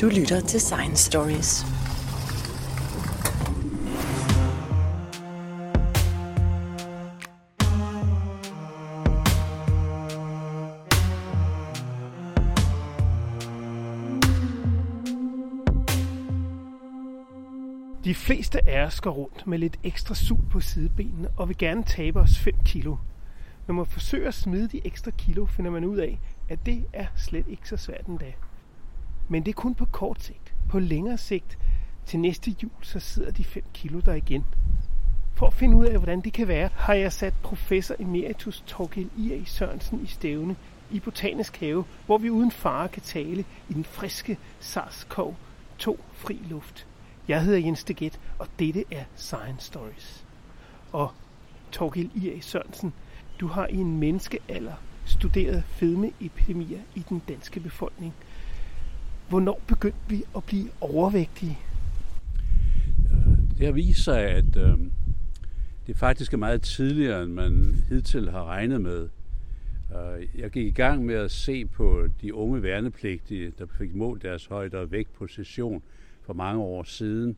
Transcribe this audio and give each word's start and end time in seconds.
Du 0.00 0.06
lytter 0.06 0.40
til 0.40 0.60
Science 0.60 1.04
Stories. 1.04 1.64
De 18.04 18.14
fleste 18.14 18.68
af 18.68 18.86
os 18.86 19.00
går 19.00 19.10
rundt 19.10 19.46
med 19.46 19.58
lidt 19.58 19.78
ekstra 19.84 20.14
sug 20.14 20.40
på 20.50 20.60
sidebenene 20.60 21.28
og 21.36 21.48
vil 21.48 21.58
gerne 21.58 21.82
tabe 21.82 22.20
os 22.20 22.38
5 22.38 22.54
kilo. 22.64 22.96
Når 23.66 23.74
man 23.74 23.86
forsøger 23.86 24.28
at 24.28 24.34
smide 24.34 24.68
de 24.68 24.80
ekstra 24.84 25.10
kilo, 25.10 25.46
finder 25.46 25.70
man 25.70 25.84
ud 25.84 25.96
af, 25.96 26.20
at 26.48 26.66
det 26.66 26.84
er 26.92 27.06
slet 27.16 27.46
ikke 27.48 27.68
så 27.68 27.76
svært 27.76 28.06
endda. 28.06 28.32
Men 29.28 29.42
det 29.42 29.48
er 29.48 29.54
kun 29.54 29.74
på 29.74 29.84
kort 29.84 30.22
sigt. 30.22 30.54
På 30.68 30.78
længere 30.78 31.18
sigt, 31.18 31.58
til 32.06 32.18
næste 32.20 32.56
jul, 32.62 32.70
så 32.82 33.00
sidder 33.00 33.30
de 33.30 33.44
5 33.44 33.62
kilo 33.74 34.00
der 34.00 34.14
igen. 34.14 34.44
For 35.34 35.46
at 35.46 35.54
finde 35.54 35.76
ud 35.76 35.86
af, 35.86 35.98
hvordan 35.98 36.20
det 36.20 36.32
kan 36.32 36.48
være, 36.48 36.68
har 36.74 36.94
jeg 36.94 37.12
sat 37.12 37.34
professor 37.42 37.94
emeritus 37.98 38.64
Torgild 38.66 39.10
I.A. 39.18 39.44
Sørensen 39.44 40.02
i 40.02 40.06
stævne 40.06 40.56
i 40.90 41.00
Botanisk 41.00 41.60
Have, 41.60 41.84
hvor 42.06 42.18
vi 42.18 42.30
uden 42.30 42.50
fare 42.50 42.88
kan 42.88 43.02
tale 43.02 43.44
i 43.68 43.72
den 43.72 43.84
friske 43.84 44.38
SARS-CoV-2 44.60 45.96
fri 46.12 46.34
luft. 46.48 46.86
Jeg 47.28 47.44
hedder 47.44 47.58
Jens 47.58 47.84
Deget, 47.84 48.20
og 48.38 48.46
dette 48.58 48.84
er 48.90 49.04
Science 49.16 49.66
Stories. 49.66 50.24
Og 50.92 51.12
Torgild 51.72 52.10
I.A. 52.14 52.40
Sørensen, 52.40 52.92
du 53.40 53.46
har 53.46 53.66
i 53.66 53.76
en 53.76 53.98
menneskealder 53.98 54.74
studeret 55.04 55.64
fedmeepidemier 55.64 56.80
i 56.94 57.04
den 57.08 57.22
danske 57.28 57.60
befolkning. 57.60 58.14
Hvornår 59.28 59.60
begyndte 59.68 59.98
vi 60.08 60.24
at 60.36 60.44
blive 60.44 60.68
overvægtige? 60.80 61.58
Øh, 63.12 63.58
det 63.58 63.66
har 63.66 63.72
vist 63.72 64.04
sig, 64.04 64.20
at 64.20 64.56
øh, 64.56 64.78
det 65.86 65.96
faktisk 65.96 66.32
er 66.32 66.38
meget 66.38 66.62
tidligere, 66.62 67.22
end 67.22 67.32
man 67.32 67.76
hidtil 67.88 68.30
har 68.30 68.44
regnet 68.44 68.80
med. 68.80 69.08
Øh, 69.92 70.40
jeg 70.40 70.50
gik 70.50 70.66
i 70.66 70.70
gang 70.70 71.04
med 71.04 71.14
at 71.14 71.30
se 71.30 71.64
på 71.64 72.08
de 72.22 72.34
unge 72.34 72.62
værnepligtige, 72.62 73.52
der 73.58 73.66
fik 73.78 73.94
målt 73.94 74.22
deres 74.22 74.46
højde 74.46 74.78
og 74.78 74.90
vægt 74.90 75.12
på 75.12 75.26
session 75.26 75.82
for 76.22 76.32
mange 76.32 76.62
år 76.62 76.82
siden, 76.82 77.36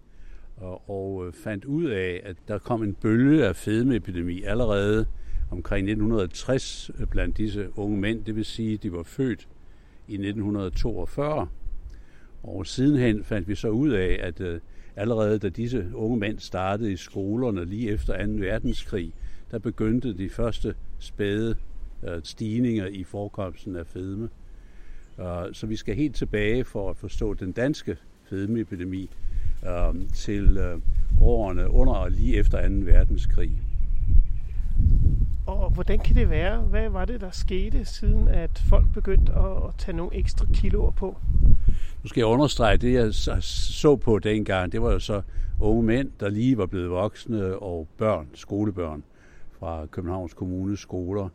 og, 0.86 1.26
øh, 1.26 1.32
fandt 1.32 1.64
ud 1.64 1.84
af, 1.84 2.20
at 2.24 2.36
der 2.48 2.58
kom 2.58 2.82
en 2.82 2.94
bølge 2.94 3.46
af 3.46 3.56
fedmeepidemi 3.56 4.42
allerede 4.42 5.06
omkring 5.50 5.84
1960 5.84 6.90
blandt 7.10 7.36
disse 7.36 7.78
unge 7.78 7.98
mænd, 7.98 8.24
det 8.24 8.36
vil 8.36 8.44
sige, 8.44 8.74
at 8.74 8.82
de 8.82 8.92
var 8.92 9.02
født 9.02 9.48
i 10.08 10.14
1942. 10.14 11.48
Og 12.56 12.66
sidenhen 12.66 13.24
fandt 13.24 13.48
vi 13.48 13.54
så 13.54 13.68
ud 13.68 13.90
af, 13.90 14.20
at 14.22 14.40
øh, 14.40 14.60
allerede 14.96 15.38
da 15.38 15.48
disse 15.48 15.90
unge 15.94 16.18
mænd 16.18 16.38
startede 16.38 16.92
i 16.92 16.96
skolerne 16.96 17.64
lige 17.64 17.90
efter 17.90 18.26
2. 18.26 18.32
verdenskrig, 18.32 19.12
der 19.50 19.58
begyndte 19.58 20.18
de 20.18 20.30
første 20.30 20.74
spæde 20.98 21.56
øh, 22.02 22.20
stigninger 22.22 22.86
i 22.86 23.04
forekomsten 23.04 23.76
af 23.76 23.86
fedme. 23.86 24.28
Øh, 25.20 25.52
så 25.52 25.66
vi 25.66 25.76
skal 25.76 25.94
helt 25.94 26.16
tilbage 26.16 26.64
for 26.64 26.90
at 26.90 26.96
forstå 26.96 27.34
den 27.34 27.52
danske 27.52 27.96
fedmeepidemi 28.24 29.10
øh, 29.66 30.08
til 30.14 30.56
øh, 30.56 30.80
årene 31.20 31.70
under 31.70 31.92
og 31.92 32.10
lige 32.10 32.36
efter 32.36 32.68
2. 32.68 32.74
verdenskrig. 32.74 33.50
Og 35.68 35.74
hvordan 35.74 35.98
kan 35.98 36.16
det 36.16 36.30
være? 36.30 36.58
Hvad 36.58 36.88
var 36.88 37.04
det, 37.04 37.20
der 37.20 37.30
skete, 37.30 37.84
siden 37.84 38.28
at 38.28 38.62
folk 38.68 38.84
begyndte 38.94 39.32
at 39.32 39.74
tage 39.78 39.96
nogle 39.96 40.14
ekstra 40.16 40.46
kiloer 40.54 40.90
på? 40.90 41.16
Nu 42.02 42.08
skal 42.08 42.20
jeg 42.20 42.26
understrege, 42.26 42.76
det 42.76 42.92
jeg 42.92 43.14
så 43.42 43.96
på 43.96 44.18
dengang, 44.18 44.72
det 44.72 44.82
var 44.82 44.92
jo 44.92 44.98
så 44.98 45.22
unge 45.60 45.82
mænd, 45.82 46.10
der 46.20 46.28
lige 46.28 46.58
var 46.58 46.66
blevet 46.66 46.90
voksne, 46.90 47.58
og 47.58 47.88
børn, 47.98 48.28
skolebørn 48.34 49.02
fra 49.58 49.86
Københavns 49.86 50.34
Kommunes 50.34 50.80
skoler. 50.80 51.28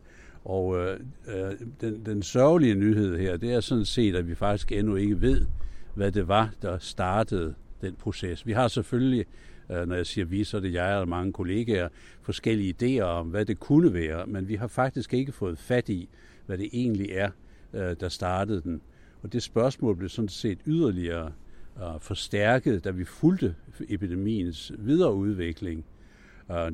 Og 0.46 0.78
øh, 0.78 1.00
øh, 1.28 1.52
den, 1.81 2.06
den 2.06 2.24
sørgelige 2.24 2.75
nyhed 2.75 3.18
her, 3.18 3.38
det 3.38 3.53
er 3.53 3.59
sådan 3.59 3.85
set, 3.85 4.16
at 4.16 4.28
vi 4.28 4.35
faktisk 4.35 4.72
endnu 4.72 4.96
ikke 4.96 5.22
ved, 5.22 5.46
hvad 5.94 6.12
det 6.12 6.28
var, 6.28 6.50
der 6.62 6.78
startede 6.78 7.53
den 7.81 7.96
proces. 7.96 8.46
Vi 8.46 8.52
har 8.52 8.68
selvfølgelig 8.68 9.25
Øh, 9.72 9.88
når 9.88 9.96
jeg 9.96 10.06
siger 10.06 10.25
vi, 10.25 10.44
så 10.44 10.57
er 10.57 10.62
det 10.62 10.74
jeg 10.74 10.97
og 10.97 11.07
mange 11.07 11.34
kollegaer, 11.34 11.90
forskellige 12.22 12.75
idéer 12.81 13.03
om, 13.03 13.28
hvad 13.28 13.46
det 13.46 13.59
kunne 13.59 13.94
være, 13.94 14.25
men 14.28 14.47
vi 14.47 14.56
har 14.56 14.68
faktisk 14.68 15.13
ikke 15.13 15.31
fået 15.31 15.57
fat 15.57 15.90
i, 15.90 16.09
hvad 16.46 16.57
det 16.57 16.69
egentlig 16.74 17.09
er, 17.12 17.29
øh, 17.73 17.96
der 18.00 18.09
startede 18.09 18.62
den. 18.62 18.81
Og 19.22 19.34
det 19.34 19.44
spørgsmål 19.44 19.96
blev 19.96 20.09
sådan 20.09 20.29
set 20.29 20.59
yderligere 20.68 21.31
øh, 21.78 22.00
forstærket, 22.00 22.84
da 22.84 22.91
vi 22.91 23.03
fulgte 23.03 23.56
epidemiens 23.90 24.72
videre 24.78 25.13
udvikling. 25.13 25.85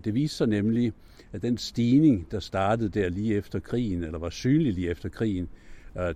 Det 0.05 0.13
viste 0.13 0.37
sig 0.37 0.47
nemlig, 0.47 0.93
at 1.31 1.41
den 1.41 1.57
stigning, 1.57 2.27
der 2.31 2.39
startede 2.39 2.89
der 2.89 3.09
lige 3.09 3.35
efter 3.35 3.59
krigen, 3.59 4.03
eller 4.03 4.19
var 4.19 4.29
synlig 4.29 4.73
lige 4.73 4.89
efter 4.89 5.09
krigen, 5.09 5.49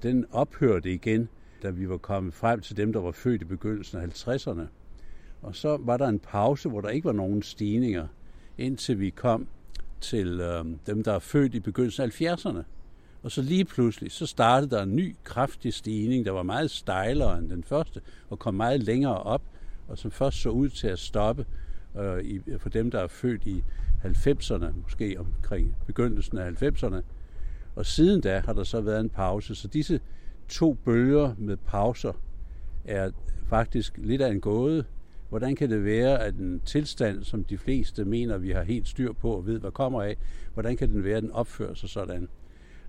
den 0.03 0.25
ophørte 0.31 0.94
igen, 0.94 1.29
da 1.63 1.69
vi 1.69 1.89
var 1.89 1.97
kommet 1.97 2.33
frem 2.33 2.59
til 2.59 2.78
dem, 2.78 2.94
der 2.94 3.00
var 3.00 3.12
født 3.12 3.41
i 3.41 3.45
begyndelsen 3.45 4.00
af 4.00 4.06
50'erne. 4.06 4.67
Og 5.44 5.56
så 5.56 5.78
var 5.81 5.98
der 5.98 6.08
en 6.08 6.20
pause, 6.20 6.70
hvor 6.70 6.81
der 6.81 6.90
ikke 6.90 7.06
var 7.06 7.12
nogen 7.12 7.42
stigninger, 7.42 8.08
indtil 8.58 9.00
vi 9.00 9.09
kom 9.09 9.48
til 10.02 10.40
øh, 10.40 10.66
dem, 10.86 11.04
der 11.04 11.14
er 11.14 11.20
født 11.20 11.56
i 11.56 11.59
begyndelsen 11.59 12.04
af 12.04 12.22
70'erne. 12.22 12.64
Og 13.24 13.31
så 13.31 13.42
lige 13.42 13.66
pludselig, 13.66 14.12
så 14.12 14.26
startede 14.26 14.76
der 14.76 14.84
en 14.84 14.96
ny 14.96 15.16
kraftig 15.24 15.74
stigning, 15.74 16.26
der 16.26 16.31
var 16.31 16.44
meget 16.44 16.72
stejlere 16.72 17.38
end 17.38 17.50
den 17.50 17.64
første, 17.64 18.02
og 18.30 18.40
kom 18.40 18.54
meget 18.54 18.84
længere 18.84 19.18
op, 19.18 19.42
og 19.88 19.98
som 19.98 20.12
først 20.12 20.42
så 20.42 20.50
ud 20.50 20.70
til 20.70 20.88
at 20.88 21.00
stoppe 21.00 21.46
øh, 22.00 22.24
i, 22.24 22.42
for 22.58 22.70
dem, 22.70 22.92
der 22.92 23.00
er 23.00 23.08
født 23.08 23.48
i 23.48 23.64
90'erne, 24.04 24.66
måske 24.84 25.20
omkring 25.20 25.75
begyndelsen 25.86 26.38
af 26.38 26.64
90'erne. 26.64 27.02
Og 27.75 27.86
siden 27.86 28.22
da 28.22 28.40
har 28.46 28.54
der 28.54 28.64
så 28.64 28.81
været 28.81 29.00
en 29.00 29.10
pause, 29.10 29.56
så 29.56 29.68
disse 29.68 30.00
to 30.50 30.74
bølger 30.74 31.36
med 31.38 31.58
pauser 31.58 32.14
er 32.86 33.12
faktisk 33.50 33.98
lidt 33.98 34.22
af 34.22 34.31
en 34.31 34.42
gåde, 34.42 34.86
Hvordan 35.33 35.55
kan 35.55 35.69
det 35.69 35.85
være, 35.85 36.23
at 36.23 36.35
en 36.35 36.61
tilstand, 36.66 37.23
som 37.23 37.44
de 37.44 37.57
fleste 37.57 38.05
mener, 38.05 38.38
vi 38.38 38.51
har 38.51 38.63
helt 38.63 38.88
styr 38.88 39.13
på 39.13 39.31
og 39.31 39.47
ved, 39.47 39.59
hvad 39.59 39.71
kommer 39.71 40.01
af, 40.01 40.17
hvordan 40.53 40.77
kan 40.77 40.89
den 40.89 41.03
være, 41.03 41.17
at 41.17 41.23
den 41.23 41.31
opfører 41.31 41.73
sig 41.73 41.89
sådan? 41.89 42.27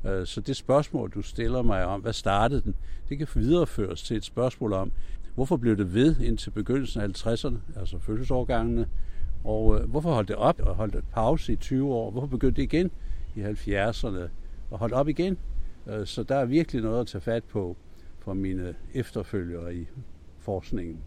Øh, 0.06 0.27
så 0.27 0.41
det 0.41 0.56
spørgsmål, 0.56 1.10
du 1.10 1.22
stiller 1.22 1.62
mig 1.62 1.84
om, 1.84 2.00
hvad 2.00 2.12
startede 2.12 2.60
den, 2.60 2.75
det 3.09 3.19
kan 3.19 3.28
videreføres 3.34 4.03
til 4.03 4.16
et 4.16 4.25
spørgsmål 4.25 4.72
om, 4.72 4.93
hvorfor 5.34 5.56
blev 5.56 5.77
det 5.77 5.94
ved 5.94 6.21
indtil 6.21 6.50
begyndelsen 6.50 7.00
af 7.00 7.06
50'erne, 7.06 7.81
altså 7.81 7.99
fødselsårgangene, 7.99 8.88
og 9.44 9.81
øh, 9.81 9.91
hvorfor 9.91 10.12
holdt 10.15 10.28
det 10.28 10.37
op 10.37 10.61
og 10.61 10.75
holdt 10.75 10.94
et 10.94 11.05
pause 11.12 11.53
i 11.53 11.56
20 11.56 11.94
år? 11.94 12.11
Hvorfor 12.11 12.28
begyndte 12.28 12.62
det 12.62 12.72
igen 12.72 12.91
i 13.37 13.41
70'erne 13.41 14.28
og 14.71 14.78
holdt 14.78 14.94
op 14.94 15.09
igen? 15.09 15.38
Øh, 15.87 16.06
så 16.06 16.22
der 16.22 16.37
er 16.37 16.44
virkelig 16.44 16.82
noget 16.82 17.00
at 17.00 17.06
tage 17.06 17.22
fat 17.22 17.44
på 17.44 17.76
for 18.19 18.34
mine 18.34 18.75
efterfølgere 18.94 19.75
i 19.75 19.87
forskningen. 20.38 20.99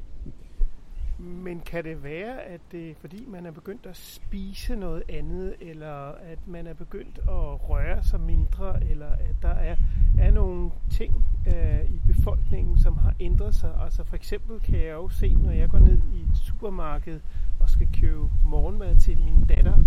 Men 1.20 1.60
kan 1.60 1.84
det 1.84 2.04
være, 2.04 2.42
at 2.42 2.62
det 2.72 2.90
er 2.90 2.94
fordi, 2.96 3.26
man 3.28 3.46
er 3.46 3.52
begyndt 3.52 3.86
at 3.86 3.98
spise 3.98 4.76
noget 4.76 5.04
andet, 5.10 5.56
eller 5.60 6.12
at 6.12 6.48
man 6.48 6.68
er 6.68 6.74
begyndt 6.74 7.18
at 7.18 7.70
røre 7.70 8.04
sig 8.04 8.20
mindre, 8.20 8.84
eller 8.90 9.08
at 9.08 9.36
der 9.42 9.50
er, 9.50 9.76
er 10.20 10.32
nogle 10.32 10.72
ting 10.90 11.26
øh, 11.48 11.90
i 11.90 12.02
befolkningen, 12.08 12.78
som 12.80 12.98
har 12.98 13.14
ændret 13.20 13.56
sig? 13.56 13.74
Altså 13.84 14.04
for 14.04 14.16
eksempel 14.16 14.60
kan 14.60 14.80
jeg 14.80 14.94
jo 14.94 15.10
se, 15.10 15.34
når 15.34 15.52
jeg 15.52 15.70
går 15.70 15.80
ned 15.80 15.98
i 16.14 16.26
supermarkedet 16.36 17.22
og 17.60 17.70
skal 17.70 17.88
købe 18.02 18.30
morgenmad 18.46 18.98
til 18.98 19.18
min 19.18 19.46
datter, 19.50 19.78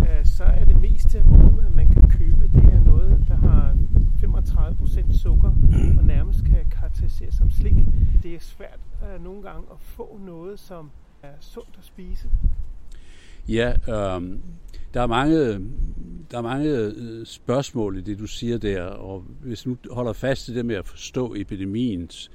øh, 0.00 0.24
så 0.24 0.44
er 0.44 0.64
det 0.64 0.80
meste 0.80 1.22
morgenmad, 1.22 1.70
man 1.70 1.88
kan 1.88 2.10
købe, 2.10 2.50
det 2.54 2.74
er 2.74 2.80
noget, 2.80 3.24
der 3.28 3.36
har 3.36 3.76
35% 4.22 5.18
sukker 5.18 5.52
og 5.98 6.04
nærmest 6.04 6.44
kan 6.44 6.64
karakteriseres 6.70 7.34
som 7.34 7.50
slik. 7.50 7.76
Det 8.22 8.34
er 8.34 8.40
svært 8.40 8.78
øh, 9.12 9.24
nogle 9.24 9.42
gange 9.42 9.66
at 9.70 9.76
få 9.80 10.18
noget, 10.26 10.60
som 10.60 10.90
er 11.22 11.34
sundt 11.40 11.74
at 11.78 11.84
spise. 11.84 12.30
Ja, 13.48 13.72
øh, 13.88 14.38
der 14.94 15.00
er 15.00 15.06
mange, 15.06 15.36
der 16.30 16.38
er 16.38 16.42
mange 16.42 16.70
øh, 16.70 17.26
spørgsmål 17.26 17.98
i 17.98 18.00
det, 18.00 18.18
du 18.18 18.26
siger 18.26 18.58
der, 18.58 18.82
og 18.82 19.24
hvis 19.42 19.66
nu 19.66 19.76
holder 19.90 20.12
fast 20.12 20.48
i 20.48 20.54
det 20.54 20.66
med 20.66 20.76
at 20.76 20.86
forstå 20.86 21.34
epidemiens 21.34 22.30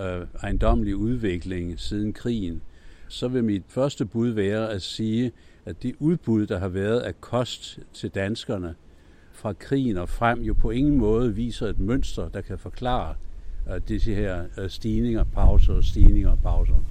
øh, 0.00 0.26
ejendomlige 0.42 0.96
udvikling 0.96 1.80
siden 1.80 2.12
krigen, 2.12 2.62
så 3.08 3.28
vil 3.28 3.44
mit 3.44 3.62
første 3.68 4.06
bud 4.06 4.28
være 4.28 4.70
at 4.70 4.82
sige, 4.82 5.32
at 5.64 5.82
det 5.82 5.94
udbud, 5.98 6.46
der 6.46 6.58
har 6.58 6.68
været 6.68 7.00
af 7.00 7.20
kost 7.20 7.78
til 7.92 8.10
danskerne 8.10 8.74
fra 9.32 9.52
krigen 9.52 9.96
og 9.96 10.08
frem, 10.08 10.40
jo 10.40 10.54
på 10.54 10.70
ingen 10.70 10.96
måde 10.96 11.34
viser 11.34 11.66
et 11.66 11.78
mønster, 11.78 12.28
der 12.28 12.40
kan 12.40 12.58
forklare 12.58 13.14
uh, 13.66 13.76
disse 13.88 14.14
her 14.14 14.42
uh, 14.58 14.68
stigninger, 14.68 15.24
pauser, 15.24 15.80
stigninger, 15.80 16.36
pauser. 16.36 16.84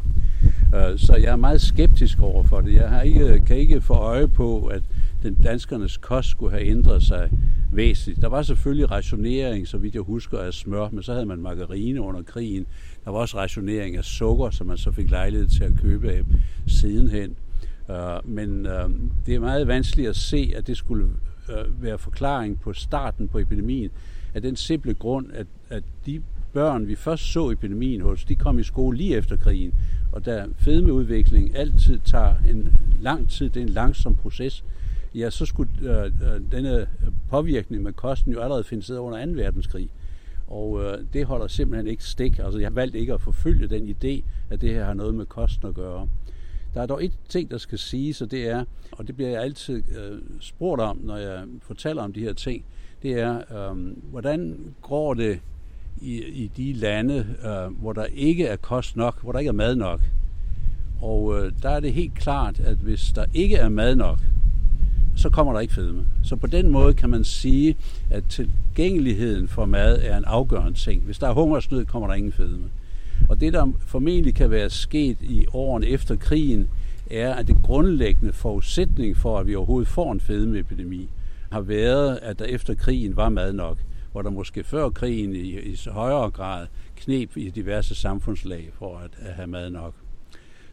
Øh, 0.76 1.00
så 1.00 1.16
jeg 1.16 1.32
er 1.32 1.36
meget 1.36 1.62
skeptisk 1.62 2.22
over 2.22 2.44
for 2.44 2.62
det. 2.62 2.74
Jeg 2.74 2.90
har 2.90 3.02
ikke, 3.02 3.40
kan 3.46 3.58
ikke 3.58 3.82
få 3.82 3.94
øje 3.94 4.28
på, 4.28 4.66
at 4.66 4.84
den 5.24 5.34
danskernes 5.34 5.98
kost 5.98 6.30
skulle 6.30 6.52
have 6.52 6.66
ændret 6.66 7.04
sig 7.04 7.30
væsentligt. 7.72 8.22
Der 8.22 8.28
var 8.28 8.42
selvfølgelig 8.42 8.92
rationering, 8.92 9.68
så 9.68 9.78
vidt 9.78 9.96
jeg 9.96 10.02
husker, 10.02 10.40
af 10.40 10.54
smør, 10.54 10.90
men 10.92 11.04
så 11.04 11.14
havde 11.14 11.26
man 11.26 11.42
margarine 11.42 12.02
under 12.02 12.22
krigen. 12.22 12.66
Der 13.06 13.12
var 13.12 13.20
også 13.20 13.38
rationering 13.38 13.98
af 13.98 14.04
sukker, 14.04 14.50
som 14.50 14.68
man 14.68 14.78
så 14.78 14.92
fik 14.92 15.12
lejlighed 15.12 15.48
til 15.48 15.64
at 15.64 15.74
købe 15.82 16.12
af 16.12 16.24
sidenhen. 16.68 17.36
Øh, 17.90 18.30
men 18.30 18.66
øh, 18.66 18.90
det 19.26 19.36
er 19.36 19.40
meget 19.40 19.68
vanskeligt 19.68 20.10
at 20.10 20.16
se, 20.16 20.54
at 20.56 20.68
det 20.68 20.78
skulle 20.78 21.08
øh, 21.50 21.84
være 21.84 21.98
forklaring 21.98 22.60
på 22.60 22.74
starten 22.74 23.28
på 23.28 23.40
epidemien, 23.40 23.90
af 24.34 24.42
den 24.42 24.56
simple 24.56 24.94
grund, 24.94 25.28
at, 25.34 25.48
at 25.70 25.84
de 26.06 26.22
børn, 26.53 26.88
vi 26.88 26.95
først 26.95 27.24
så 27.24 27.50
epidemien 27.51 28.01
hos, 28.01 28.25
de 28.25 28.36
kom 28.36 28.59
i 28.59 28.63
skole 28.63 28.98
lige 28.98 29.15
efter 29.15 29.38
krigen. 29.38 29.74
Og 30.12 30.25
da 30.25 30.45
fedmeudvikling 30.57 31.56
altid 31.56 32.00
tager 32.06 32.33
en 32.50 32.75
lang 33.01 33.30
tid, 33.30 33.50
det 33.50 33.59
er 33.59 33.63
en 33.63 33.69
langsom 33.69 34.15
proces, 34.15 34.63
ja, 35.15 35.30
så 35.30 35.45
skulle 35.45 35.71
øh, 35.81 36.06
øh 36.06 36.42
denne 36.51 36.88
påvirkning 37.30 37.83
med 37.83 37.94
kosten 37.94 38.33
jo 38.33 38.42
allerede 38.42 38.63
finde 38.63 38.83
sted 38.83 38.98
under 38.98 39.25
2. 39.25 39.31
verdenskrig. 39.31 39.89
Og 40.48 40.83
øh, 40.83 40.98
det 41.13 41.25
holder 41.25 41.48
simpelthen 41.48 41.88
ikke 41.88 42.03
stik. 42.03 42.39
Altså, 42.39 42.59
jeg 42.59 42.68
har 42.68 42.74
valgt 42.74 42.95
ikke 42.95 43.13
at 43.13 43.21
forfølge 43.21 43.68
den 43.68 43.89
idé, 43.89 44.24
at 44.50 44.62
det 44.62 44.74
her 44.74 44.86
har 44.86 44.94
noget 44.94 45.15
med 45.15 45.25
kosten 45.25 45.68
at 45.68 45.75
gøre. 45.75 46.07
Der 46.74 46.81
er 46.81 46.86
dog 46.86 47.06
et 47.06 47.13
ting, 47.30 47.51
der 47.51 47.57
skal 47.57 47.80
siges, 47.80 48.21
og 48.21 48.31
det 48.31 48.50
er, 48.50 48.65
og 48.92 49.07
det 49.07 49.15
bliver 49.15 49.30
jeg 49.30 49.42
altid 49.42 49.83
øh, 50.00 50.19
spurgt 50.39 50.81
om, 50.81 50.98
når 50.98 51.18
jeg 51.18 51.44
fortæller 51.62 52.03
om 52.03 52.13
de 52.13 52.19
her 52.19 52.33
ting, 52.33 52.65
det 53.03 53.19
er, 53.19 53.71
øh, 53.71 53.77
hvordan 54.12 54.57
går 54.81 55.13
det 55.13 55.39
i, 56.02 56.24
i 56.24 56.52
de 56.58 56.74
lande, 56.74 57.26
øh, 57.46 57.82
hvor 57.82 57.94
der 57.94 58.06
ikke 58.06 58.48
er 58.48 58.56
kost 58.56 58.96
nok, 58.96 59.22
hvor 59.22 59.32
der 59.32 59.40
ikke 59.40 59.50
er 59.50 59.54
mad 59.54 59.76
nok. 59.76 60.02
Og 61.02 61.40
øh, 61.40 61.52
der 61.62 61.70
er 61.70 61.80
det 61.80 61.94
helt 61.94 62.16
klart, 62.16 62.60
at 62.60 62.78
hvis 62.78 63.12
der 63.16 63.26
ikke 63.34 63.56
er 63.56 63.70
mad 63.70 63.96
nok, 63.96 64.20
så 65.16 65.30
kommer 65.30 65.54
der 65.54 65.60
ikke 65.60 65.74
fedme. 65.74 66.06
Så 66.24 66.36
på 66.36 66.48
den 66.48 66.70
måde 66.70 66.94
kan 66.94 67.10
man 67.10 67.24
sige, 67.24 67.76
at 68.10 68.24
tilgængeligheden 68.30 69.48
for 69.48 69.66
mad 69.66 70.00
er 70.02 70.18
en 70.18 70.26
afgørende 70.26 70.80
ting. 70.80 71.02
Hvis 71.02 71.20
der 71.20 71.28
er 71.28 71.34
hungersnød, 71.34 71.86
kommer 71.86 72.08
der 72.08 72.16
ingen 72.16 72.32
fedme. 72.32 72.66
Og 73.30 73.42
det, 73.42 73.54
der 73.54 73.72
formentlig 73.86 74.36
kan 74.36 74.52
være 74.52 74.70
sket 74.70 75.18
i 75.22 75.46
årene 75.54 75.88
efter 75.88 76.16
krigen, 76.16 76.68
er, 77.12 77.34
at 77.34 77.48
det 77.48 77.58
grundlæggende 77.64 78.34
forudsætning 78.34 79.18
for, 79.18 79.40
at 79.40 79.48
vi 79.48 79.56
overhovedet 79.56 79.88
får 79.88 80.12
en 80.12 80.20
fedmeepidemi, 80.20 81.10
har 81.52 81.62
været, 81.62 82.20
at 82.22 82.40
der 82.40 82.46
efter 82.46 82.74
krigen 82.74 83.16
var 83.16 83.30
mad 83.30 83.54
nok 83.54 83.78
hvor 84.12 84.22
der 84.22 84.30
måske 84.30 84.63
før 84.63 84.90
krigen 84.90 85.36
i, 85.36 85.60
i 85.60 85.78
højere 85.88 86.30
grad 86.30 86.68
knep 86.96 87.38
i 87.38 87.50
diverse 87.50 87.96
samfundslag 87.96 88.69
for 88.80 88.98
at, 88.98 89.12
at 89.19 89.34
have 89.34 89.48
mad 89.48 89.69
nok. 89.69 89.94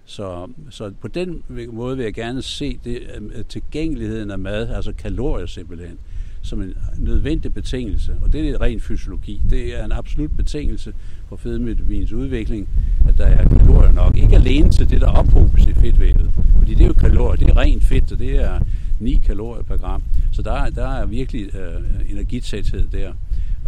Så, 0.05 0.49
så 0.71 0.93
på 1.01 1.09
den 1.09 1.43
måde 1.73 1.97
vil 1.97 2.05
jeg 2.05 2.15
gerne 2.15 2.43
se 2.43 2.79
det, 2.85 3.03
øh, 3.15 3.45
tilgængeligheden 3.45 4.31
af 4.31 4.39
mad, 4.39 4.69
altså 4.69 4.93
kalorier 4.93 5.47
simpelthen, 5.47 5.99
som 6.43 6.63
en 6.63 6.75
nødvendig 6.99 7.55
betingelse. 7.55 8.17
Og 8.23 8.33
det 8.33 8.49
er 8.49 8.61
ren 8.61 8.81
fysiologi. 8.81 9.43
Det 9.51 9.81
er 9.81 9.85
en 9.85 9.93
absolut 9.93 10.37
betingelse 10.37 10.95
for 11.29 11.37
fedmevitamins 11.37 12.13
udvikling, 12.13 12.69
at 13.09 13.19
der 13.19 13.27
er 13.27 13.49
kalorier 13.49 13.93
nok. 13.93 14.17
Ikke 14.17 14.37
alene 14.37 14.71
til 14.71 14.91
det, 14.91 15.01
der 15.01 15.09
ophobes 15.09 15.67
i 15.67 15.75
fedtvævet. 15.75 16.31
Fordi 16.59 16.75
det 16.75 16.83
er 16.83 16.89
jo 16.89 16.93
kalorier, 16.93 17.37
det 17.37 17.49
er 17.49 17.57
rent 17.57 17.85
fedt, 17.85 18.13
og 18.13 18.19
det 18.19 18.37
er 18.45 18.61
9 19.01 19.21
kalorier 19.27 19.63
per 19.63 19.77
gram. 19.77 20.03
Så 20.33 20.43
der, 20.43 20.71
der 20.71 20.89
er 20.89 21.07
virkelig 21.07 21.55
øh, 21.55 22.11
energitæthed 22.11 22.89
der. 22.93 23.13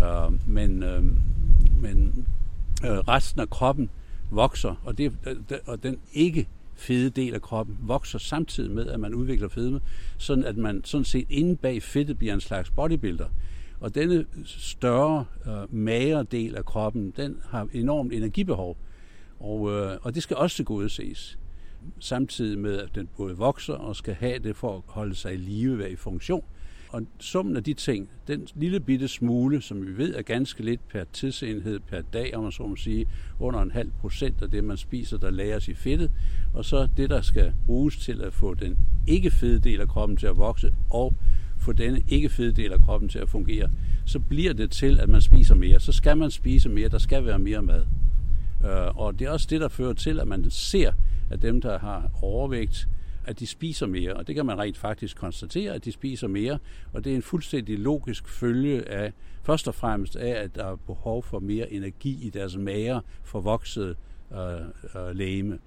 Øh, 0.02 0.48
men 0.48 0.82
øh, 0.82 1.04
men 1.80 2.26
øh, 2.84 2.98
resten 2.98 3.40
af 3.40 3.50
kroppen 3.50 3.90
vokser, 4.30 4.74
og, 4.84 4.98
det, 4.98 5.12
øh, 5.26 5.36
og 5.66 5.82
den 5.82 5.98
ikke 6.12 6.48
fede 6.74 7.10
del 7.10 7.34
af 7.34 7.42
kroppen 7.42 7.78
vokser 7.82 8.18
samtidig 8.18 8.70
med, 8.70 8.86
at 8.86 9.00
man 9.00 9.14
udvikler 9.14 9.48
fedme, 9.48 9.80
sådan 10.18 10.44
at 10.44 10.56
man 10.56 10.84
sådan 10.84 11.04
set 11.04 11.26
inde 11.30 11.56
bag 11.56 11.82
fedtet 11.82 12.18
bliver 12.18 12.34
en 12.34 12.40
slags 12.40 12.70
bodybuilder. 12.70 13.28
Og 13.80 13.94
denne 13.94 14.26
større, 14.44 15.24
øh, 15.46 15.74
magre 15.74 16.22
del 16.22 16.56
af 16.56 16.64
kroppen, 16.64 17.12
den 17.16 17.36
har 17.48 17.68
enormt 17.72 18.12
energibehov, 18.12 18.76
og, 19.40 19.70
øh, 19.70 19.98
og 20.02 20.14
det 20.14 20.22
skal 20.22 20.36
også 20.36 20.56
tilgodeses. 20.56 21.38
Samtidig 21.98 22.58
med, 22.58 22.78
at 22.78 22.94
den 22.94 23.08
både 23.16 23.36
vokser 23.36 23.74
og 23.74 23.96
skal 23.96 24.14
have 24.14 24.38
det 24.38 24.56
for 24.56 24.76
at 24.76 24.82
holde 24.86 25.14
sig 25.14 25.34
i 25.34 25.36
live, 25.36 25.78
være 25.78 25.90
i 25.90 25.96
funktion. 25.96 26.44
Og 26.92 27.02
summen 27.20 27.56
af 27.56 27.64
de 27.64 27.74
ting, 27.74 28.08
den 28.28 28.46
lille 28.54 28.80
bitte 28.80 29.08
smule, 29.08 29.62
som 29.62 29.86
vi 29.86 29.96
ved 29.96 30.14
er 30.14 30.22
ganske 30.22 30.64
lidt 30.64 30.88
per 30.88 31.04
tidsenhed 31.12 31.80
per 31.80 32.00
dag, 32.12 32.36
om 32.36 32.42
man 32.42 32.52
så 32.52 32.66
må 32.66 32.76
sige, 32.76 33.06
under 33.38 33.60
en 33.60 33.70
halv 33.70 33.90
procent 34.00 34.42
af 34.42 34.50
det, 34.50 34.64
man 34.64 34.76
spiser, 34.76 35.18
der 35.18 35.30
lagres 35.30 35.68
i 35.68 35.74
fedtet, 35.74 36.10
og 36.54 36.64
så 36.64 36.88
det, 36.96 37.10
der 37.10 37.20
skal 37.20 37.52
bruges 37.66 37.96
til 37.96 38.20
at 38.22 38.32
få 38.32 38.54
den 38.54 38.78
ikke 39.06 39.30
fede 39.30 39.58
del 39.58 39.80
af 39.80 39.88
kroppen 39.88 40.16
til 40.16 40.26
at 40.26 40.36
vokse, 40.36 40.72
og 40.90 41.14
få 41.58 41.72
denne 41.72 42.02
ikke 42.08 42.28
fede 42.28 42.52
del 42.52 42.72
af 42.72 42.80
kroppen 42.80 43.08
til 43.08 43.18
at 43.18 43.28
fungere, 43.28 43.70
så 44.06 44.18
bliver 44.18 44.52
det 44.52 44.70
til, 44.70 45.00
at 45.00 45.08
man 45.08 45.20
spiser 45.20 45.54
mere. 45.54 45.80
Så 45.80 45.92
skal 45.92 46.16
man 46.16 46.30
spise 46.30 46.68
mere, 46.68 46.88
der 46.88 46.98
skal 46.98 47.24
være 47.24 47.38
mere 47.38 47.62
mad. 47.62 47.86
Øh, 48.64 48.96
og 48.96 49.18
det 49.18 49.26
er 49.26 49.30
også 49.30 49.46
det, 49.50 49.60
der 49.60 49.68
fører 49.68 49.92
til, 49.92 50.20
at 50.20 50.28
man 50.28 50.50
ser, 50.50 50.92
at 51.30 51.42
dem, 51.42 51.60
der 51.60 51.78
har 51.78 52.10
overvægt, 52.22 52.88
at 53.26 53.40
de 53.40 53.46
spiser 53.46 53.86
mere, 53.86 54.14
og 54.14 54.26
det 54.26 54.34
kan 54.34 54.46
man 54.46 54.58
rent 54.58 54.76
faktisk 54.76 55.16
konstatere, 55.16 55.74
at 55.74 55.84
de 55.84 55.92
spiser 55.92 56.28
mere, 56.28 56.58
og 56.92 57.04
det 57.04 57.12
er 57.12 57.16
en 57.16 57.22
fuldstændig 57.22 57.78
logisk 57.78 58.28
følge 58.28 58.88
af, 58.88 59.12
først 59.42 59.68
og 59.68 59.74
fremmest 59.74 60.16
af, 60.16 60.42
at 60.42 60.54
der 60.54 60.64
er 60.64 60.76
behov 60.76 61.22
for 61.22 61.38
mere 61.38 61.72
energi 61.72 62.18
i 62.26 62.30
deres 62.30 62.56
mager 62.56 63.00
forvoksede 63.24 63.94
øh, 64.32 64.38
øh, 64.94 65.16
læme. 65.16 65.58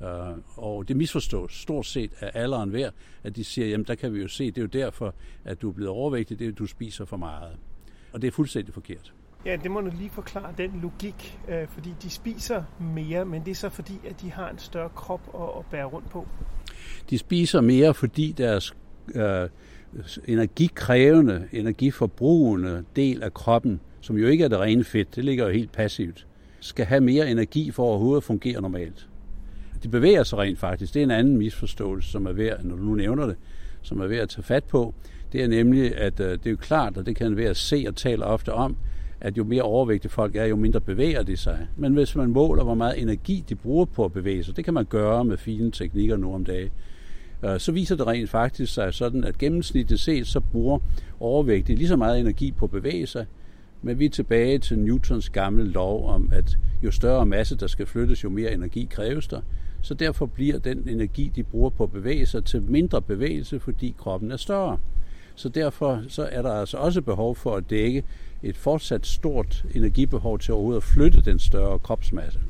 Uh, 0.00 0.06
øh, 0.06 0.36
og 0.56 0.88
det 0.88 0.96
misforstås 0.96 1.60
stort 1.60 1.86
set 1.86 2.10
af 2.20 2.30
alle 2.34 2.56
og 2.56 2.62
enhver, 2.62 2.90
at 3.24 3.36
de 3.36 3.44
siger, 3.44 3.68
jamen 3.68 3.86
der 3.86 3.94
kan 3.94 4.14
vi 4.14 4.20
jo 4.20 4.28
se, 4.28 4.46
det 4.46 4.58
er 4.58 4.62
jo 4.62 4.66
derfor, 4.66 5.14
at 5.44 5.62
du 5.62 5.68
er 5.68 5.72
blevet 5.72 5.90
overvægtig, 5.90 6.38
det 6.38 6.44
er, 6.44 6.50
at 6.50 6.58
du 6.58 6.66
spiser 6.66 7.04
for 7.04 7.16
meget. 7.16 7.56
Og 8.12 8.22
det 8.22 8.28
er 8.28 8.32
fuldstændig 8.32 8.74
forkert. 8.74 9.14
Ja, 9.44 9.56
det 9.56 9.70
må 9.70 9.80
du 9.80 9.90
lige 9.98 10.10
forklare, 10.10 10.54
den 10.58 10.80
logik, 10.82 11.38
øh, 11.48 11.68
fordi 11.68 11.94
de 12.02 12.10
spiser 12.10 12.64
mere, 12.80 13.24
men 13.24 13.44
det 13.44 13.50
er 13.50 13.54
så 13.54 13.68
fordi, 13.68 14.00
at 14.08 14.20
de 14.20 14.30
har 14.30 14.50
en 14.50 14.58
større 14.58 14.88
krop 14.88 15.20
at, 15.34 15.58
at 15.58 15.66
bære 15.70 15.84
rundt 15.84 16.10
på. 16.10 16.28
De 17.10 17.18
spiser 17.18 17.60
mere, 17.60 17.94
fordi 17.94 18.34
deres 18.38 18.74
øh, 19.14 19.48
energikrævende, 20.26 21.48
energiforbrugende 21.52 22.84
del 22.96 23.22
af 23.22 23.34
kroppen, 23.34 23.80
som 24.00 24.16
jo 24.16 24.26
ikke 24.26 24.44
er 24.44 24.48
det 24.48 24.58
rene 24.58 24.84
fedt, 24.84 25.16
det 25.16 25.24
ligger 25.24 25.44
jo 25.44 25.50
helt 25.50 25.72
passivt, 25.72 26.26
skal 26.60 26.84
have 26.84 27.00
mere 27.00 27.30
energi 27.30 27.70
for 27.70 27.84
overhovedet 27.84 28.16
at 28.16 28.24
fungere 28.24 28.60
normalt. 28.62 29.08
De 29.82 29.88
bevæger 29.88 30.22
sig 30.22 30.38
rent 30.38 30.58
faktisk. 30.58 30.94
Det 30.94 31.00
er 31.00 31.04
en 31.04 31.10
anden 31.10 31.36
misforståelse, 31.36 32.10
som 32.10 32.26
er 32.26 32.32
værd, 32.32 32.64
når 32.64 32.76
du 32.76 32.82
nu 32.82 32.94
nævner 32.94 33.26
det, 33.26 33.36
som 33.82 34.00
er 34.00 34.06
værd 34.06 34.20
at 34.20 34.28
tage 34.28 34.42
fat 34.42 34.64
på. 34.64 34.94
Det 35.32 35.42
er 35.42 35.48
nemlig, 35.48 35.96
at 35.96 36.20
øh, 36.20 36.30
det 36.30 36.46
er 36.46 36.50
jo 36.50 36.56
klart, 36.56 36.96
og 36.96 37.06
det 37.06 37.16
kan 37.16 37.36
være 37.36 37.50
at 37.50 37.56
se 37.56 37.84
og 37.88 37.96
tale 37.96 38.24
ofte 38.24 38.52
om, 38.52 38.76
at 39.20 39.38
jo 39.38 39.44
mere 39.44 39.62
overvægtige 39.62 40.10
folk 40.10 40.36
er, 40.36 40.44
jo 40.44 40.56
mindre 40.56 40.80
bevæger 40.80 41.22
de 41.22 41.36
sig. 41.36 41.66
Men 41.76 41.92
hvis 41.92 42.16
man 42.16 42.30
måler, 42.30 42.64
hvor 42.64 42.74
meget 42.74 43.02
energi 43.02 43.44
de 43.48 43.54
bruger 43.54 43.84
på 43.84 44.04
at 44.04 44.12
bevæge 44.12 44.44
sig, 44.44 44.56
det 44.56 44.64
kan 44.64 44.74
man 44.74 44.84
gøre 44.84 45.24
med 45.24 45.36
fine 45.36 45.70
teknikker 45.70 46.16
nu 46.16 46.34
om 46.34 46.44
dagen, 46.44 46.70
øh, 47.44 47.60
så 47.60 47.72
viser 47.72 47.96
det 47.96 48.06
rent 48.06 48.30
faktisk 48.30 48.74
sig 48.74 48.94
sådan, 48.94 49.24
at 49.24 49.38
gennemsnitligt 49.38 50.00
set, 50.00 50.26
så 50.26 50.40
bruger 50.40 50.78
overvægtige 51.20 51.76
lige 51.76 51.88
så 51.88 51.96
meget 51.96 52.20
energi 52.20 52.52
på 52.52 52.64
at 52.64 52.70
bevæge 52.70 53.06
sig, 53.06 53.26
men 53.82 53.98
vi 53.98 54.04
er 54.04 54.10
tilbage 54.10 54.58
til 54.58 54.78
Newtons 54.78 55.30
gamle 55.30 55.64
lov 55.64 56.08
om, 56.08 56.30
at 56.32 56.58
jo 56.82 56.90
større 56.90 57.26
masse 57.26 57.56
der 57.56 57.66
skal 57.66 57.86
flyttes, 57.86 58.24
jo 58.24 58.28
mere 58.28 58.52
energi 58.52 58.88
kræves 58.90 59.28
der. 59.28 59.40
Så 59.82 59.94
derfor 59.94 60.26
bliver 60.26 60.58
den 60.58 60.88
energi, 60.88 61.32
de 61.36 61.42
bruger 61.42 61.70
på 61.70 61.84
at 61.84 61.92
bevæge 61.92 62.26
sig, 62.26 62.44
til 62.44 62.62
mindre 62.62 63.02
bevægelse, 63.02 63.60
fordi 63.60 63.94
kroppen 63.98 64.30
er 64.30 64.36
større. 64.36 64.78
Så 65.34 65.48
derfor 65.48 66.02
så 66.08 66.28
er 66.32 66.42
der 66.42 66.52
altså 66.52 66.76
også 66.76 67.02
behov 67.02 67.36
for 67.36 67.56
at 67.56 67.70
dække 67.70 68.04
et 68.42 68.56
fortsat 68.56 69.06
stort 69.06 69.64
energibehov 69.74 70.38
til 70.38 70.54
overhovedet 70.54 70.80
at 70.80 70.84
flytte 70.84 71.20
den 71.20 71.38
større 71.38 71.78
kropsmasse. 71.78 72.40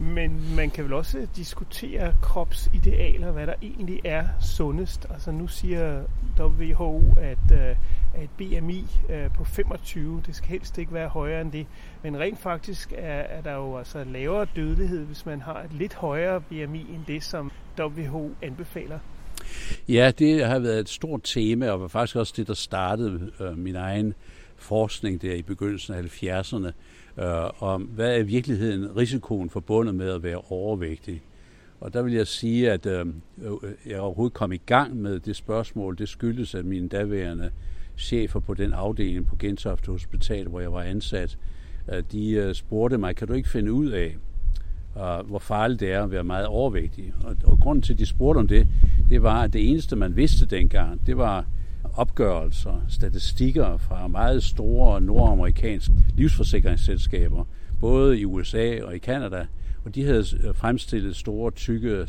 Men 0.00 0.56
man 0.56 0.70
kan 0.70 0.84
vel 0.84 0.92
også 0.92 1.26
diskutere 1.36 2.14
kropsidealer, 2.22 3.32
hvad 3.32 3.46
der 3.46 3.54
egentlig 3.62 4.00
er 4.04 4.24
sundest. 4.40 5.06
Altså 5.10 5.30
nu 5.30 5.46
siger 5.46 6.02
WHO, 6.38 7.02
at, 7.20 7.52
øh, 7.52 7.76
at 8.14 8.30
BMI 8.38 8.86
øh, 9.10 9.30
på 9.34 9.44
25, 9.44 10.22
det 10.26 10.34
skal 10.34 10.48
helst 10.48 10.78
ikke 10.78 10.94
være 10.94 11.08
højere 11.08 11.40
end 11.40 11.52
det. 11.52 11.66
Men 12.02 12.18
rent 12.18 12.38
faktisk 12.38 12.92
er, 12.96 13.20
er 13.20 13.42
der 13.42 13.54
jo 13.54 13.78
altså 13.78 14.04
lavere 14.04 14.46
dødelighed, 14.56 15.04
hvis 15.04 15.26
man 15.26 15.40
har 15.40 15.62
et 15.62 15.72
lidt 15.72 15.94
højere 15.94 16.40
BMI 16.40 16.80
end 16.80 17.04
det, 17.06 17.22
som 17.22 17.52
WHO 17.80 18.30
anbefaler. 18.42 18.98
Ja, 19.88 20.12
det 20.18 20.46
har 20.46 20.58
været 20.58 20.80
et 20.80 20.88
stort 20.88 21.20
tema, 21.24 21.70
og 21.70 21.80
var 21.80 21.88
faktisk 21.88 22.16
også 22.16 22.34
det, 22.36 22.46
der 22.46 22.54
startede 22.54 23.30
øh, 23.40 23.58
min 23.58 23.76
egen 23.76 24.14
forskning 24.62 25.22
der 25.22 25.34
i 25.34 25.42
begyndelsen 25.42 25.94
af 25.94 26.02
70'erne, 26.02 26.72
øh, 27.22 27.62
om 27.62 27.82
hvad 27.82 28.14
er 28.14 28.18
i 28.18 28.22
virkeligheden 28.22 28.96
risikoen 28.96 29.50
forbundet 29.50 29.94
med 29.94 30.10
at 30.10 30.22
være 30.22 30.40
overvægtig. 30.48 31.22
Og 31.80 31.94
der 31.94 32.02
vil 32.02 32.12
jeg 32.12 32.26
sige, 32.26 32.70
at 32.70 32.86
øh, 32.86 33.06
øh 33.42 33.70
jeg 33.86 34.00
overhovedet 34.00 34.34
kom 34.34 34.52
i 34.52 34.60
gang 34.66 34.96
med 34.96 35.20
det 35.20 35.36
spørgsmål. 35.36 35.98
Det 35.98 36.08
skyldes, 36.08 36.54
at 36.54 36.64
mine 36.64 36.88
daværende 36.88 37.50
chefer 37.96 38.40
på 38.40 38.54
den 38.54 38.72
afdeling 38.72 39.26
på 39.26 39.36
Gentofte 39.36 39.90
Hospital, 39.90 40.48
hvor 40.48 40.60
jeg 40.60 40.72
var 40.72 40.82
ansat, 40.82 41.38
øh, 41.92 42.02
de 42.12 42.30
øh, 42.30 42.54
spurgte 42.54 42.98
mig, 42.98 43.16
kan 43.16 43.28
du 43.28 43.32
ikke 43.32 43.48
finde 43.48 43.72
ud 43.72 43.88
af, 43.88 44.16
øh, 44.96 45.26
hvor 45.26 45.38
farligt 45.38 45.80
det 45.80 45.92
er 45.92 46.02
at 46.02 46.10
være 46.10 46.24
meget 46.24 46.46
overvægtig. 46.46 47.12
Og, 47.24 47.36
og 47.44 47.58
grunden 47.60 47.82
til, 47.82 47.92
at 47.92 47.98
de 47.98 48.06
spurgte 48.06 48.38
om 48.38 48.48
det, 48.48 48.68
det 49.08 49.22
var, 49.22 49.42
at 49.42 49.52
det 49.52 49.70
eneste, 49.70 49.96
man 49.96 50.16
vidste 50.16 50.46
dengang, 50.46 51.06
det 51.06 51.16
var 51.16 51.46
opgørelser, 51.94 52.84
statistikker 52.88 53.76
fra 53.76 54.06
meget 54.06 54.42
store 54.42 55.00
nordamerikanske 55.00 55.94
livsforsikringsselskaber, 56.14 57.44
både 57.80 58.20
i 58.20 58.24
USA 58.24 58.82
og 58.82 58.94
i 58.94 58.98
Kanada, 58.98 59.46
og 59.84 59.94
de 59.94 60.04
havde 60.04 60.24
øh, 60.44 60.54
fremstillet 60.54 61.16
store, 61.16 61.50
tykke 61.50 62.04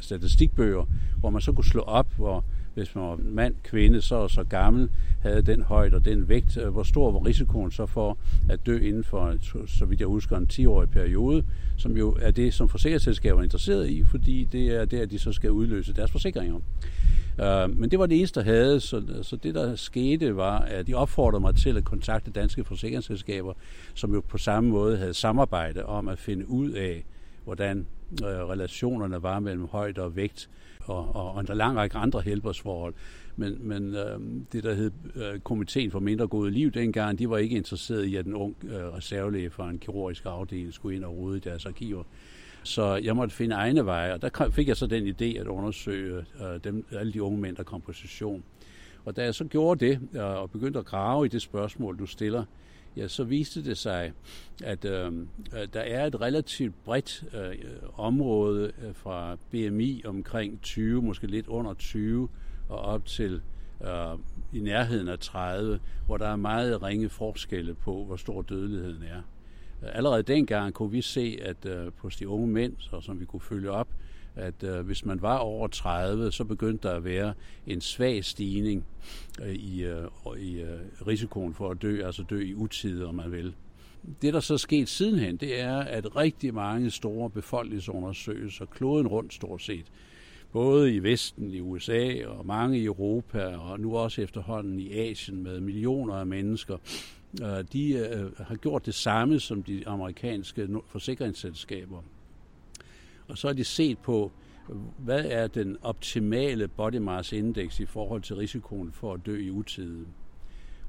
statistikbøger, 0.00 0.84
hvor 1.20 1.30
man 1.30 1.40
så 1.40 1.52
kunne 1.52 1.64
slå 1.64 1.80
op, 1.80 2.12
hvor 2.16 2.44
hvis 2.74 2.94
man 2.94 3.04
var 3.04 3.18
mand, 3.22 3.54
kvinde, 3.64 4.00
så 4.00 4.14
og 4.14 4.30
så 4.30 4.44
gammel, 4.44 4.88
havde 5.22 5.42
den 5.42 5.62
højde 5.62 5.94
og 5.94 6.04
den 6.04 6.28
vægt, 6.28 6.56
øh, 6.56 6.68
hvor 6.68 6.82
stor 6.82 7.12
var 7.12 7.26
risikoen 7.26 7.70
så 7.70 7.86
for 7.86 8.18
at 8.48 8.66
dø 8.66 8.78
inden 8.78 9.04
for, 9.04 9.34
så 9.66 9.84
vidt 9.84 10.00
jeg 10.00 10.08
husker, 10.08 10.36
en 10.36 10.48
10-årig 10.52 10.90
periode, 10.90 11.44
som 11.76 11.96
jo 11.96 12.16
er 12.20 12.30
det, 12.30 12.54
som 12.54 12.68
forsikringsselskaber 12.68 13.38
er 13.38 13.44
interesseret 13.44 13.88
i, 13.88 14.04
fordi 14.04 14.48
det 14.52 14.68
er 14.68 14.84
der, 14.84 15.06
de 15.06 15.18
så 15.18 15.32
skal 15.32 15.50
udløse 15.50 15.92
deres 15.92 16.10
forsikringer. 16.10 16.60
Øh, 17.40 17.76
men 17.76 17.90
det 17.90 17.98
var 17.98 18.06
det 18.06 18.18
eneste, 18.18 18.40
der 18.40 18.46
havde, 18.46 18.80
så, 18.80 19.02
så 19.22 19.36
det, 19.36 19.54
der 19.54 19.76
skete, 19.76 20.36
var, 20.36 20.58
at 20.58 20.86
de 20.86 20.94
opfordrede 20.94 21.40
mig 21.40 21.56
til 21.56 21.76
at 21.76 21.84
kontakte 21.84 22.30
danske 22.30 22.64
forsikringsselskaber, 22.64 23.52
som 23.94 24.14
jo 24.14 24.20
på 24.20 24.38
samme 24.38 24.70
måde 24.70 24.96
havde 24.96 25.14
samarbejde 25.14 25.86
om 25.86 26.08
at 26.08 26.18
finde 26.18 26.48
ud 26.48 26.70
af, 26.70 27.04
hvordan 27.44 27.86
øh, 28.22 28.28
relationerne 28.28 29.22
var 29.22 29.40
mellem 29.40 29.66
højde 29.66 30.02
og 30.02 30.16
vægt, 30.16 30.50
og, 30.80 31.16
og, 31.16 31.32
og 31.32 31.40
en 31.40 31.46
lang 31.56 31.76
række 31.76 31.96
andre 31.96 32.20
helbredsforhold. 32.20 32.94
Men, 33.36 33.68
men 33.68 33.94
øh, 33.94 34.20
det, 34.52 34.64
der 34.64 34.74
hed 34.74 34.90
øh, 35.14 35.40
Komiteen 35.40 35.90
for 35.90 36.00
Mindre 36.00 36.26
Gode 36.26 36.50
Liv 36.50 36.70
dengang, 36.70 37.18
de 37.18 37.30
var 37.30 37.38
ikke 37.38 37.56
interesseret 37.56 38.04
i, 38.04 38.16
at 38.16 38.26
en 38.26 38.34
ung 38.34 38.56
øh, 38.62 38.94
reservelæge 38.94 39.50
fra 39.50 39.70
en 39.70 39.78
kirurgisk 39.78 40.22
afdeling 40.26 40.74
skulle 40.74 40.96
ind 40.96 41.04
og 41.04 41.16
rode 41.16 41.36
i 41.36 41.40
deres 41.40 41.66
arkiver. 41.66 42.02
Så 42.68 42.94
jeg 42.94 43.16
måtte 43.16 43.34
finde 43.34 43.54
egne 43.54 43.86
veje, 43.86 44.14
og 44.14 44.22
der 44.22 44.50
fik 44.50 44.68
jeg 44.68 44.76
så 44.76 44.86
den 44.86 45.08
idé 45.08 45.40
at 45.40 45.46
undersøge 45.46 46.24
øh, 46.40 46.64
dem, 46.64 46.86
alle 46.92 47.12
de 47.12 47.22
unge 47.22 47.38
mænd, 47.38 47.56
der 47.56 47.62
kom 47.62 47.80
på 47.80 47.92
session. 47.92 48.44
Og 49.04 49.16
da 49.16 49.24
jeg 49.24 49.34
så 49.34 49.44
gjorde 49.44 49.86
det, 49.86 50.00
øh, 50.12 50.24
og 50.24 50.50
begyndte 50.50 50.78
at 50.78 50.84
grave 50.84 51.26
i 51.26 51.28
det 51.28 51.42
spørgsmål, 51.42 51.98
du 51.98 52.06
stiller, 52.06 52.44
ja, 52.96 53.08
så 53.08 53.24
viste 53.24 53.64
det 53.64 53.78
sig, 53.78 54.12
at 54.64 54.84
øh, 54.84 55.12
der 55.72 55.80
er 55.80 56.06
et 56.06 56.20
relativt 56.20 56.84
bredt 56.84 57.24
øh, 57.34 57.56
område 57.96 58.72
øh, 58.82 58.94
fra 58.94 59.36
BMI 59.50 60.02
omkring 60.04 60.62
20, 60.62 61.02
måske 61.02 61.26
lidt 61.26 61.46
under 61.46 61.74
20, 61.74 62.28
og 62.68 62.78
op 62.78 63.06
til 63.06 63.40
øh, 63.84 64.18
i 64.52 64.60
nærheden 64.60 65.08
af 65.08 65.18
30, 65.18 65.80
hvor 66.06 66.16
der 66.16 66.28
er 66.28 66.36
meget 66.36 66.82
ringe 66.82 67.08
forskelle 67.08 67.74
på, 67.74 68.04
hvor 68.04 68.16
stor 68.16 68.42
dødeligheden 68.42 69.02
er. 69.02 69.22
Allerede 69.82 70.22
dengang 70.22 70.74
kunne 70.74 70.90
vi 70.90 71.02
se, 71.02 71.38
at 71.42 71.66
øh, 71.66 71.92
hos 71.96 72.16
de 72.16 72.28
unge 72.28 72.46
mænd, 72.46 72.72
så 72.78 73.00
som 73.00 73.20
vi 73.20 73.24
kunne 73.24 73.40
følge 73.40 73.70
op, 73.70 73.88
at 74.36 74.62
øh, 74.62 74.80
hvis 74.80 75.04
man 75.04 75.22
var 75.22 75.38
over 75.38 75.68
30, 75.68 76.32
så 76.32 76.44
begyndte 76.44 76.88
der 76.88 76.94
at 76.94 77.04
være 77.04 77.34
en 77.66 77.80
svag 77.80 78.24
stigning 78.24 78.84
øh, 79.42 79.54
i, 79.54 79.84
øh, 79.84 80.04
i 80.38 80.60
øh, 80.60 80.78
risikoen 81.06 81.54
for 81.54 81.70
at 81.70 81.82
dø, 81.82 82.06
altså 82.06 82.22
dø 82.22 82.40
i 82.40 82.54
utide, 82.54 83.06
om 83.06 83.14
man 83.14 83.32
vil. 83.32 83.54
Det, 84.22 84.34
der 84.34 84.40
så 84.40 84.54
er 84.54 84.58
sket 84.58 84.88
sidenhen, 84.88 85.36
det 85.36 85.60
er, 85.60 85.78
at 85.78 86.16
rigtig 86.16 86.54
mange 86.54 86.90
store 86.90 87.30
befolkningsundersøgelser, 87.30 88.64
kloden 88.64 89.06
rundt 89.06 89.34
stort 89.34 89.62
set, 89.62 89.84
både 90.52 90.94
i 90.94 91.02
Vesten, 91.02 91.50
i 91.50 91.60
USA 91.60 92.26
og 92.26 92.46
mange 92.46 92.78
i 92.78 92.84
Europa, 92.84 93.56
og 93.56 93.80
nu 93.80 93.96
også 93.96 94.22
efterhånden 94.22 94.78
i 94.78 94.92
Asien 94.92 95.42
med 95.42 95.60
millioner 95.60 96.14
af 96.14 96.26
mennesker, 96.26 96.74
øh, 96.74 97.17
Øh, 97.42 97.64
de 97.72 97.92
øh, 97.92 98.36
har 98.38 98.56
gjort 98.56 98.86
det 98.86 98.94
samme 98.94 99.40
som 99.40 99.62
de 99.62 99.88
amerikanske 99.88 100.68
forsikringsselskaber. 100.86 102.02
Og 103.28 103.38
så 103.38 103.46
har 103.46 103.54
de 103.54 103.64
set 103.64 103.98
på, 103.98 104.32
hvad 104.98 105.24
er 105.24 105.46
den 105.46 105.76
optimale 105.82 106.68
body 106.68 106.96
mass 106.96 107.32
index 107.32 107.80
i 107.80 107.86
forhold 107.86 108.22
til 108.22 108.36
risikoen 108.36 108.92
for 108.92 109.14
at 109.14 109.20
dø 109.26 109.36
i 109.36 109.50
utide. 109.50 110.06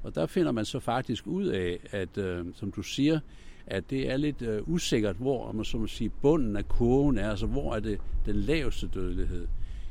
Og 0.02 0.14
der 0.14 0.26
finder 0.26 0.52
man 0.52 0.64
så 0.64 0.80
faktisk 0.80 1.26
ud 1.26 1.46
af, 1.46 1.78
at 1.90 2.18
øh, 2.18 2.46
som 2.54 2.72
du 2.72 2.82
siger, 2.82 3.20
at 3.66 3.90
det 3.90 4.10
er 4.10 4.16
lidt 4.16 4.42
øh, 4.42 4.68
usikkert, 4.68 5.16
hvor 5.16 5.52
man 5.52 5.64
så 5.64 5.78
må 5.78 5.86
sige, 5.86 6.10
bunden 6.22 6.56
af 6.56 6.68
kurven 6.68 7.18
er, 7.18 7.30
altså 7.30 7.46
hvor 7.46 7.74
er 7.74 7.80
det 7.80 8.00
den 8.26 8.36
laveste 8.36 8.88
dødelighed. 8.94 9.46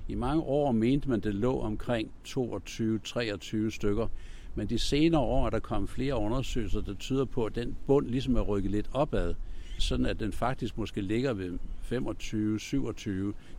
I 0.08 0.16
mange 0.16 0.44
år 0.44 0.72
mente 0.72 1.10
man, 1.10 1.20
det 1.20 1.36
lå 1.36 1.60
omkring 1.60 2.12
22-23 2.28 3.70
stykker, 3.70 4.08
men 4.56 4.70
de 4.70 4.80
senere 4.80 5.22
år 5.22 5.46
er 5.46 5.50
der 5.50 5.60
kommet 5.60 5.90
flere 5.90 6.16
undersøgelser, 6.16 6.82
der 6.82 6.94
tyder 6.94 7.26
på, 7.26 7.46
at 7.46 7.56
den 7.56 7.76
bund 7.88 8.08
ligesom 8.08 8.36
er 8.36 8.42
rykket 8.42 8.72
lidt 8.72 8.90
opad 8.94 9.34
sådan 9.82 10.06
at 10.06 10.20
den 10.20 10.34
faktisk 10.34 10.78
måske 10.78 11.02
ligger 11.02 11.34
ved 11.34 11.58
25-27. 11.92 13.10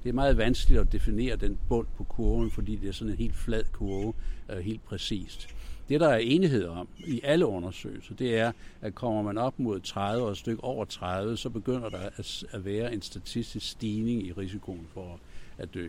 Det 0.02 0.09
er 0.09 0.12
meget 0.12 0.37
vanskeligt 0.37 0.80
at 0.80 0.92
definere 0.92 1.37
den 1.37 1.59
bund 1.68 1.87
på 1.97 2.04
kurven, 2.04 2.50
fordi 2.50 2.76
det 2.76 2.88
er 2.88 2.92
sådan 2.92 3.12
en 3.12 3.18
helt 3.18 3.37
flad 3.37 3.64
kurve, 3.73 4.12
øh, 4.50 4.59
helt 4.59 4.85
præcist. 4.85 5.49
Det, 5.88 6.00
der 6.00 6.09
er 6.09 6.16
enighed 6.16 6.64
om 6.64 6.88
i 6.99 7.20
alle 7.25 7.47
undersøgelser, 7.47 8.14
det 8.14 8.38
er, 8.38 8.52
at 8.80 8.94
kommer 8.94 9.23
man 9.23 9.38
op 9.38 9.59
mod 9.59 9.80
30 9.80 10.25
og 10.25 10.30
et 10.30 10.37
stykke 10.37 10.64
over 10.64 10.85
30, 10.85 11.37
så 11.37 11.50
begynder 11.50 11.88
der 11.88 12.09
at 12.52 12.64
være 12.64 12.94
en 12.94 13.02
statistisk 13.02 13.70
stigning 13.70 14.26
i 14.26 14.32
risikoen 14.32 14.87
for 14.94 15.20
at 15.59 15.75
dø. 15.75 15.88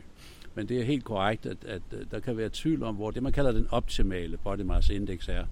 Men 0.55 0.69
det 0.69 0.79
er 0.79 0.83
helt 0.83 1.03
korrekt, 1.03 1.45
at, 1.45 1.65
at 1.65 1.81
øh, 1.91 2.05
der 2.11 2.19
kan 2.19 2.37
være 2.37 2.49
tvivl 2.53 2.83
om, 2.83 2.95
hvor 2.95 3.11
det, 3.11 3.23
man 3.23 3.31
kalder 3.31 3.51
den 3.51 3.67
optimale 3.71 4.37
body 4.37 4.61
mass 4.61 4.89
index 4.89 5.29
er. 5.29 5.45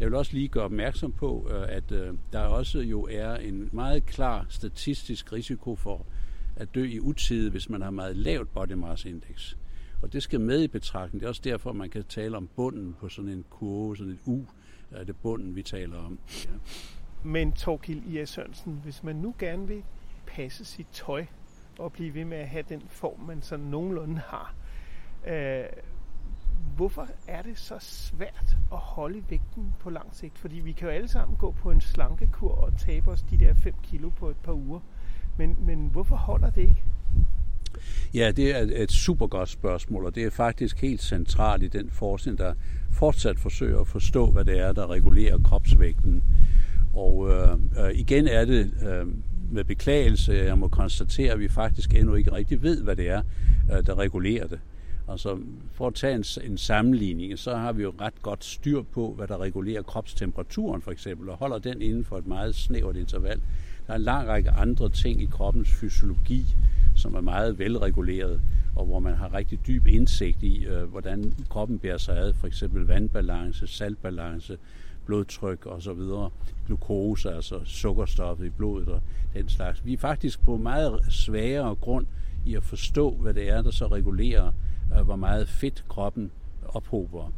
Jeg 0.00 0.06
vil 0.06 0.14
også 0.14 0.32
lige 0.32 0.48
gøre 0.48 0.64
opmærksom 0.64 1.12
på, 1.12 1.50
øh, 1.50 1.76
at 1.76 1.92
øh, 1.92 2.14
der 2.32 2.40
også 2.40 2.80
jo 2.80 3.08
er 3.10 3.34
en 3.34 3.68
meget 3.72 4.06
klar 4.06 4.46
statistisk 4.48 5.32
risiko 5.32 5.76
for 5.76 6.06
at 6.56 6.74
dø 6.74 6.84
i 6.84 7.00
utide, 7.00 7.50
hvis 7.50 7.68
man 7.68 7.82
har 7.82 7.90
meget 7.90 8.16
lavt 8.16 8.52
body 8.52 8.72
mass 8.72 9.04
index. 9.04 9.56
Og 10.02 10.12
det 10.12 10.22
skal 10.22 10.40
med 10.40 10.62
i 10.62 10.68
betragtning. 10.68 11.20
Det 11.20 11.26
er 11.26 11.28
også 11.28 11.42
derfor, 11.44 11.72
man 11.72 11.90
kan 11.90 12.04
tale 12.04 12.36
om 12.36 12.48
bunden 12.56 12.94
på 13.00 13.08
sådan 13.08 13.30
en 13.30 13.44
kurve, 13.50 13.96
sådan 13.96 14.12
et 14.12 14.18
U, 14.26 14.40
er 14.90 15.04
det 15.04 15.16
bunden, 15.16 15.56
vi 15.56 15.62
taler 15.62 15.96
om. 15.96 16.18
Ja. 16.44 16.50
Men 17.24 17.52
Torgild 17.52 18.02
I. 18.06 18.26
Sørensen, 18.26 18.80
hvis 18.84 19.02
man 19.02 19.16
nu 19.16 19.34
gerne 19.38 19.68
vil 19.68 19.82
passe 20.26 20.64
sit 20.64 20.86
tøj 20.92 21.26
og 21.78 21.92
blive 21.92 22.14
ved 22.14 22.24
med 22.24 22.38
at 22.38 22.48
have 22.48 22.64
den 22.68 22.82
form, 22.88 23.20
man 23.20 23.42
sådan 23.42 23.64
nogenlunde 23.64 24.18
har, 24.26 24.54
øh, 25.28 25.64
hvorfor 26.76 27.08
er 27.28 27.42
det 27.42 27.58
så 27.58 27.74
svært 27.78 28.56
at 28.72 28.78
holde 28.78 29.22
vægten 29.30 29.74
på 29.80 29.90
lang 29.90 30.08
sigt? 30.12 30.38
Fordi 30.38 30.56
vi 30.56 30.72
kan 30.72 30.88
jo 30.88 30.94
alle 30.94 31.08
sammen 31.08 31.36
gå 31.36 31.50
på 31.50 31.70
en 31.70 31.80
slankekur 31.80 32.50
og 32.50 32.78
tabe 32.78 33.10
os 33.10 33.22
de 33.22 33.38
der 33.38 33.54
5 33.54 33.74
kilo 33.82 34.08
på 34.08 34.30
et 34.30 34.36
par 34.36 34.52
uger. 34.52 34.80
Men, 35.36 35.56
men 35.60 35.88
hvorfor 35.92 36.16
holder 36.16 36.50
det 36.50 36.60
ikke? 36.60 36.82
Ja, 38.14 38.30
det 38.36 38.56
er 38.56 38.82
et 38.82 38.92
super 38.92 39.26
godt 39.26 39.48
spørgsmål, 39.48 40.04
og 40.04 40.14
det 40.14 40.24
er 40.24 40.30
faktisk 40.30 40.80
helt 40.80 41.02
centralt 41.02 41.62
i 41.62 41.68
den 41.68 41.90
forskning, 41.90 42.38
der 42.38 42.54
fortsat 42.92 43.38
forsøger 43.38 43.80
at 43.80 43.86
forstå, 43.86 44.30
hvad 44.30 44.44
det 44.44 44.60
er, 44.60 44.72
der 44.72 44.90
regulerer 44.90 45.38
kropsvægten. 45.38 46.24
Og 46.94 47.30
øh, 47.30 47.52
øh 47.52 47.90
igen 47.94 48.28
er 48.28 48.44
det 48.44 48.72
øh, 48.88 49.06
med 49.50 49.64
beklagelse, 49.64 50.32
jeg 50.32 50.58
må 50.58 50.68
konstatere, 50.68 51.32
at 51.32 51.40
vi 51.40 51.48
faktisk 51.48 51.94
endnu 51.94 52.14
ikke 52.14 52.32
rigtig 52.32 52.62
ved, 52.62 52.82
hvad 52.82 52.96
det 52.96 53.08
er, 53.10 53.22
øh, 53.72 53.86
der 53.86 53.98
regulerer 53.98 54.46
det. 54.46 54.60
Altså 55.08 55.38
for 55.72 55.86
at 55.86 55.94
tage 55.94 56.14
en, 56.14 56.24
en 56.50 56.58
sammenligning, 56.58 57.38
så 57.38 57.56
har 57.56 57.72
vi 57.72 57.82
jo 57.82 57.92
ret 58.00 58.22
godt 58.22 58.44
styr 58.44 58.82
på, 58.82 59.12
hvad 59.16 59.28
der 59.28 59.38
regulerer 59.38 59.82
kropstemperaturen 59.82 60.82
for 60.82 60.90
eksempel, 60.90 61.28
og 61.28 61.36
holder 61.36 61.58
den 61.58 61.82
inden 61.82 62.04
for 62.04 62.18
et 62.18 62.26
meget 62.26 62.54
snævert 62.54 62.96
interval. 62.96 63.40
Der 63.86 63.92
er 63.92 63.96
en 63.96 64.02
lang 64.02 64.28
række 64.28 64.50
andre 64.50 64.88
ting 64.88 65.22
i 65.22 65.26
kroppens 65.26 65.70
fysiologi, 65.70 66.44
som 66.96 67.14
er 67.14 67.20
meget 67.20 67.58
velreguleret, 67.58 68.40
og 68.76 68.86
hvor 68.86 68.98
man 68.98 69.14
har 69.14 69.34
rigtig 69.34 69.66
dyb 69.66 69.86
indsigt 69.86 70.42
i, 70.42 70.64
øh, 70.64 70.84
hvordan 70.84 71.32
kroppen 71.48 71.78
bærer 71.78 71.98
sig 71.98 72.16
ad, 72.16 72.32
for 72.32 72.46
eksempel 72.46 72.86
vandbalance, 72.86 73.66
saltbalance, 73.66 74.58
blodtryk 75.08 75.66
og 75.66 75.82
så 75.82 75.92
videre, 75.92 76.30
glukose, 76.66 77.30
altså 77.30 77.60
sukkerstoffet 77.64 78.46
i 78.46 78.50
blodet 78.50 78.88
og 78.88 79.00
den 79.34 79.48
slags. 79.48 79.84
Vi 79.84 79.92
er 79.92 79.98
faktisk 79.98 80.44
på 80.44 80.56
meget 80.56 81.00
svagere 81.10 81.74
grund 81.74 82.06
i 82.46 82.54
at 82.54 82.62
forstå, 82.62 83.10
hvad 83.10 83.34
det 83.34 83.48
er, 83.48 83.62
der 83.62 83.70
så 83.70 83.86
regulerer 83.86 84.52
øh, 84.98 85.04
hvor 85.04 85.16
meget 85.16 85.48
fedt 85.48 85.84
kroppen 85.88 86.30
ophober. 86.68 87.32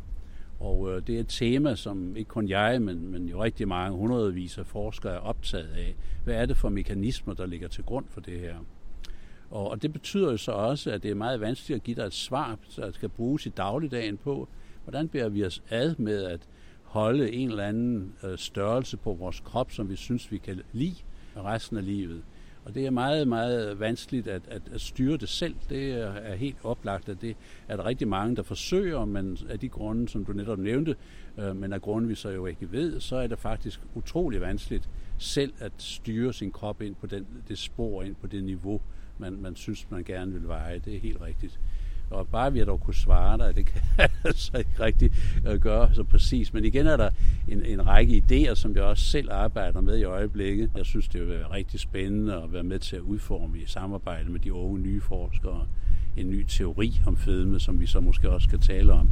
Og 0.61 0.93
øh, 0.93 1.07
det 1.07 1.17
er 1.17 1.21
et 1.21 1.29
tema, 1.29 1.75
som 1.75 2.17
ikke 2.17 2.29
kun 2.29 2.49
jeg, 2.49 2.83
men, 2.83 3.11
men 3.13 3.29
jo 3.29 3.45
rigtig 3.45 3.69
mange 3.69 3.99
hundredvis 3.99 4.59
af 4.59 4.67
forskere 4.67 5.15
er 5.15 5.19
optaget 5.19 5.71
af. 5.77 5.97
Hvad 6.25 6.35
er 6.35 6.47
det 6.47 6.57
for 6.57 6.69
mekanismer, 6.69 7.35
der 7.35 7.47
ligger 7.47 7.69
til 7.69 7.85
grund 7.85 8.05
for 8.09 8.21
det 8.21 8.41
her? 8.41 8.55
Og, 9.51 9.71
og 9.71 9.83
det 9.83 9.93
betyder 9.93 10.31
jo 10.31 10.37
så 10.37 10.53
også, 10.53 10.91
at 10.91 11.03
det 11.03 11.11
er 11.11 11.15
meget 11.15 11.41
vanskeligt 11.41 11.77
at 11.77 11.83
give 11.83 11.97
dig 11.97 12.07
et 12.07 12.13
svar, 12.13 12.59
der 12.77 12.93
skal 12.93 13.09
bruges 13.09 13.47
i 13.47 13.49
dagligdagen 13.49 14.17
på, 14.17 14.49
hvordan 14.85 15.09
bærer 15.09 15.29
vi 15.29 15.45
os 15.45 15.63
ad 15.71 15.95
med 15.99 16.25
at 16.25 16.41
holde 16.91 17.33
en 17.33 17.49
eller 17.49 17.65
anden 17.65 18.13
øh, 18.25 18.39
størrelse 18.39 18.97
på 18.97 19.13
vores 19.13 19.41
krop, 19.41 19.73
som 19.73 19.89
vi 19.89 19.97
synes, 19.97 20.33
vi 20.33 20.39
kan 20.39 20.61
lide 20.73 20.97
resten 21.37 21.77
af 21.77 21.85
livet. 21.85 22.23
Og 22.65 22.75
det 22.75 22.87
er 22.87 22.91
meget, 22.91 23.29
meget 23.29 23.81
vanskeligt 23.81 24.29
at, 24.29 24.43
at, 24.49 24.63
at 24.73 24.81
styre 24.81 25.17
det 25.17 25.29
selv. 25.29 25.55
Det 25.69 25.93
er, 25.93 26.07
er 26.07 26.35
helt 26.35 26.57
oplagt, 26.65 27.09
at 27.09 27.21
det 27.21 27.37
er 27.69 27.77
der 27.77 27.87
rigtig 27.87 28.09
mange, 28.09 28.37
der 28.37 28.43
forsøger, 28.43 29.05
men 29.05 29.39
af 29.49 29.59
de 29.59 29.69
grunde, 29.69 30.09
som 30.09 30.25
du 30.25 30.33
netop 30.33 30.59
nævnte, 30.59 30.97
øh, 31.39 31.57
men 31.57 31.73
af 31.73 31.81
grunde, 31.81 32.09
vi 32.09 32.15
så 32.15 32.29
jo 32.29 32.47
ikke 32.47 32.73
ved, 32.73 33.01
så 33.01 33.17
er 33.17 33.27
det 33.27 33.39
faktisk 33.39 33.81
utrolig 33.95 34.41
vanskeligt 34.41 34.89
selv 35.19 35.53
at 35.59 35.73
styre 35.79 36.33
sin 36.33 36.53
krop 36.53 36.83
ind 36.83 36.95
på 36.95 37.07
den, 37.07 37.27
det 37.49 37.59
spor, 37.59 38.03
ind 38.03 38.15
på 38.15 38.27
det 38.27 38.45
niveau, 38.45 38.81
man, 39.19 39.33
man 39.41 39.57
synes, 39.57 39.91
man 39.91 40.05
gerne 40.05 40.33
vil 40.33 40.49
veje. 40.49 40.79
Det 40.79 40.97
er 40.97 41.01
helt 41.01 41.21
rigtigt. 41.21 41.61
Og 42.11 42.27
bare 42.29 42.53
vi 42.53 42.59
har 42.59 42.67
dog 42.67 42.81
kunne 42.81 42.95
svare 42.95 43.39
dig, 43.39 43.57
det 43.57 43.67
kan 43.67 43.81
jeg 43.99 44.09
altså 44.25 44.59
ikke 44.59 44.81
rigtig 44.81 45.11
øh, 45.47 45.61
gøre 45.61 45.95
så 45.95 46.05
præcis. 46.05 46.53
Men 46.53 46.65
igen 46.65 46.87
er 46.87 46.97
der 46.97 47.11
en, 47.49 47.65
en 47.65 47.87
række 47.87 48.25
idéer, 48.25 48.55
som 48.55 48.75
jeg 48.75 48.83
også 48.83 49.05
selv 49.05 49.33
arbejder 49.33 49.81
med 49.81 49.99
i 49.99 50.05
øjeblikket. 50.05 50.71
Jeg 50.77 50.87
synes, 50.87 51.09
det 51.09 51.21
vil 51.21 51.29
være 51.29 51.51
rigtig 51.53 51.81
spændende 51.81 52.43
at 52.43 52.53
være 52.53 52.63
med 52.63 52.79
til 52.79 52.97
at 52.97 53.03
udforme 53.03 53.59
i 53.59 53.67
samarbejde 53.67 54.31
med 54.31 54.41
de 54.41 54.53
unge 54.53 54.81
nye 54.81 55.01
forskere 55.01 55.67
en 56.17 56.31
ny 56.31 56.45
teori 56.49 57.01
om 57.07 57.17
fedme, 57.17 57.61
som 57.61 57.81
vi 57.81 57.87
så 57.87 58.01
måske 58.01 58.31
også 58.31 58.49
skal 58.49 58.59
tale 58.59 58.93
om. 58.93 59.11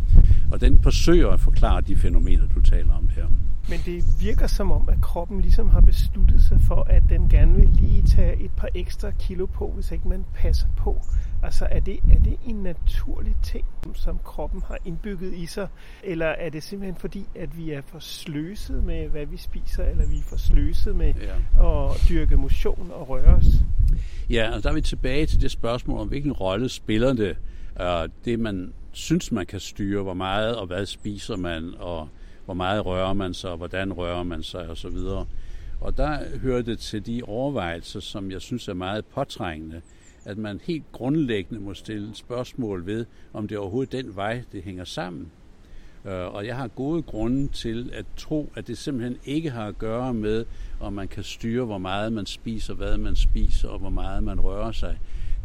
Og 0.52 0.60
den 0.60 0.82
forsøger 0.82 1.28
at 1.28 1.40
forklare 1.40 1.80
de 1.80 1.96
fænomener, 1.96 2.46
du 2.54 2.60
taler 2.60 2.94
om 2.94 3.08
her. 3.08 3.26
Men 3.68 3.78
det 3.84 4.04
virker 4.20 4.46
som 4.46 4.72
om, 4.72 4.88
at 4.88 5.00
kroppen 5.02 5.40
ligesom 5.40 5.68
har 5.68 5.80
besluttet 5.80 6.42
sig 6.42 6.60
for, 6.60 6.82
at 6.82 7.02
den 7.08 7.28
gerne 7.28 7.54
vil 7.54 7.68
lige 7.68 8.02
tage 8.02 8.40
et 8.40 8.47
par 8.58 8.68
ekstra 8.74 9.10
kilo 9.10 9.46
på, 9.46 9.70
hvis 9.74 9.90
ikke 9.90 10.08
man 10.08 10.24
passer 10.34 10.66
på. 10.76 11.00
Altså 11.42 11.66
er 11.70 11.80
det, 11.80 11.98
er 12.12 12.18
det 12.18 12.36
en 12.46 12.62
naturlig 12.62 13.36
ting, 13.42 13.64
som 13.94 14.18
kroppen 14.24 14.62
har 14.66 14.78
indbygget 14.84 15.34
i 15.34 15.46
sig? 15.46 15.68
Eller 16.02 16.26
er 16.26 16.50
det 16.50 16.62
simpelthen 16.62 16.96
fordi, 16.96 17.26
at 17.34 17.58
vi 17.58 17.70
er 17.70 17.80
for 17.86 17.98
sløset 17.98 18.84
med, 18.84 19.08
hvad 19.08 19.26
vi 19.26 19.36
spiser, 19.36 19.84
eller 19.84 20.06
vi 20.06 20.18
er 20.18 20.22
for 20.22 20.36
sløset 20.36 20.96
med 20.96 21.14
ja. 21.14 21.90
at 21.90 22.00
dyrke 22.08 22.36
motion 22.36 22.90
og 22.94 23.08
røre 23.08 23.34
os? 23.34 23.46
Ja, 24.30 24.50
og 24.56 24.62
der 24.62 24.70
er 24.70 24.74
vi 24.74 24.80
tilbage 24.80 25.26
til 25.26 25.40
det 25.40 25.50
spørgsmål 25.50 26.00
om, 26.00 26.08
hvilken 26.08 26.32
rolle 26.32 26.68
spiller 26.68 27.12
det, 27.12 27.36
uh, 27.80 28.08
det 28.24 28.40
man 28.40 28.72
synes, 28.92 29.32
man 29.32 29.46
kan 29.46 29.60
styre, 29.60 30.02
hvor 30.02 30.14
meget 30.14 30.56
og 30.56 30.66
hvad 30.66 30.86
spiser 30.86 31.36
man, 31.36 31.74
og 31.78 32.08
hvor 32.44 32.54
meget 32.54 32.86
rører 32.86 33.12
man 33.12 33.34
sig, 33.34 33.50
og 33.50 33.56
hvordan 33.56 33.92
rører 33.92 34.22
man 34.22 34.42
sig 34.42 34.68
osv. 34.70 34.96
Og 34.96 35.26
og 35.80 35.96
der 35.96 36.38
hører 36.38 36.62
det 36.62 36.78
til 36.78 37.06
de 37.06 37.22
overvejelser, 37.26 38.00
som 38.00 38.30
jeg 38.30 38.40
synes 38.40 38.68
er 38.68 38.74
meget 38.74 39.04
påtrængende, 39.06 39.80
at 40.24 40.38
man 40.38 40.60
helt 40.64 40.92
grundlæggende 40.92 41.60
må 41.60 41.74
stille 41.74 42.10
spørgsmål 42.14 42.86
ved, 42.86 43.06
om 43.32 43.48
det 43.48 43.54
er 43.54 43.58
overhovedet 43.58 43.92
den 43.92 44.16
vej, 44.16 44.42
det 44.52 44.62
hænger 44.62 44.84
sammen. 44.84 45.30
Øh, 46.04 46.34
og 46.34 46.46
jeg 46.46 46.56
har 46.56 46.68
gode 46.68 47.02
grunde 47.02 47.48
til 47.48 47.90
at 47.94 48.04
tro, 48.16 48.52
at 48.56 48.66
det 48.66 48.78
simpelthen 48.78 49.16
ikke 49.24 49.50
har 49.50 49.66
at 49.66 49.78
gøre 49.78 50.14
med, 50.14 50.44
om 50.80 50.92
man 50.92 51.08
kan 51.08 51.22
styre, 51.22 51.64
hvor 51.64 51.78
meget 51.78 52.12
man 52.12 52.26
spiser, 52.26 52.74
hvad 52.74 52.96
man 52.96 53.16
spiser 53.16 53.68
og 53.68 53.78
hvor 53.78 53.90
meget 53.90 54.22
man 54.22 54.40
rører 54.40 54.72
sig. 54.72 54.98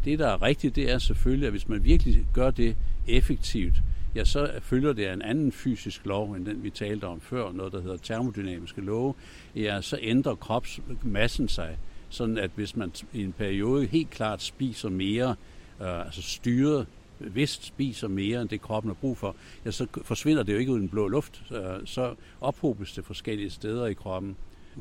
Det, 0.04 0.18
der 0.18 0.28
er 0.28 0.42
rigtigt, 0.42 0.76
det 0.76 0.90
er 0.90 0.98
selvfølgelig, 0.98 1.46
at 1.46 1.52
hvis 1.52 1.68
man 1.68 1.84
virkelig 1.84 2.26
gør 2.32 2.50
det 2.50 2.76
effektivt, 3.08 3.74
ja, 4.14 4.24
så 4.24 4.50
følger 4.60 4.92
det 4.92 5.12
en 5.12 5.22
anden 5.22 5.52
fysisk 5.52 6.06
lov, 6.06 6.32
end 6.32 6.46
den 6.46 6.62
vi 6.62 6.70
talte 6.70 7.04
om 7.04 7.20
før, 7.20 7.52
noget 7.52 7.72
der 7.72 7.80
hedder 7.80 7.96
termodynamiske 7.96 8.80
love, 8.80 9.14
ja, 9.56 9.80
så 9.80 9.98
ændrer 10.02 10.34
kropsmassen 10.34 11.48
sig, 11.48 11.78
sådan 12.08 12.38
at 12.38 12.50
hvis 12.54 12.76
man 12.76 12.92
i 13.12 13.22
en 13.22 13.32
periode 13.32 13.86
helt 13.86 14.10
klart 14.10 14.42
spiser 14.42 14.88
mere, 14.88 15.34
øh, 15.80 16.04
altså 16.04 16.22
styret 16.22 16.86
vist 17.18 17.64
spiser 17.64 18.08
mere 18.08 18.40
end 18.42 18.48
det 18.48 18.60
kroppen 18.60 18.90
har 18.90 18.94
brug 18.94 19.16
for, 19.16 19.36
ja, 19.64 19.70
så 19.70 19.86
forsvinder 20.02 20.42
det 20.42 20.52
jo 20.52 20.58
ikke 20.58 20.72
ud 20.72 20.78
i 20.78 20.80
den 20.80 20.88
blå 20.88 21.08
luft. 21.08 21.42
Øh, 21.52 21.58
så 21.84 22.14
ophobes 22.40 22.92
det 22.92 23.04
forskellige 23.04 23.50
steder 23.50 23.86
i 23.86 23.94
kroppen. 23.94 24.36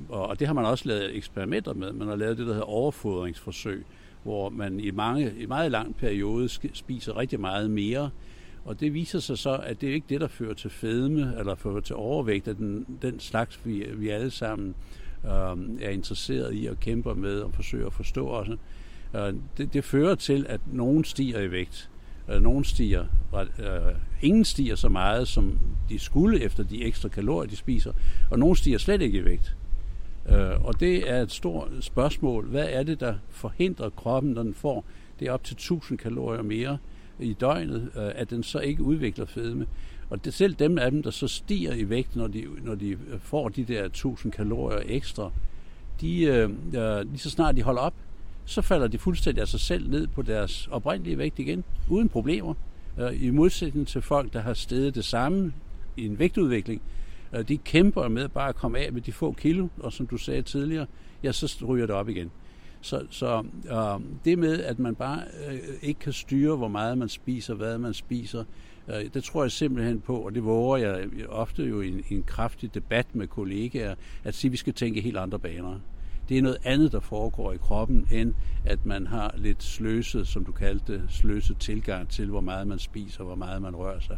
Og 0.10 0.40
det 0.40 0.48
har 0.48 0.54
man 0.54 0.66
også 0.66 0.88
lavet 0.88 1.16
eksperimenter 1.16 1.74
med. 1.74 1.92
Man 1.92 2.08
har 2.08 2.16
lavet 2.16 2.38
det, 2.38 2.48
der 2.48 2.54
hedder 2.54 2.68
overfodringsforsøg, 2.68 3.86
hvor 4.24 4.50
man 4.50 4.80
i, 4.80 4.92
mange, 4.92 5.34
i 5.38 5.46
meget 5.46 5.72
lang 5.72 5.96
periode 5.96 6.50
spiser 6.74 7.18
rigtig 7.18 7.40
meget 7.40 7.72
mere. 7.72 8.10
Og 8.65 8.79
det 8.79 8.93
viser 8.93 9.20
sig 9.20 9.38
så, 9.38 9.55
at 9.55 9.82
det 9.82 9.89
er 9.89 9.93
ikke 9.93 10.08
det, 10.10 10.22
der 10.22 10.27
fører 10.27 10.53
til 10.53 10.70
fedme 10.70 11.36
eller 11.39 11.55
fører 11.55 11.82
til 11.82 11.96
overvægt 11.96 12.48
af 12.48 12.55
den, 12.55 12.86
den 13.01 13.20
slags, 13.20 13.60
vi, 13.63 13.86
vi 13.96 14.10
alle 14.10 14.32
sammen 14.32 14.75
øh, 15.25 15.32
er 15.82 15.89
interesseret 15.89 16.51
i 16.53 16.65
og 16.65 16.79
kæmper 16.79 17.13
med 17.13 17.39
og 17.39 17.53
forsøger 17.53 17.88
at 17.88 17.93
forstå 17.93 18.29
os. 18.29 18.48
Øh, 19.15 19.34
det, 19.58 19.74
det 19.74 19.84
fører 19.84 20.15
til, 20.15 20.46
at 20.50 20.62
nogen 20.72 21.03
stiger 21.03 21.39
i 21.39 21.51
vægt. 21.51 21.89
Øh, 22.29 22.41
nogen 22.41 22.63
stiger, 22.63 23.05
øh, 23.60 23.96
ingen 24.22 24.46
stiger 24.46 24.75
så 24.75 24.89
meget, 24.89 25.27
som 25.27 25.60
de 25.89 26.00
skulle 26.00 26.41
efter 26.41 26.63
de 26.63 26.84
ekstra 26.84 27.10
kalorier, 27.10 27.50
de 27.50 27.55
spiser, 27.55 27.93
og 28.32 28.39
nogen 28.39 28.55
stiger 28.55 28.77
slet 28.77 29.01
ikke 29.01 29.17
i 29.17 29.25
vægt. 29.25 29.55
Øh, 30.29 30.65
og 30.65 30.79
det 30.79 31.12
er 31.12 31.22
et 31.22 31.32
stort 31.32 31.70
spørgsmål. 31.79 32.48
Hvad 32.48 32.67
er 32.70 32.84
det, 32.84 33.00
der 33.00 33.13
forhindrer 33.29 33.89
kroppen, 33.89 34.32
når 34.32 34.43
den 34.43 34.53
får 34.53 34.86
det 35.20 35.27
er 35.27 35.32
op 35.32 35.43
til 35.43 35.53
1000 35.53 35.98
kalorier 35.98 36.41
mere 36.41 36.78
i 37.19 37.34
døgnet, 37.34 37.91
øh, 37.95 38.12
at 38.15 38.30
den 38.30 38.43
så 38.43 38.60
ikke 38.60 38.84
udvikler 38.84 39.26
fedme? 39.26 39.67
Og 40.10 40.26
det, 40.26 40.34
selv 40.34 40.54
dem 40.54 40.78
af 40.78 40.91
dem, 40.91 41.04
der 41.04 41.12
så 41.12 41.28
stiger 41.28 41.73
i 41.73 41.89
vægt, 41.89 42.15
når 42.15 42.28
de, 42.28 42.45
når 42.63 42.76
de 42.76 42.89
øh, 42.89 43.19
får 43.19 43.49
de 43.49 43.63
der 43.63 43.86
1000 43.86 44.32
kalorier 44.32 44.80
ekstra, 44.86 45.32
de, 46.02 46.23
øh, 46.23 46.49
øh, 46.73 47.10
lige 47.10 47.17
så 47.17 47.30
snart 47.30 47.56
de 47.56 47.62
holder 47.62 47.82
op, 47.82 47.93
så 48.45 48.62
falder 48.62 48.88
de 48.88 48.97
fuldstændig 48.97 49.41
af 49.41 49.47
sig 49.47 49.60
selv 49.60 49.89
ned 49.89 50.08
på 50.08 50.21
deres 50.21 50.67
oprindelige 50.71 51.17
vægt 51.17 51.39
igen, 51.39 51.63
uden 51.89 52.10
problemer. 52.10 52.54
Øh, 52.99 53.23
I 53.23 53.30
modsætning 53.30 53.88
til 53.88 54.02
folk, 54.02 54.34
der 54.34 54.41
har 54.41 54.54
steget 54.54 54.95
det 54.95 55.06
samme 55.06 55.54
i 55.97 56.06
en 56.06 56.19
vægtudvikling, 56.19 56.82
øh, 57.34 57.47
de 57.47 57.58
kæmper 57.58 58.08
med 58.08 58.28
bare 58.28 58.49
at 58.49 58.56
komme 58.56 58.80
af 58.80 58.93
med 58.93 59.02
de 59.02 59.12
få 59.12 59.32
kilo, 59.32 59.67
og 59.80 59.93
som 59.93 60.08
du 60.08 60.17
sagde 60.17 60.41
tidligere, 60.41 60.86
ja, 61.23 61.32
så 61.32 61.65
ryger 61.67 61.86
det 61.86 61.95
op 61.95 62.10
igen. 62.10 62.32
Så, 62.84 63.06
så 63.10 63.43
øh, 63.72 64.06
det 64.26 64.39
med, 64.39 64.63
at 64.63 64.80
man 64.80 64.96
bare 64.96 65.22
øh, 65.50 65.60
ikke 65.82 66.00
kan 66.00 66.13
styre, 66.13 66.56
hvor 66.56 66.67
meget 66.67 66.98
man 66.98 67.10
spiser, 67.10 67.54
hvad 67.54 67.78
man 67.78 67.93
spiser, 67.93 68.43
øh, 68.88 69.13
det 69.13 69.24
tror 69.24 69.43
jeg 69.43 69.52
simpelthen 69.52 70.00
på, 70.02 70.17
og 70.17 70.36
det 70.36 70.43
våger 70.43 70.78
jeg 70.78 71.06
øh, 71.06 71.26
ofte 71.30 71.63
jo 71.63 71.82
i 71.82 71.88
en, 71.88 72.04
i 72.10 72.13
en 72.13 72.24
kraftig 72.24 72.74
debat 72.74 73.15
med 73.15 73.28
kollegaer, 73.28 73.96
at 74.24 74.36
sige, 74.36 74.50
at 74.50 74.52
vi 74.52 74.58
skal 74.58 74.74
tænke 74.74 75.02
helt 75.02 75.17
andre 75.17 75.39
baner 75.39 75.80
det 76.30 76.38
er 76.38 76.41
noget 76.41 76.58
andet, 76.63 76.91
der 76.91 77.00
foregår 77.00 77.52
i 77.52 77.58
kroppen, 77.58 78.08
end 78.12 78.34
at 78.65 78.86
man 78.86 79.08
har 79.08 79.34
lidt 79.38 79.63
sløset, 79.63 80.28
som 80.28 80.46
du 80.46 80.52
kaldte 80.52 80.93
det, 80.93 81.04
sløset 81.10 81.58
tilgang 81.58 82.10
til, 82.10 82.30
hvor 82.30 82.41
meget 82.41 82.67
man 82.67 82.80
spiser, 82.80 83.24
hvor 83.24 83.36
meget 83.36 83.62
man 83.62 83.76
rører 83.76 84.00
sig. 84.00 84.17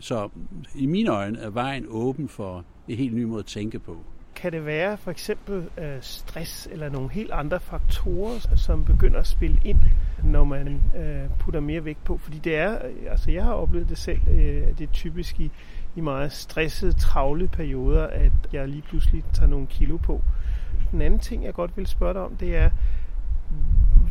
Så 0.00 0.28
i 0.74 0.86
mine 0.86 1.10
øjne 1.10 1.38
er 1.38 1.50
vejen 1.50 1.86
åben 1.88 2.28
for 2.28 2.64
en 2.88 2.96
helt 2.96 3.14
ny 3.14 3.22
måde 3.22 3.38
at 3.38 3.46
tænke 3.46 3.78
på. 3.78 3.96
Kan 4.36 4.52
det 4.52 4.66
være 4.66 4.96
for 4.96 5.10
eksempel 5.10 5.68
øh, 5.78 5.96
stress 6.00 6.68
eller 6.72 6.88
nogle 6.88 7.10
helt 7.10 7.30
andre 7.30 7.60
faktorer, 7.60 8.56
som 8.56 8.84
begynder 8.84 9.20
at 9.20 9.26
spille 9.26 9.60
ind, 9.64 9.78
når 10.24 10.44
man 10.44 10.82
øh, 10.96 11.30
putter 11.38 11.60
mere 11.60 11.84
vægt 11.84 12.04
på? 12.04 12.18
Fordi 12.18 12.38
det 12.38 12.56
er, 12.56 12.86
øh, 12.86 13.10
altså 13.10 13.30
jeg 13.30 13.44
har 13.44 13.52
oplevet 13.52 13.88
det 13.88 13.98
selv, 13.98 14.28
øh, 14.28 14.68
at 14.68 14.78
det 14.78 14.88
er 14.88 14.92
typisk 14.92 15.40
i, 15.40 15.50
i 15.96 16.00
meget 16.00 16.32
stressede, 16.32 16.92
travle 16.92 17.48
perioder, 17.48 18.06
at 18.06 18.32
jeg 18.52 18.68
lige 18.68 18.82
pludselig 18.82 19.24
tager 19.32 19.48
nogle 19.48 19.66
kilo 19.66 19.96
på. 19.96 20.22
Den 20.90 21.02
anden 21.02 21.20
ting, 21.20 21.44
jeg 21.44 21.54
godt 21.54 21.76
vil 21.76 21.86
spørge 21.86 22.14
dig 22.14 22.22
om, 22.22 22.36
det 22.36 22.56
er, 22.56 22.70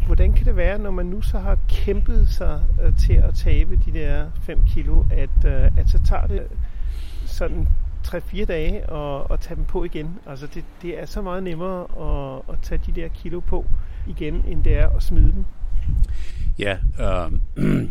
hvordan 0.05 0.33
kan 0.33 0.45
det 0.45 0.55
være, 0.55 0.79
når 0.79 0.91
man 0.91 1.05
nu 1.05 1.21
så 1.21 1.39
har 1.39 1.57
kæmpet 1.69 2.29
sig 2.29 2.63
øh, 2.83 2.97
til 2.97 3.13
at 3.13 3.33
tabe 3.33 3.75
de 3.85 3.93
der 3.93 4.25
5 4.41 4.59
kilo, 4.67 5.05
at, 5.11 5.45
øh, 5.45 5.77
at 5.77 5.89
så 5.89 5.99
tager 6.05 6.27
det 6.27 6.47
sådan 7.25 7.67
3-4 8.07 8.45
dage 8.45 8.89
og, 8.89 9.31
og 9.31 9.39
tage 9.39 9.55
dem 9.55 9.65
på 9.65 9.83
igen. 9.83 10.19
Altså 10.27 10.47
det, 10.47 10.63
det 10.81 10.99
er 10.99 11.05
så 11.05 11.21
meget 11.21 11.43
nemmere 11.43 11.81
at, 11.81 12.53
at 12.53 12.59
tage 12.61 12.81
de 12.85 13.01
der 13.01 13.07
kilo 13.07 13.39
på 13.39 13.65
igen, 14.07 14.43
end 14.47 14.63
det 14.63 14.77
er 14.77 14.89
at 14.89 15.03
smide 15.03 15.31
dem. 15.31 15.45
Ja, 16.59 16.77
øh, 16.99 17.31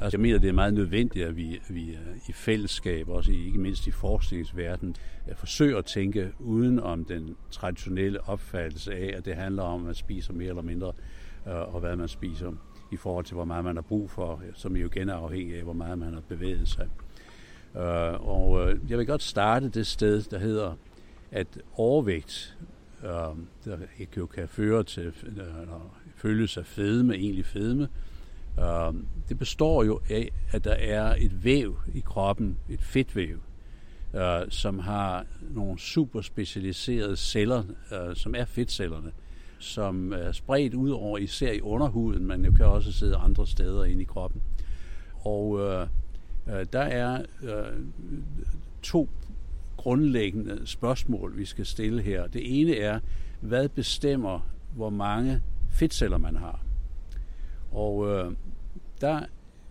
Altså, 0.00 0.16
jeg 0.16 0.22
mener, 0.22 0.38
det 0.38 0.48
er 0.48 0.52
meget 0.52 0.74
nødvendigt, 0.74 1.24
at 1.24 1.36
vi, 1.36 1.60
vi 1.68 1.90
øh, 1.90 2.16
i 2.28 2.32
fællesskab, 2.32 3.08
også 3.08 3.32
ikke 3.32 3.58
mindst 3.58 3.86
i 3.86 3.90
forskningsverdenen, 3.90 4.96
øh, 5.28 5.36
forsøger 5.36 5.78
at 5.78 5.84
tænke 5.84 6.32
uden 6.38 6.80
om 6.80 7.04
den 7.04 7.36
traditionelle 7.50 8.28
opfattelse 8.28 8.94
af, 8.94 9.14
at 9.16 9.24
det 9.24 9.34
handler 9.34 9.62
om, 9.62 9.80
at 9.80 9.86
man 9.86 9.94
spiser 9.94 10.32
mere 10.32 10.48
eller 10.48 10.62
mindre, 10.62 10.92
øh, 11.46 11.74
og 11.74 11.80
hvad 11.80 11.96
man 11.96 12.08
spiser 12.08 12.52
i 12.92 12.96
forhold 12.96 13.24
til, 13.24 13.34
hvor 13.34 13.44
meget 13.44 13.64
man 13.64 13.76
har 13.76 13.82
brug 13.82 14.10
for, 14.10 14.42
som 14.54 14.76
jo 14.76 14.86
igen 14.86 15.08
er 15.08 15.14
afhængig 15.14 15.56
af, 15.56 15.62
hvor 15.62 15.72
meget 15.72 15.98
man 15.98 16.14
har 16.14 16.22
bevæget 16.28 16.68
sig. 16.68 16.88
Øh, 17.76 18.28
og 18.28 18.70
øh, 18.70 18.90
jeg 18.90 18.98
vil 18.98 19.06
godt 19.06 19.22
starte 19.22 19.68
det 19.68 19.86
sted, 19.86 20.22
der 20.22 20.38
hedder, 20.38 20.74
at 21.30 21.46
overvægt, 21.74 22.56
øh, 23.04 23.10
der 23.64 23.76
jo 24.16 24.26
kan 24.26 24.48
føre 24.48 24.84
til, 24.84 25.06
øh, 25.06 25.44
følges 26.16 26.56
af 26.56 26.66
fedme, 26.66 27.14
egentlig 27.14 27.46
fedme, 27.46 27.88
Uh, 28.58 28.94
det 29.28 29.38
består 29.38 29.84
jo 29.84 30.00
af, 30.10 30.32
at 30.50 30.64
der 30.64 30.72
er 30.72 31.14
et 31.18 31.44
væv 31.44 31.78
i 31.94 32.00
kroppen, 32.00 32.58
et 32.68 32.80
fedtvæv, 32.80 33.36
uh, 34.14 34.20
som 34.48 34.78
har 34.78 35.26
nogle 35.50 35.78
super 35.78 36.20
specialiserede 36.20 37.16
celler, 37.16 37.62
uh, 37.92 38.14
som 38.14 38.34
er 38.34 38.44
fedtcellerne, 38.44 39.12
som 39.58 40.12
er 40.12 40.32
spredt 40.32 40.74
ud 40.74 40.90
over 40.90 41.18
især 41.18 41.52
i 41.52 41.60
underhuden, 41.60 42.26
men 42.26 42.44
jo 42.44 42.52
kan 42.52 42.66
også 42.66 42.92
sidde 42.92 43.16
andre 43.16 43.46
steder 43.46 43.84
inde 43.84 44.02
i 44.02 44.04
kroppen. 44.04 44.42
Og 45.14 45.48
uh, 45.48 45.88
uh, 46.48 46.54
der 46.72 46.80
er 46.80 47.22
øh, 47.42 47.78
to 48.82 49.08
grundlæggende 49.76 50.60
spørgsmål, 50.64 51.36
vi 51.36 51.44
skal 51.44 51.66
stille 51.66 52.02
her. 52.02 52.26
Det 52.26 52.60
ene 52.60 52.76
er, 52.76 53.00
hvad 53.40 53.68
bestemmer, 53.68 54.48
hvor 54.74 54.90
mange 54.90 55.42
fedtceller 55.70 56.18
man 56.18 56.36
har. 56.36 56.60
Og 57.70 58.08
øh, 58.08 58.32
der 59.00 59.20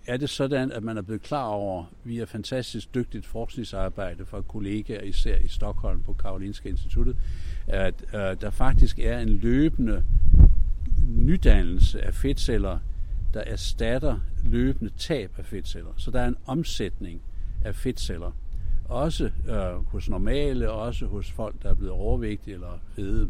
er 0.07 0.17
det 0.17 0.29
sådan, 0.29 0.71
at 0.71 0.83
man 0.83 0.97
er 0.97 1.01
blevet 1.01 1.21
klar 1.21 1.47
over, 1.47 1.85
via 2.03 2.23
fantastisk 2.23 2.95
dygtigt 2.95 3.25
forskningsarbejde 3.25 4.25
fra 4.25 4.41
kollegaer, 4.41 5.01
især 5.01 5.37
i 5.37 5.47
Stockholm 5.47 6.03
på 6.03 6.13
Karolinska 6.13 6.69
Instituttet, 6.69 7.17
at 7.67 8.05
øh, 8.13 8.19
der 8.41 8.49
faktisk 8.49 8.99
er 8.99 9.19
en 9.19 9.29
løbende 9.29 10.03
nydannelse 11.07 12.01
af 12.01 12.13
fedtceller, 12.13 12.79
der 13.33 13.39
erstatter 13.41 14.19
løbende 14.43 14.91
tab 14.97 15.31
af 15.37 15.45
fedtceller. 15.45 15.91
Så 15.97 16.11
der 16.11 16.21
er 16.21 16.27
en 16.27 16.37
omsætning 16.45 17.21
af 17.65 17.75
fedtceller. 17.75 18.31
Også 18.85 19.31
øh, 19.49 19.85
hos 19.87 20.09
normale, 20.09 20.71
også 20.71 21.05
hos 21.05 21.31
folk, 21.31 21.63
der 21.63 21.69
er 21.69 21.73
blevet 21.73 21.93
overvægtige 21.93 22.53
eller 22.53 22.79
fede. 22.95 23.29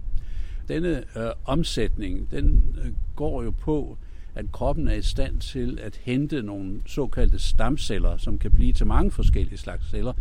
Denne 0.68 0.98
øh, 1.18 1.32
omsætning, 1.46 2.32
den 2.32 2.76
øh, 2.84 2.92
går 3.16 3.44
jo 3.44 3.52
på, 3.52 3.98
at 4.36 4.52
kroppen 4.52 4.88
er 4.88 4.94
i 4.94 5.02
stand 5.02 5.40
til 5.40 5.80
at 5.84 5.96
hente 6.04 6.42
nogle 6.42 6.82
såkaldte 6.86 7.40
stamceller, 7.40 8.18
som 8.18 8.40
kan 8.40 8.52
blive 8.52 8.74
til 8.74 8.88
mange 8.88 9.12
forskellige 9.12 9.58
slags 9.58 9.90
celler, 9.90 10.14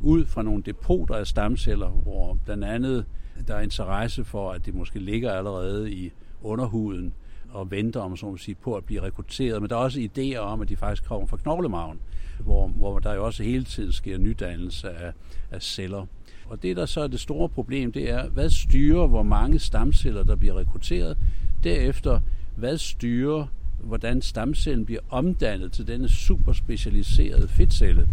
ud 0.00 0.26
fra 0.26 0.42
nogle 0.42 0.62
depoter 0.62 1.14
af 1.14 1.26
stamceller, 1.26 1.88
hvor 1.88 2.38
blandt 2.44 2.64
andet 2.64 3.04
der 3.48 3.54
er 3.54 3.60
interesse 3.60 4.24
for, 4.24 4.52
at 4.52 4.66
det 4.66 4.74
måske 4.74 4.98
ligger 4.98 5.32
allerede 5.32 5.92
i 5.92 6.12
underhuden 6.42 7.12
og 7.52 7.70
venter 7.70 8.00
om, 8.00 8.16
så 8.16 8.26
må 8.26 8.36
sige, 8.36 8.54
på 8.54 8.74
at 8.74 8.84
blive 8.84 9.02
rekrutteret. 9.02 9.62
Men 9.62 9.70
der 9.70 9.76
er 9.76 9.80
også 9.80 10.00
idéer 10.00 10.38
om, 10.38 10.60
at 10.60 10.68
de 10.68 10.76
faktisk 10.76 11.04
kommer 11.04 11.26
fra 11.26 11.36
knoglemagen, 11.36 11.98
hvor, 12.40 12.68
hvor 12.68 12.98
der 12.98 13.14
jo 13.14 13.26
også 13.26 13.42
hele 13.42 13.64
tiden 13.64 13.92
sker 13.92 14.18
nydannelse 14.18 14.90
af, 14.90 15.12
af 15.50 15.62
celler. 15.62 16.06
Og 16.46 16.62
det, 16.62 16.76
der 16.76 16.86
så 16.86 17.00
er 17.00 17.06
det 17.06 17.20
store 17.20 17.48
problem, 17.48 17.92
det 17.92 18.10
er, 18.10 18.28
hvad 18.28 18.50
styrer, 18.50 19.06
hvor 19.06 19.22
mange 19.22 19.58
stamceller, 19.58 20.22
der 20.22 20.36
bliver 20.36 20.58
rekrutteret. 20.58 21.16
Derefter, 21.64 22.20
hvad 22.56 22.78
styrer, 22.78 23.46
hvordan 23.82 24.22
stamcellen 24.22 24.84
bliver 24.84 25.00
omdannet 25.10 25.72
til 25.72 25.86
denne 25.86 26.08
super 26.08 26.52
specialiserede 26.52 27.48
fedtcelle. 27.48 28.08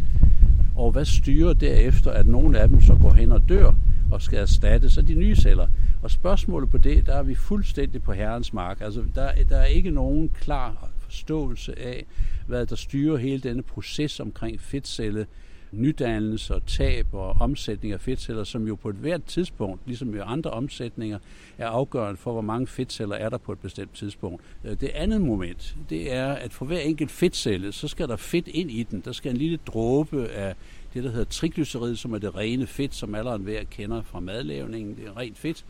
Og 0.75 0.91
hvad 0.91 1.05
styrer 1.05 1.53
derefter, 1.53 2.11
at 2.11 2.27
nogle 2.27 2.59
af 2.59 2.69
dem 2.69 2.81
så 2.81 2.95
går 3.01 3.13
hen 3.13 3.31
og 3.31 3.49
dør 3.49 3.73
og 4.11 4.21
skal 4.21 4.39
erstattes 4.39 4.97
af 4.97 5.05
de 5.05 5.13
nye 5.13 5.35
celler. 5.35 5.67
Og 6.01 6.11
spørgsmålet 6.11 6.69
på 6.69 6.77
det, 6.77 7.05
der 7.05 7.15
er 7.15 7.23
vi 7.23 7.35
fuldstændig 7.35 8.03
på 8.03 8.13
herrens 8.13 8.53
mark. 8.53 8.81
Altså, 8.81 9.03
der, 9.15 9.31
der 9.49 9.57
er 9.57 9.65
ikke 9.65 9.91
nogen 9.91 10.29
klar 10.29 10.89
forståelse 10.99 11.79
af, 11.79 12.05
hvad 12.47 12.65
der 12.65 12.75
styrer 12.75 13.17
hele 13.17 13.39
denne 13.39 13.63
proces 13.63 14.19
omkring 14.19 14.61
fedtcelle 14.61 15.27
nydannelse 15.71 16.55
og 16.55 16.65
tab 16.65 17.07
og 17.13 17.35
omsætning 17.39 17.93
af 17.93 18.01
fedtceller, 18.01 18.43
som 18.43 18.67
jo 18.67 18.75
på 18.75 18.89
et 18.89 18.95
hvert 18.95 19.23
tidspunkt, 19.23 19.81
ligesom 19.85 20.15
i 20.15 20.17
andre 20.17 20.51
omsætninger, 20.51 21.19
er 21.57 21.67
afgørende 21.67 22.17
for, 22.17 22.31
hvor 22.31 22.41
mange 22.41 22.67
fedtceller 22.67 23.15
er 23.15 23.29
der 23.29 23.37
på 23.37 23.51
et 23.51 23.59
bestemt 23.59 23.95
tidspunkt. 23.95 24.43
Øh, 24.63 24.79
det 24.81 24.89
andet 24.89 25.21
moment, 25.21 25.75
det 25.89 26.13
er, 26.13 26.27
at 26.33 26.53
for 26.53 26.65
hver 26.65 26.79
enkelt 26.79 27.11
fedtcelle, 27.11 27.71
så 27.71 27.87
skal 27.87 28.07
der 28.07 28.15
fedt 28.15 28.47
ind 28.47 28.71
i 28.71 28.83
den. 28.83 29.01
Der 29.05 29.11
skal 29.11 29.31
en 29.31 29.37
lille 29.37 29.59
dråbe 29.67 30.27
af 30.27 30.55
det, 30.93 31.03
der 31.03 31.09
hedder 31.09 31.25
triglycerid, 31.25 31.95
som 31.95 32.13
er 32.13 32.17
det 32.17 32.35
rene 32.35 32.67
fedt, 32.67 32.95
som 32.95 33.15
alle 33.15 33.37
hver 33.37 33.63
kender 33.63 34.01
fra 34.01 34.19
madlavningen. 34.19 34.95
Det 34.95 35.07
er 35.07 35.17
rent 35.17 35.37
fedt. 35.37 35.65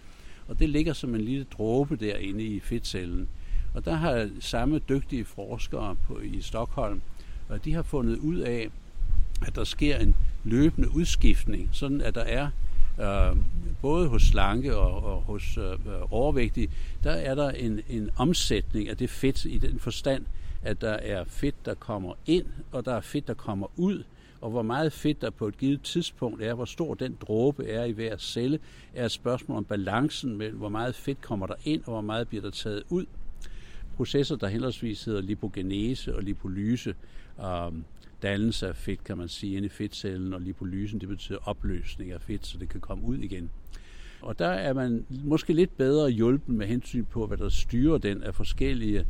Og 0.48 0.60
det 0.60 0.70
ligger 0.70 0.94
som 0.94 1.16
en 1.16 1.22
lille 1.22 1.46
dråbe 1.58 1.96
derinde 1.96 2.44
i 2.44 2.60
fedtcellen. 2.60 3.28
Og 3.74 3.86
der 3.86 3.94
har 3.94 4.30
samme 4.40 4.80
dygtige 4.80 5.26
forskere 5.26 5.96
på, 6.08 6.20
i 6.20 6.42
Stockholm, 6.42 7.02
og 7.50 7.66
de 7.66 7.74
har 7.74 7.82
fundet 7.82 8.18
ud 8.18 8.38
af, 8.38 8.70
at 9.46 9.56
der 9.56 9.64
sker 9.64 9.98
en 9.98 10.16
løbende 10.44 10.96
udskiftning, 10.96 11.70
sådan 11.72 12.02
at 12.02 12.16
der 12.16 12.22
er 12.22 12.50
øh, 13.02 13.38
både 13.82 14.08
hos 14.08 14.22
slanke 14.24 14.78
og, 14.78 15.04
og 15.04 15.22
hos 15.22 15.58
øh, 15.58 15.78
overvægtige, 16.12 16.70
der 17.04 17.12
er 17.12 17.36
der 17.36 17.50
en, 17.50 17.80
en 17.90 18.10
omsætning 18.18 18.90
af 18.90 18.98
det 18.98 19.10
fedt 19.10 19.46
i 19.46 19.58
den 19.58 19.80
forstand, 19.80 20.26
at 20.64 20.82
der 20.82 20.94
er 20.94 21.24
fedt, 21.24 21.66
der 21.66 21.74
kommer 21.74 22.14
ind, 22.26 22.46
og 22.72 22.86
der 22.86 22.96
er 22.96 23.02
fedt, 23.02 23.28
der 23.28 23.34
kommer 23.34 23.68
ud, 23.76 24.04
og 24.42 24.50
hvor 24.50 24.62
meget 24.62 24.94
fedt 24.94 25.22
der 25.22 25.30
på 25.30 25.48
et 25.48 25.58
givet 25.58 25.82
tidspunkt 25.82 26.44
er, 26.44 26.54
hvor 26.54 26.66
stor 26.66 26.94
den 26.94 27.18
dråbe 27.22 27.68
er 27.68 27.84
i 27.84 27.92
hver 27.92 28.18
celle, 28.18 28.60
er 28.94 29.06
et 29.06 29.12
spørgsmål 29.12 29.58
om 29.58 29.66
balancen 29.66 30.38
mellem, 30.38 30.58
hvor 30.58 30.70
meget 30.70 30.96
fedt 30.96 31.22
kommer 31.22 31.48
der 31.48 31.56
ind, 31.66 31.82
og 31.86 31.92
hvor 31.92 32.02
meget 32.02 32.28
bliver 32.28 32.42
der 32.42 32.50
taget 32.50 32.84
ud. 32.90 33.06
Processer, 33.98 34.36
der 34.36 34.48
henholdsvis 34.48 35.04
hedder 35.04 35.22
lipogenese 35.22 36.16
og 36.16 36.24
lipolyse, 36.24 36.96
øh, 37.40 37.72
dannelse 38.22 38.68
af 38.68 38.76
fedt, 38.76 39.04
kan 39.04 39.18
man 39.18 39.28
sige, 39.28 39.58
inde 39.58 39.66
i 39.66 39.70
fedtcellen, 39.70 40.34
og 40.34 40.42
lipolysen, 40.42 41.02
det 41.02 41.10
betyder 41.10 41.38
opløsning 41.44 42.12
af 42.12 42.22
fedt, 42.22 42.48
så 42.48 42.58
det 42.58 42.70
kan 42.70 42.82
komme 42.82 43.04
ud 43.04 43.18
igen. 43.18 43.50
Og 44.22 44.40
der 44.40 44.48
er 44.48 44.74
man 44.74 45.06
måske 45.10 45.54
lidt 45.54 45.78
bedre 45.78 46.10
hjulpen 46.10 46.58
med 46.58 46.68
hensyn 46.68 47.06
på, 47.06 47.28
hvad 47.28 47.38
der 47.38 47.50
styrer 47.50 47.98
den 47.98 48.24
af 48.24 48.36
forskellige 48.36 49.06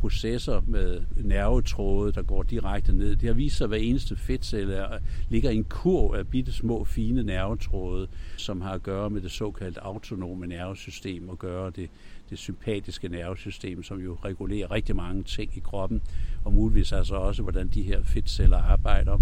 processer 0.00 0.62
med 0.66 1.00
nervetråde, 1.16 2.12
der 2.12 2.22
går 2.22 2.42
direkte 2.42 2.92
ned. 2.92 3.16
Det 3.16 3.26
har 3.26 3.34
vist 3.34 3.56
sig, 3.56 3.64
at 3.64 3.70
hver 3.70 3.78
eneste 3.78 4.16
fedtcelle 4.16 4.74
er, 4.74 4.98
ligger 5.30 5.50
i 5.50 5.56
en 5.56 5.64
kurv 5.64 6.14
af 6.14 6.28
bitte 6.28 6.52
små, 6.52 6.84
fine 6.84 7.22
nervetråde, 7.22 8.08
som 8.36 8.60
har 8.60 8.72
at 8.72 8.82
gøre 8.82 9.10
med 9.10 9.20
det 9.20 9.30
såkaldte 9.30 9.80
autonome 9.80 10.46
nervesystem 10.46 11.28
og 11.28 11.38
gøre 11.38 11.70
det, 11.70 11.90
det 12.32 12.38
sympatiske 12.38 13.08
nervesystem, 13.08 13.82
som 13.82 14.00
jo 14.00 14.16
regulerer 14.24 14.70
rigtig 14.70 14.96
mange 14.96 15.22
ting 15.22 15.56
i 15.56 15.60
kroppen, 15.60 16.02
og 16.44 16.52
muligvis 16.52 16.92
altså 16.92 17.14
også, 17.14 17.42
hvordan 17.42 17.68
de 17.68 17.82
her 17.82 18.02
fedtceller 18.04 18.56
arbejder. 18.56 19.18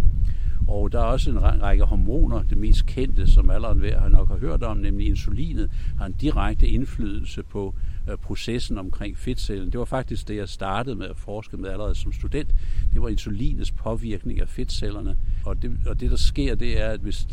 Og 0.68 0.92
der 0.92 1.00
er 1.00 1.04
også 1.04 1.30
en 1.30 1.42
række 1.42 1.84
hormoner, 1.84 2.42
det 2.42 2.58
mest 2.58 2.86
kendte, 2.86 3.26
som 3.26 3.50
alle 3.50 3.68
hver 3.68 4.00
har 4.00 4.08
nok 4.08 4.28
har 4.28 4.38
hørt 4.38 4.62
om, 4.62 4.76
nemlig 4.76 5.06
insulinet, 5.06 5.70
har 5.98 6.06
en 6.06 6.12
direkte 6.12 6.68
indflydelse 6.68 7.42
på 7.42 7.74
Øh, 8.08 8.16
processen 8.16 8.78
omkring 8.78 9.18
fedtcellen. 9.18 9.72
Det 9.72 9.78
var 9.78 9.84
faktisk 9.84 10.28
det, 10.28 10.36
jeg 10.36 10.48
startede 10.48 10.96
med 10.96 11.06
at 11.06 11.16
forske 11.16 11.56
med 11.56 11.70
allerede 11.70 11.94
som 11.94 12.12
student. 12.12 12.54
Det 12.94 13.02
var 13.02 13.08
insulinets 13.08 13.70
påvirkning 13.70 14.40
af 14.40 14.48
fedtcellerne. 14.48 15.16
Og 15.44 15.62
det, 15.62 15.78
og 15.86 16.00
det 16.00 16.10
der 16.10 16.16
sker, 16.16 16.54
det 16.54 16.80
er, 16.80 16.88
at 16.88 17.00
hvis, 17.00 17.28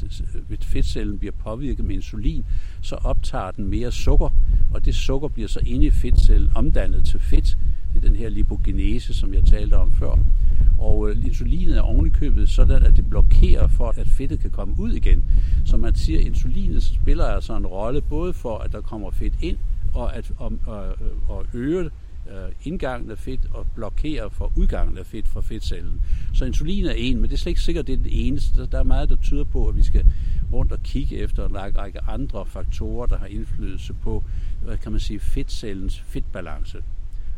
hvis 0.47 0.59
fedtcellen 0.61 1.19
bliver 1.19 1.31
påvirket 1.31 1.85
med 1.85 1.95
insulin, 1.95 2.45
så 2.81 2.95
optager 2.95 3.51
den 3.51 3.67
mere 3.67 3.91
sukker, 3.91 4.29
og 4.73 4.85
det 4.85 4.95
sukker 4.95 5.27
bliver 5.27 5.47
så 5.47 5.59
inde 5.65 5.85
i 5.85 5.91
fedtcellen 5.91 6.51
omdannet 6.55 7.05
til 7.05 7.19
fedt. 7.19 7.57
Det 7.93 8.03
er 8.03 8.07
den 8.07 8.15
her 8.15 8.29
lipogenese, 8.29 9.13
som 9.13 9.33
jeg 9.33 9.43
talte 9.43 9.73
om 9.73 9.91
før. 9.91 10.19
Og 10.79 11.09
øh, 11.09 11.25
insulinet 11.25 11.77
er 11.77 11.81
ovenikøbet 11.81 12.49
sådan, 12.49 12.83
at 12.83 12.97
det 12.97 13.09
blokerer 13.09 13.67
for, 13.67 13.93
at 13.97 14.07
fedtet 14.07 14.39
kan 14.39 14.49
komme 14.49 14.75
ud 14.79 14.91
igen. 14.91 15.23
Så 15.65 15.77
man 15.77 15.95
siger, 15.95 16.19
at 16.19 16.25
insulinet 16.25 16.83
spiller 16.83 17.25
altså 17.25 17.57
en 17.57 17.67
rolle 17.67 18.01
både 18.01 18.33
for, 18.33 18.57
at 18.57 18.71
der 18.71 18.81
kommer 18.81 19.11
fedt 19.11 19.33
ind, 19.41 19.57
og 19.97 20.15
at 20.15 20.31
og, 20.37 20.53
og, 20.65 20.95
og 21.29 21.45
øge 21.53 21.89
øh, 22.29 22.51
indgangen 22.63 23.11
af 23.11 23.17
fedt 23.17 23.41
og 23.53 23.67
blokere 23.75 24.29
for 24.29 24.51
udgangen 24.55 24.97
af 24.97 25.05
fedt 25.05 25.27
fra 25.27 25.41
fedtcellen. 25.41 26.01
Så 26.33 26.45
insulin 26.45 26.85
er 26.85 26.91
en, 26.91 27.15
men 27.15 27.23
det 27.23 27.33
er 27.33 27.37
slet 27.37 27.51
ikke 27.51 27.61
sikkert, 27.61 27.83
at 27.83 27.87
det 27.87 27.93
er 27.93 27.97
den 27.97 28.11
eneste. 28.11 28.67
Der 28.67 28.79
er 28.79 28.83
meget, 28.83 29.09
der 29.09 29.15
tyder 29.15 29.43
på, 29.43 29.67
at 29.67 29.75
vi 29.75 29.83
skal 29.83 30.05
rundt 30.53 30.71
og 30.71 30.79
kigge 30.83 31.17
efter 31.17 31.45
en 31.45 31.55
række 31.55 32.01
andre 32.01 32.45
faktorer, 32.45 33.05
der 33.05 33.17
har 33.17 33.25
indflydelse 33.25 33.93
på, 33.93 34.23
hvad 34.63 34.77
kan 34.77 34.91
man 34.91 34.99
sige, 34.99 35.19
fedtcellens 35.19 35.99
fedtbalance. 35.99 36.83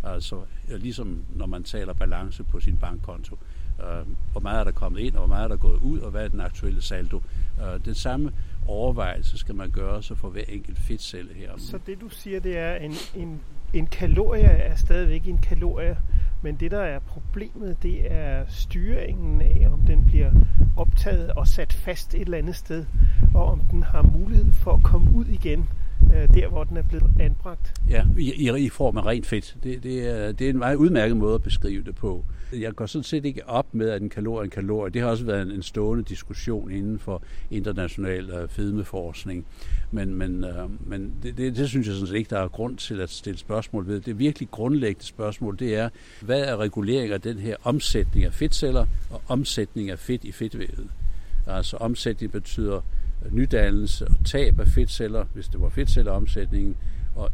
Altså 0.03 0.35
ligesom 0.67 1.23
når 1.35 1.45
man 1.45 1.63
taler 1.63 1.93
balance 1.93 2.43
på 2.43 2.59
sin 2.59 2.77
bankkonto. 2.77 3.37
Øh, 3.79 4.07
hvor 4.31 4.41
meget 4.41 4.59
er 4.59 4.63
der 4.63 4.71
kommet 4.71 4.99
ind, 4.99 5.13
og 5.15 5.19
hvor 5.19 5.27
meget 5.27 5.43
er 5.43 5.47
der 5.47 5.55
gået 5.57 5.79
ud, 5.81 5.99
og 5.99 6.11
hvad 6.11 6.23
er 6.23 6.27
den 6.27 6.41
aktuelle 6.41 6.81
saldo. 6.81 7.21
Uh, 7.57 7.85
den 7.85 7.95
samme 7.95 8.31
overvejelse 8.69 9.37
skal 9.37 9.55
man 9.55 9.69
gøre 9.69 10.03
sig 10.03 10.17
for 10.17 10.29
hver 10.29 10.43
enkelt 10.47 10.79
fedtcelle 10.79 11.33
her. 11.33 11.51
Så 11.57 11.79
det 11.85 12.01
du 12.01 12.09
siger, 12.09 12.39
det 12.39 12.57
er, 12.57 12.75
en, 12.75 12.93
en, 13.15 13.41
en 13.73 13.87
kalorie 13.87 14.43
er 14.43 14.75
stadigvæk 14.75 15.27
en 15.27 15.37
kalorie, 15.37 15.97
men 16.41 16.55
det 16.55 16.71
der 16.71 16.81
er 16.81 16.99
problemet, 16.99 17.83
det 17.83 18.11
er 18.11 18.45
styringen 18.47 19.41
af, 19.41 19.67
om 19.71 19.79
den 19.79 20.05
bliver 20.05 20.31
optaget 20.77 21.31
og 21.31 21.47
sat 21.47 21.73
fast 21.73 22.15
et 22.15 22.21
eller 22.21 22.37
andet 22.37 22.55
sted, 22.55 22.85
og 23.33 23.45
om 23.45 23.59
den 23.59 23.83
har 23.83 24.01
mulighed 24.01 24.51
for 24.51 24.73
at 24.73 24.83
komme 24.83 25.11
ud 25.15 25.25
igen 25.25 25.69
øh, 26.15 26.33
der, 26.33 26.47
hvor 26.47 26.63
den 26.63 26.77
er 26.77 26.83
blevet 26.83 27.11
anbragt. 27.19 27.73
Ja, 27.89 28.03
i, 28.17 28.65
i 28.65 28.69
form 28.69 28.97
af 28.97 29.05
rent 29.05 29.25
fedt. 29.25 29.57
Det, 29.63 29.83
det, 29.83 30.07
er, 30.07 30.31
det 30.31 30.45
er 30.45 30.49
en 30.49 30.57
meget 30.57 30.75
udmærket 30.75 31.17
måde 31.17 31.35
at 31.35 31.43
beskrive 31.43 31.83
det 31.83 31.95
på. 31.95 32.25
Jeg 32.53 32.75
går 32.75 32.85
sådan 32.85 33.03
set 33.03 33.25
ikke 33.25 33.49
op 33.49 33.73
med, 33.73 33.89
at 33.89 34.01
en 34.01 34.09
kalorie 34.09 34.39
er 34.39 34.43
en 34.43 34.49
kalorie. 34.49 34.91
Det 34.91 35.01
har 35.01 35.09
også 35.09 35.25
været 35.25 35.41
en, 35.41 35.51
en 35.51 35.63
stående 35.63 36.03
diskussion 36.03 36.71
inden 36.71 36.99
for 36.99 37.21
international 37.51 38.29
øh, 38.29 38.49
fedmeforskning. 38.49 39.45
Men, 39.91 40.15
men, 40.15 40.43
øh, 40.43 40.69
men 40.87 41.13
det, 41.23 41.37
det, 41.37 41.57
det 41.57 41.69
synes 41.69 41.87
jeg 41.87 41.95
sådan 41.95 42.07
set 42.07 42.15
ikke, 42.15 42.29
der 42.29 42.39
er 42.39 42.47
grund 42.47 42.77
til 42.77 43.01
at 43.01 43.09
stille 43.09 43.39
spørgsmål 43.39 43.87
ved. 43.87 44.01
Det 44.01 44.19
virkelig 44.19 44.51
grundlæggende 44.51 45.05
spørgsmål, 45.05 45.59
det 45.59 45.75
er, 45.75 45.89
hvad 46.21 46.41
er 46.41 46.57
regulering 46.57 47.13
af 47.13 47.21
den 47.21 47.37
her 47.37 47.55
omsætning 47.63 48.25
af 48.25 48.33
fedtceller 48.33 48.85
og 49.09 49.21
omsætning 49.27 49.89
af 49.89 49.99
fedt 49.99 50.23
i 50.23 50.31
fedtvævet? 50.31 50.89
Altså 51.47 51.77
omsætning 51.77 52.31
betyder 52.31 52.81
nydannelse 53.31 54.07
og 54.07 54.25
tab 54.25 54.59
af 54.59 54.67
fedtceller, 54.67 55.25
hvis 55.33 55.47
det 55.47 55.61
var 55.61 55.69
fedtcelleomsætningen, 55.69 56.77
og 57.15 57.29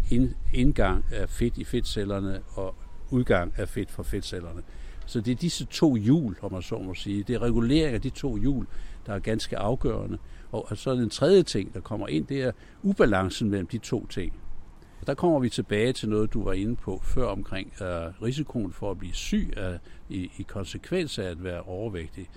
indgang 0.54 1.06
af 1.12 1.30
fedt 1.30 1.58
i 1.58 1.64
fedtcellerne 1.64 2.42
og 2.48 2.76
udgang 3.10 3.54
af 3.58 3.70
fedt 3.70 3.92
fra 3.92 4.04
fedtcellerne. 4.04 4.62
Så 5.06 5.22
det 5.22 5.32
er 5.32 5.36
disse 5.36 5.66
to 5.66 5.96
hjul, 5.96 6.36
om 6.42 6.52
man 6.52 6.62
så 6.62 6.78
må 6.78 6.94
sige. 6.94 7.24
Det 7.24 7.36
er 7.36 7.42
regulering 7.42 7.94
af 7.94 8.02
de 8.02 8.10
to 8.10 8.38
hjul, 8.38 8.68
der 9.06 9.14
er 9.14 9.20
ganske 9.20 9.58
afgørende. 9.58 10.18
Og 10.52 10.78
så 10.78 10.90
er 10.90 10.96
den 10.96 11.10
tredje 11.10 11.44
ting, 11.44 11.74
der 11.74 11.80
kommer 11.80 12.08
ind, 12.08 12.28
det 12.28 12.42
er 12.42 12.52
ubalancen 12.84 13.50
mellem 13.50 13.68
de 13.68 13.78
to 13.78 14.08
ting. 14.08 14.34
Og 15.02 15.08
der 15.08 15.14
kommer 15.14 15.40
vi 15.40 15.50
tilbage 15.50 15.94
til 15.94 16.10
noget, 16.10 16.34
du 16.34 16.44
var 16.44 16.54
inde 16.54 16.76
på 16.76 17.02
før 17.04 17.26
omkring 17.26 17.74
uh, 17.82 17.88
risikoen 18.24 18.74
for 18.74 18.92
at 18.92 19.00
blive 19.00 19.14
syg 19.14 19.54
uh, 19.58 20.16
i, 20.18 20.32
i 20.38 20.44
konsekvens 20.48 21.20
af 21.20 21.24
at 21.24 21.44
være 21.44 21.62
overvægtig. 21.62 22.30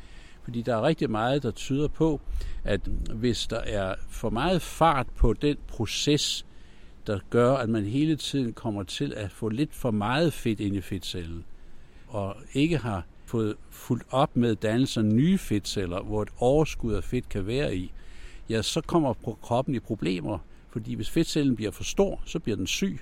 Fordi 0.49 0.63
der 0.63 0.77
er 0.77 0.83
rigtig 0.83 1.11
meget, 1.11 1.43
der 1.43 1.51
tyder 1.51 1.89
på, 1.89 2.21
at 2.65 2.81
hvis 3.15 3.47
der 3.47 3.59
er 3.59 3.95
for 4.09 4.31
meget 4.31 4.63
fart 4.63 5.07
på 5.17 5.33
den 5.33 5.57
proces, 5.67 6.47
der 7.07 7.19
gør, 7.31 7.55
at 7.55 7.69
man 7.69 7.85
hele 7.85 8.17
tiden 8.17 8.53
kommer 8.53 8.83
til 8.83 9.15
at 9.17 9.33
få 9.33 9.49
lidt 9.49 9.75
for 9.75 9.91
meget 9.91 10.33
fedt 10.33 10.61
ind 10.61 10.77
i 10.77 10.81
fedtcellen, 10.81 11.45
og 12.07 12.37
ikke 12.53 12.79
har 12.79 13.05
fået 13.25 13.55
fuldt 13.71 14.03
op 14.11 14.37
med 14.37 14.57
dannelsen 14.57 15.09
af 15.09 15.15
nye 15.15 15.39
fedtceller, 15.39 16.03
hvor 16.03 16.23
et 16.23 16.31
overskud 16.39 16.93
af 16.93 17.05
fedt 17.05 17.29
kan 17.29 17.47
være 17.47 17.77
i, 17.77 17.93
ja, 18.51 18.63
så 18.63 18.81
kommer 18.81 19.15
kroppen 19.43 19.75
i 19.75 19.79
problemer, 19.79 20.39
fordi 20.71 20.95
hvis 20.95 21.11
fedtcellen 21.11 21.57
bliver 21.57 21.71
for 21.71 21.85
stor, 21.85 22.23
så 22.25 22.39
bliver 22.39 22.57
den 22.57 22.67
syg, 22.67 23.01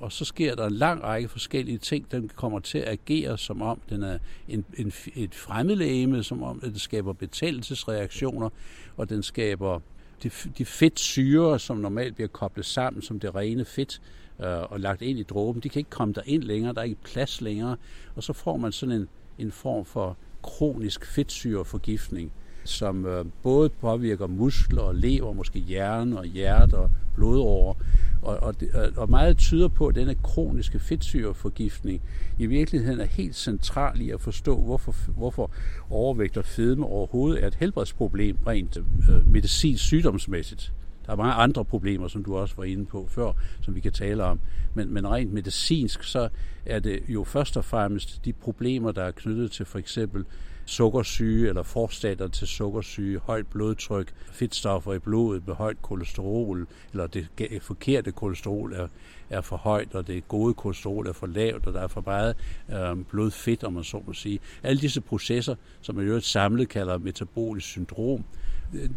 og 0.00 0.12
så 0.12 0.24
sker 0.24 0.54
der 0.54 0.66
en 0.66 0.72
lang 0.72 1.02
række 1.02 1.28
forskellige 1.28 1.78
ting. 1.78 2.12
Den 2.12 2.30
kommer 2.36 2.60
til 2.60 2.78
at 2.78 2.88
agere, 2.88 3.38
som 3.38 3.62
om 3.62 3.80
den 3.88 4.02
er 4.02 4.18
en, 4.48 4.64
en, 4.76 4.92
et 5.14 5.34
fremmedlægeme, 5.34 6.22
som 6.22 6.42
om 6.42 6.60
den 6.60 6.78
skaber 6.78 7.12
betændelsesreaktioner, 7.12 8.50
og 8.96 9.08
den 9.08 9.22
skaber 9.22 9.80
de, 10.22 10.30
de 10.58 10.64
fedtsyre, 10.64 11.58
som 11.58 11.76
normalt 11.76 12.14
bliver 12.14 12.28
koblet 12.28 12.66
sammen 12.66 13.02
som 13.02 13.20
det 13.20 13.34
rene 13.34 13.64
fedt, 13.64 14.00
øh, 14.40 14.72
og 14.72 14.80
lagt 14.80 15.02
ind 15.02 15.18
i 15.18 15.22
dråben, 15.22 15.62
de 15.62 15.68
kan 15.68 15.80
ikke 15.80 15.90
komme 15.90 16.14
der 16.14 16.22
ind 16.26 16.42
længere, 16.42 16.74
der 16.74 16.80
er 16.80 16.84
ikke 16.84 17.02
plads 17.04 17.40
længere, 17.40 17.76
og 18.16 18.22
så 18.22 18.32
får 18.32 18.56
man 18.56 18.72
sådan 18.72 18.94
en, 18.94 19.08
en 19.38 19.52
form 19.52 19.84
for 19.84 20.16
kronisk 20.42 21.06
fedtsyreforgiftning, 21.06 22.32
som 22.64 23.06
øh, 23.06 23.24
både 23.42 23.68
påvirker 23.68 24.26
muskler 24.26 24.82
og 24.82 24.94
lever, 24.94 25.32
måske 25.32 25.58
hjerne 25.58 26.18
og 26.18 26.24
hjerte 26.24 26.74
og 26.74 26.90
blodårer. 27.14 27.74
Og, 28.22 28.36
og, 28.36 28.54
og 28.96 29.10
meget 29.10 29.36
tyder 29.36 29.68
på, 29.68 29.86
at 29.86 29.94
denne 29.94 30.14
kroniske 30.14 30.78
fedtsyreforgiftning 30.78 32.02
i 32.38 32.46
virkeligheden 32.46 33.00
er 33.00 33.04
helt 33.04 33.36
central 33.36 34.00
i 34.00 34.10
at 34.10 34.20
forstå, 34.20 34.56
hvorfor, 34.62 34.94
hvorfor 35.16 35.50
overvægt 35.90 36.36
og 36.36 36.44
fedme 36.44 36.86
overhovedet 36.86 37.42
er 37.42 37.46
et 37.46 37.54
helbredsproblem 37.54 38.36
rent 38.46 38.76
øh, 38.76 39.32
medicinsk 39.32 39.84
sygdomsmæssigt. 39.84 40.72
Der 41.08 41.12
er 41.12 41.16
mange 41.16 41.34
andre 41.34 41.64
problemer, 41.64 42.08
som 42.08 42.24
du 42.24 42.36
også 42.36 42.54
var 42.56 42.64
inde 42.64 42.86
på 42.86 43.06
før, 43.10 43.32
som 43.60 43.74
vi 43.74 43.80
kan 43.80 43.92
tale 43.92 44.24
om. 44.24 44.40
Men, 44.74 44.94
men 44.94 45.08
rent 45.08 45.32
medicinsk, 45.32 46.02
så 46.02 46.28
er 46.66 46.78
det 46.78 47.00
jo 47.08 47.24
først 47.24 47.56
og 47.56 47.64
fremmest 47.64 48.24
de 48.24 48.32
problemer, 48.32 48.92
der 48.92 49.02
er 49.02 49.10
knyttet 49.10 49.50
til 49.52 49.66
for 49.66 49.78
eksempel 49.78 50.24
sukkersyge 50.68 51.48
eller 51.48 51.62
forstater 51.62 52.28
til 52.28 52.46
sukkersyge, 52.46 53.18
højt 53.18 53.46
blodtryk, 53.46 54.12
fedtstoffer 54.32 54.92
i 54.92 54.98
blodet 54.98 55.46
med 55.46 55.54
højt 55.54 55.82
kolesterol, 55.82 56.66
eller 56.92 57.06
det 57.06 57.28
forkerte 57.60 58.12
kolesterol 58.12 58.72
er, 58.72 58.88
er 59.30 59.40
for 59.40 59.56
højt, 59.56 59.94
og 59.94 60.06
det 60.06 60.28
gode 60.28 60.54
kolesterol 60.54 61.06
er 61.06 61.12
for 61.12 61.26
lavt, 61.26 61.66
og 61.66 61.74
der 61.74 61.80
er 61.80 61.86
for 61.86 62.02
meget 62.06 62.36
øh, 62.72 63.04
blodfedt, 63.10 63.64
om 63.64 63.72
man 63.72 63.84
så 63.84 64.02
må 64.06 64.12
sige. 64.12 64.38
Alle 64.62 64.80
disse 64.80 65.00
processer, 65.00 65.54
som 65.80 65.94
man 65.94 66.06
jo 66.06 66.14
et 66.14 66.24
samlet 66.24 66.68
kalder 66.68 66.98
metabolisk 66.98 67.66
syndrom, 67.66 68.24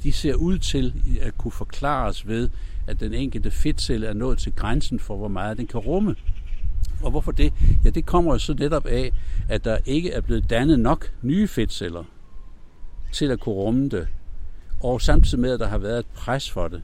de 0.04 0.12
ser 0.12 0.36
ud 0.36 0.58
til 0.58 0.94
at 1.22 1.38
kunne 1.38 1.52
forklares 1.52 2.28
ved, 2.28 2.50
at 2.88 3.00
den 3.00 3.14
enkelte 3.14 3.52
fedtcelle 3.52 4.08
er 4.08 4.14
nået 4.14 4.38
til 4.38 4.52
grænsen 4.56 5.00
for, 5.00 5.18
hvor 5.18 5.28
meget 5.28 5.58
den 5.58 5.68
kan 5.68 5.80
rumme. 5.80 6.16
Og 7.04 7.12
hvorfor 7.12 7.32
det? 7.32 7.54
Ja, 7.86 7.90
det 7.90 8.06
kommer 8.06 8.34
jo 8.34 8.40
så 8.40 8.54
netop 8.54 8.86
af, 8.86 9.12
at 9.50 9.66
der 9.66 9.78
ikke 9.86 10.12
er 10.12 10.22
blevet 10.22 10.50
dannet 10.50 10.80
nok 10.80 11.14
nye 11.22 11.48
fedtceller 11.48 12.04
til 13.12 13.32
at 13.32 13.40
kunne 13.40 13.56
rumme 13.56 13.90
det. 13.90 14.08
Og 14.84 15.02
samtidig 15.02 15.40
med, 15.40 15.52
at 15.52 15.60
der 15.60 15.68
har 15.68 15.78
været 15.78 16.00
et 16.00 16.06
pres 16.06 16.50
for 16.50 16.68
det. 16.68 16.82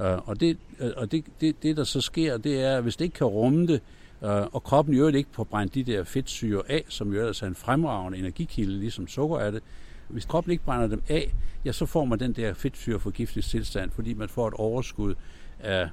Øh, 0.00 0.28
og 0.28 0.40
det, 0.40 0.58
øh, 0.80 0.90
og 0.96 1.12
det, 1.12 1.24
det, 1.40 1.62
det 1.62 1.76
der 1.76 1.84
så 1.84 2.00
sker, 2.00 2.36
det 2.36 2.64
er, 2.64 2.76
at 2.76 2.82
hvis 2.82 2.96
det 2.96 3.04
ikke 3.04 3.14
kan 3.14 3.26
rumme 3.26 3.66
det, 3.66 3.80
øh, 4.24 4.30
og 4.30 4.62
kroppen 4.62 4.94
jo 4.94 5.06
ikke 5.08 5.30
får 5.32 5.44
brændt 5.44 5.74
de 5.74 5.82
der 5.82 6.04
fedtsyre 6.04 6.62
af, 6.68 6.84
som 6.88 7.12
jo 7.12 7.20
ellers 7.20 7.42
er 7.42 7.46
en 7.46 7.54
fremragende 7.54 8.18
energikilde, 8.18 8.80
ligesom 8.80 9.08
sukker 9.08 9.36
er 9.36 9.50
det, 9.50 9.62
hvis 10.08 10.24
kroppen 10.24 10.50
ikke 10.50 10.64
brænder 10.64 10.86
dem 10.86 11.02
af, 11.08 11.34
ja, 11.64 11.72
så 11.72 11.86
får 11.86 12.04
man 12.04 12.18
den 12.18 12.32
der 12.32 12.54
fedtsyreforgiftningstilstand, 12.54 13.90
fordi 13.90 14.14
man 14.14 14.28
får 14.28 14.48
et 14.48 14.54
overskud 14.54 15.14
af 15.60 15.88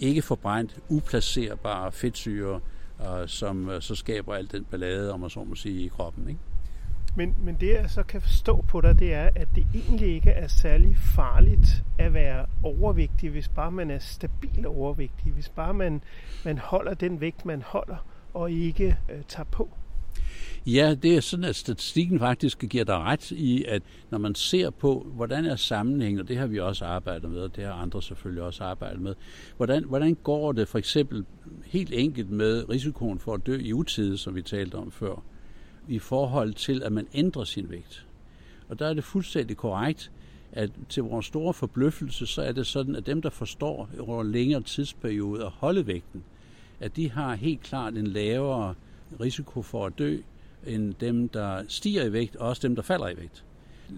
ikke 0.00 0.22
forbrændt, 0.22 0.76
uplacerbare 0.88 1.92
fedtsyre, 1.92 2.60
øh, 3.08 3.28
som 3.28 3.68
øh, 3.68 3.82
så 3.82 3.94
skaber 3.94 4.34
al 4.34 4.52
den 4.52 4.64
ballade, 4.64 5.12
om 5.12 5.20
man 5.20 5.30
så 5.30 5.44
må 5.44 5.54
sige, 5.54 5.84
i 5.84 5.88
kroppen. 5.88 6.28
Ikke? 6.28 6.40
Men, 7.16 7.36
men 7.42 7.56
det 7.60 7.74
jeg 7.74 7.90
så 7.90 8.02
kan 8.02 8.20
forstå 8.20 8.64
på 8.68 8.80
dig, 8.80 8.98
det 8.98 9.14
er, 9.14 9.30
at 9.34 9.48
det 9.54 9.66
egentlig 9.74 10.14
ikke 10.14 10.30
er 10.30 10.48
særlig 10.48 10.96
farligt 10.96 11.84
at 11.98 12.14
være 12.14 12.46
overvægtig, 12.62 13.30
hvis 13.30 13.48
bare 13.48 13.70
man 13.70 13.90
er 13.90 13.98
stabil 13.98 14.66
overvægtig, 14.66 15.32
hvis 15.32 15.48
bare 15.48 15.74
man, 15.74 16.02
man 16.44 16.58
holder 16.58 16.94
den 16.94 17.20
vægt, 17.20 17.46
man 17.46 17.62
holder, 17.62 18.06
og 18.34 18.50
ikke 18.50 18.96
øh, 19.08 19.22
tager 19.28 19.44
på. 19.44 19.70
Ja, 20.66 20.94
det 21.02 21.16
er 21.16 21.20
sådan, 21.20 21.44
at 21.44 21.56
statistikken 21.56 22.18
faktisk 22.18 22.58
giver 22.58 22.84
dig 22.84 22.96
ret 22.96 23.30
i, 23.30 23.64
at 23.64 23.82
når 24.10 24.18
man 24.18 24.34
ser 24.34 24.70
på, 24.70 25.06
hvordan 25.14 25.44
er 25.44 25.56
sammenhængen, 25.56 26.20
og 26.20 26.28
det 26.28 26.36
har 26.36 26.46
vi 26.46 26.60
også 26.60 26.84
arbejdet 26.84 27.30
med, 27.30 27.40
og 27.40 27.56
det 27.56 27.64
har 27.64 27.72
andre 27.72 28.02
selvfølgelig 28.02 28.42
også 28.42 28.64
arbejdet 28.64 29.00
med, 29.00 29.14
hvordan, 29.56 29.84
hvordan 29.84 30.14
går 30.14 30.52
det 30.52 30.68
for 30.68 30.78
eksempel 30.78 31.24
helt 31.66 31.92
enkelt 31.92 32.30
med 32.30 32.68
risikoen 32.68 33.18
for 33.18 33.34
at 33.34 33.46
dø 33.46 33.58
i 33.58 33.72
utide, 33.72 34.18
som 34.18 34.34
vi 34.34 34.42
talte 34.42 34.74
om 34.74 34.90
før, 34.90 35.22
i 35.88 35.98
forhold 35.98 36.54
til, 36.54 36.82
at 36.82 36.92
man 36.92 37.06
ændrer 37.14 37.44
sin 37.44 37.70
vægt. 37.70 38.06
Og 38.68 38.78
der 38.78 38.86
er 38.86 38.94
det 38.94 39.04
fuldstændig 39.04 39.56
korrekt, 39.56 40.10
at 40.52 40.70
til 40.88 41.02
vores 41.02 41.26
store 41.26 41.54
forbløffelse, 41.54 42.26
så 42.26 42.42
er 42.42 42.52
det 42.52 42.66
sådan, 42.66 42.96
at 42.96 43.06
dem, 43.06 43.22
der 43.22 43.30
forstår 43.30 43.88
over 43.98 44.22
længere 44.22 44.62
tidsperiode 44.62 45.44
at 45.44 45.50
holde 45.50 45.86
vægten, 45.86 46.24
at 46.80 46.96
de 46.96 47.10
har 47.10 47.34
helt 47.34 47.60
klart 47.60 47.94
en 47.94 48.06
lavere 48.06 48.74
risiko 49.20 49.62
for 49.62 49.86
at 49.86 49.98
dø, 49.98 50.18
end 50.66 50.94
dem, 50.94 51.28
der 51.28 51.62
stiger 51.68 52.04
i 52.04 52.12
vægt, 52.12 52.36
og 52.36 52.48
også 52.48 52.68
dem, 52.68 52.76
der 52.76 52.82
falder 52.82 53.08
i 53.08 53.16
vægt. 53.16 53.44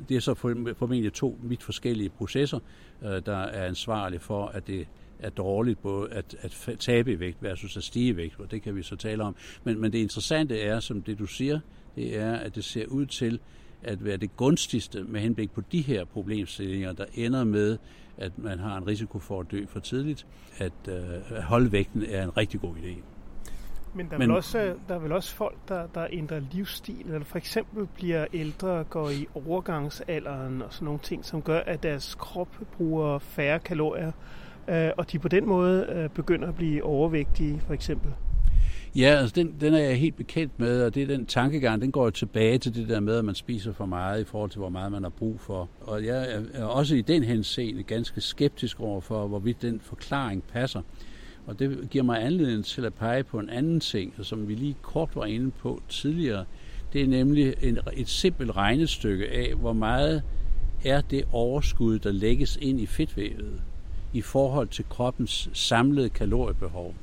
Det 0.08 0.16
er 0.16 0.20
så 0.20 0.34
formentlig 0.34 1.12
to 1.12 1.38
vidt 1.42 1.62
forskellige 1.62 2.08
processer, 2.08 2.58
øh, 3.02 3.22
der 3.26 3.36
er 3.36 3.66
ansvarlige 3.66 4.20
for, 4.20 4.46
at 4.46 4.66
det 4.66 4.86
er 5.18 5.30
dårligt 5.30 5.82
både 5.82 6.10
at, 6.12 6.36
at 6.40 6.76
tabe 6.78 7.12
i 7.12 7.20
vægt 7.20 7.42
versus 7.42 7.76
at 7.76 7.84
stige 7.84 8.08
i 8.08 8.16
vægt, 8.16 8.40
og 8.40 8.50
det 8.50 8.62
kan 8.62 8.76
vi 8.76 8.82
så 8.82 8.96
tale 8.96 9.22
om. 9.22 9.36
Men, 9.64 9.80
men 9.80 9.92
det 9.92 9.98
interessante 9.98 10.60
er, 10.60 10.80
som 10.80 11.02
det 11.02 11.18
du 11.18 11.26
siger, 11.26 11.60
det 11.96 12.18
er, 12.18 12.32
at 12.32 12.54
det 12.54 12.64
ser 12.64 12.86
ud 12.86 13.06
til 13.06 13.40
at 13.82 14.04
være 14.04 14.16
det 14.16 14.36
gunstigste 14.36 15.04
med 15.04 15.20
henblik 15.20 15.50
på 15.50 15.62
de 15.72 15.80
her 15.80 16.04
problemstillinger, 16.04 16.92
der 16.92 17.04
ender 17.14 17.44
med, 17.44 17.78
at 18.16 18.38
man 18.38 18.58
har 18.58 18.76
en 18.76 18.86
risiko 18.86 19.18
for 19.18 19.40
at 19.40 19.46
dø 19.50 19.64
for 19.68 19.80
tidligt, 19.80 20.26
at, 20.58 20.72
øh, 20.88 21.36
at 21.36 21.42
holde 21.42 21.72
vægten 21.72 22.04
er 22.08 22.24
en 22.24 22.36
rigtig 22.36 22.60
god 22.60 22.74
idé. 22.74 23.11
Men 23.94 24.06
der 24.06 24.14
er, 24.14 24.18
Men, 24.18 24.28
vel 24.28 24.36
også, 24.36 24.74
der 24.88 24.94
er 24.94 24.98
vel 24.98 25.12
også 25.12 25.34
folk, 25.34 25.56
der, 25.68 25.86
der 25.94 26.06
ændrer 26.12 26.40
livsstil, 26.52 27.06
eller 27.06 27.24
for 27.24 27.38
eksempel 27.38 27.86
bliver 27.94 28.26
ældre 28.32 28.84
går 28.84 29.10
i 29.10 29.26
overgangsalderen 29.34 30.62
og 30.62 30.72
sådan 30.72 30.84
nogle 30.84 31.00
ting, 31.02 31.24
som 31.24 31.42
gør, 31.42 31.60
at 31.60 31.82
deres 31.82 32.14
krop 32.14 32.48
bruger 32.76 33.18
færre 33.18 33.58
kalorier, 33.58 34.12
øh, 34.68 34.90
og 34.96 35.12
de 35.12 35.18
på 35.18 35.28
den 35.28 35.48
måde 35.48 35.86
øh, 35.88 36.08
begynder 36.08 36.48
at 36.48 36.54
blive 36.54 36.84
overvægtige, 36.84 37.60
for 37.66 37.74
eksempel. 37.74 38.12
Ja, 38.96 39.16
altså 39.20 39.32
den, 39.34 39.54
den 39.60 39.74
er 39.74 39.78
jeg 39.78 39.96
helt 39.96 40.16
bekendt 40.16 40.58
med, 40.58 40.82
og 40.82 40.94
det 40.94 41.02
er 41.02 41.06
den 41.06 41.26
tankegang, 41.26 41.82
den 41.82 41.92
går 41.92 42.04
jo 42.04 42.10
tilbage 42.10 42.58
til 42.58 42.74
det 42.74 42.88
der 42.88 43.00
med, 43.00 43.16
at 43.16 43.24
man 43.24 43.34
spiser 43.34 43.72
for 43.72 43.86
meget 43.86 44.20
i 44.20 44.24
forhold 44.24 44.50
til, 44.50 44.58
hvor 44.58 44.68
meget 44.68 44.92
man 44.92 45.02
har 45.02 45.10
brug 45.10 45.40
for. 45.40 45.68
Og 45.80 46.04
jeg 46.04 46.42
er 46.54 46.64
også 46.64 46.94
i 46.94 47.00
den 47.00 47.22
henseende 47.22 47.82
ganske 47.82 48.20
skeptisk 48.20 48.80
over 48.80 49.00
for, 49.00 49.26
hvorvidt 49.26 49.62
den 49.62 49.80
forklaring 49.80 50.42
passer. 50.42 50.82
Og 51.46 51.58
det 51.58 51.90
giver 51.90 52.04
mig 52.04 52.24
anledning 52.24 52.64
til 52.64 52.84
at 52.84 52.94
pege 52.94 53.24
på 53.24 53.38
en 53.38 53.50
anden 53.50 53.80
ting, 53.80 54.14
som 54.22 54.48
vi 54.48 54.54
lige 54.54 54.76
kort 54.82 55.10
var 55.14 55.24
inde 55.24 55.50
på 55.50 55.82
tidligere. 55.88 56.44
Det 56.92 57.02
er 57.02 57.06
nemlig 57.06 57.54
en, 57.62 57.78
et 57.92 58.08
simpelt 58.08 58.56
regnestykke 58.56 59.28
af, 59.28 59.54
hvor 59.54 59.72
meget 59.72 60.22
er 60.84 61.00
det 61.00 61.24
overskud, 61.32 61.98
der 61.98 62.12
lægges 62.12 62.58
ind 62.60 62.80
i 62.80 62.86
fedtvævet 62.86 63.60
i 64.12 64.20
forhold 64.20 64.68
til 64.68 64.84
kroppens 64.88 65.50
samlede 65.52 66.08
kaloriebehov. 66.08 66.94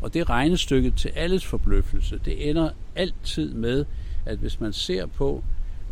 Og 0.00 0.14
det 0.14 0.30
regnestykke 0.30 0.90
til 0.90 1.08
alles 1.08 1.46
forbløffelse, 1.46 2.20
det 2.24 2.50
ender 2.50 2.70
altid 2.96 3.54
med, 3.54 3.84
at 4.26 4.38
hvis 4.38 4.60
man 4.60 4.72
ser 4.72 5.06
på 5.06 5.44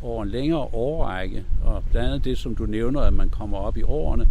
over 0.02 0.22
en 0.22 0.28
længere 0.28 0.60
årrække, 0.60 1.44
og 1.64 1.84
blandt 1.90 2.08
andet 2.08 2.24
det, 2.24 2.38
som 2.38 2.54
du 2.54 2.66
nævner, 2.66 3.00
at 3.00 3.12
man 3.12 3.28
kommer 3.28 3.58
op 3.58 3.76
i 3.76 3.82
årene, 3.82 4.28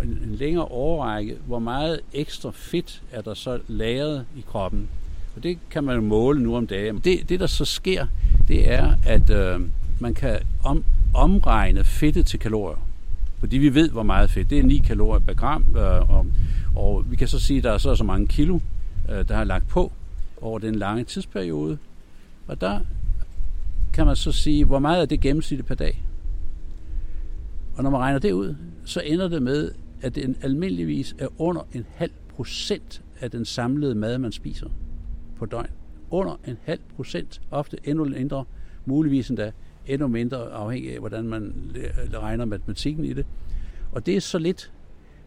en, 0.00 0.18
en 0.24 0.34
længere 0.34 0.64
årrække, 0.64 1.36
hvor 1.46 1.58
meget 1.58 2.00
ekstra 2.12 2.50
fedt 2.54 3.02
er 3.12 3.20
der 3.20 3.34
så 3.34 3.58
lagret 3.68 4.26
i 4.36 4.44
kroppen. 4.50 4.88
Og 5.36 5.42
det 5.42 5.58
kan 5.70 5.84
man 5.84 5.94
jo 5.94 6.02
måle 6.02 6.42
nu 6.42 6.56
om 6.56 6.66
dagen. 6.66 6.98
Det, 6.98 7.28
det 7.28 7.40
der 7.40 7.46
så 7.46 7.64
sker, 7.64 8.06
det 8.48 8.72
er, 8.72 8.92
at 9.06 9.30
øh, 9.30 9.60
man 10.00 10.14
kan 10.14 10.38
om, 10.64 10.84
omregne 11.14 11.84
fedtet 11.84 12.26
til 12.26 12.38
kalorier. 12.40 12.88
Fordi 13.40 13.58
vi 13.58 13.74
ved, 13.74 13.90
hvor 13.90 14.02
meget 14.02 14.30
fedt. 14.30 14.50
Det 14.50 14.58
er 14.58 14.62
9 14.62 14.78
kalorier 14.78 15.20
per 15.20 15.34
gram, 15.34 15.64
øh, 15.76 16.10
og, 16.10 16.26
og 16.76 17.04
vi 17.10 17.16
kan 17.16 17.28
så 17.28 17.38
sige, 17.38 17.58
at 17.58 17.64
der 17.64 17.72
er 17.72 17.78
så 17.78 17.94
så 17.94 18.04
mange 18.04 18.26
kilo, 18.26 18.58
øh, 19.10 19.28
der 19.28 19.36
har 19.36 19.44
lagt 19.44 19.68
på 19.68 19.92
over 20.40 20.58
den 20.58 20.74
lange 20.74 21.04
tidsperiode. 21.04 21.78
Og 22.46 22.60
der 22.60 22.80
kan 23.92 24.06
man 24.06 24.16
så 24.16 24.32
sige, 24.32 24.64
hvor 24.64 24.78
meget 24.78 25.02
er 25.02 25.06
det 25.06 25.20
gennemsnit 25.20 25.66
per 25.66 25.74
dag? 25.74 26.02
Og 27.76 27.82
når 27.82 27.90
man 27.90 28.00
regner 28.00 28.18
det 28.18 28.32
ud, 28.32 28.54
så 28.84 29.00
ender 29.00 29.28
det 29.28 29.42
med, 29.42 29.70
at 30.02 30.14
den 30.14 30.36
almindeligvis 30.42 31.16
er 31.18 31.28
under 31.38 31.62
en 31.72 31.86
halv 31.90 32.12
procent 32.28 33.02
af 33.20 33.30
den 33.30 33.44
samlede 33.44 33.94
mad, 33.94 34.18
man 34.18 34.32
spiser 34.32 34.68
på 35.36 35.46
døgn. 35.46 35.70
Under 36.10 36.40
en 36.46 36.56
halv 36.62 36.80
procent, 36.96 37.40
ofte 37.50 37.76
endnu 37.84 38.04
mindre, 38.04 38.44
muligvis 38.86 39.28
endda 39.28 39.52
endnu 39.86 40.08
mindre 40.08 40.50
afhængig 40.52 40.92
af, 40.92 40.98
hvordan 40.98 41.28
man 41.28 41.72
øh, 41.74 42.20
regner 42.20 42.44
matematikken 42.44 43.04
i 43.04 43.12
det. 43.12 43.26
Og 43.92 44.06
det 44.06 44.16
er 44.16 44.20
så 44.20 44.38
lidt, 44.38 44.72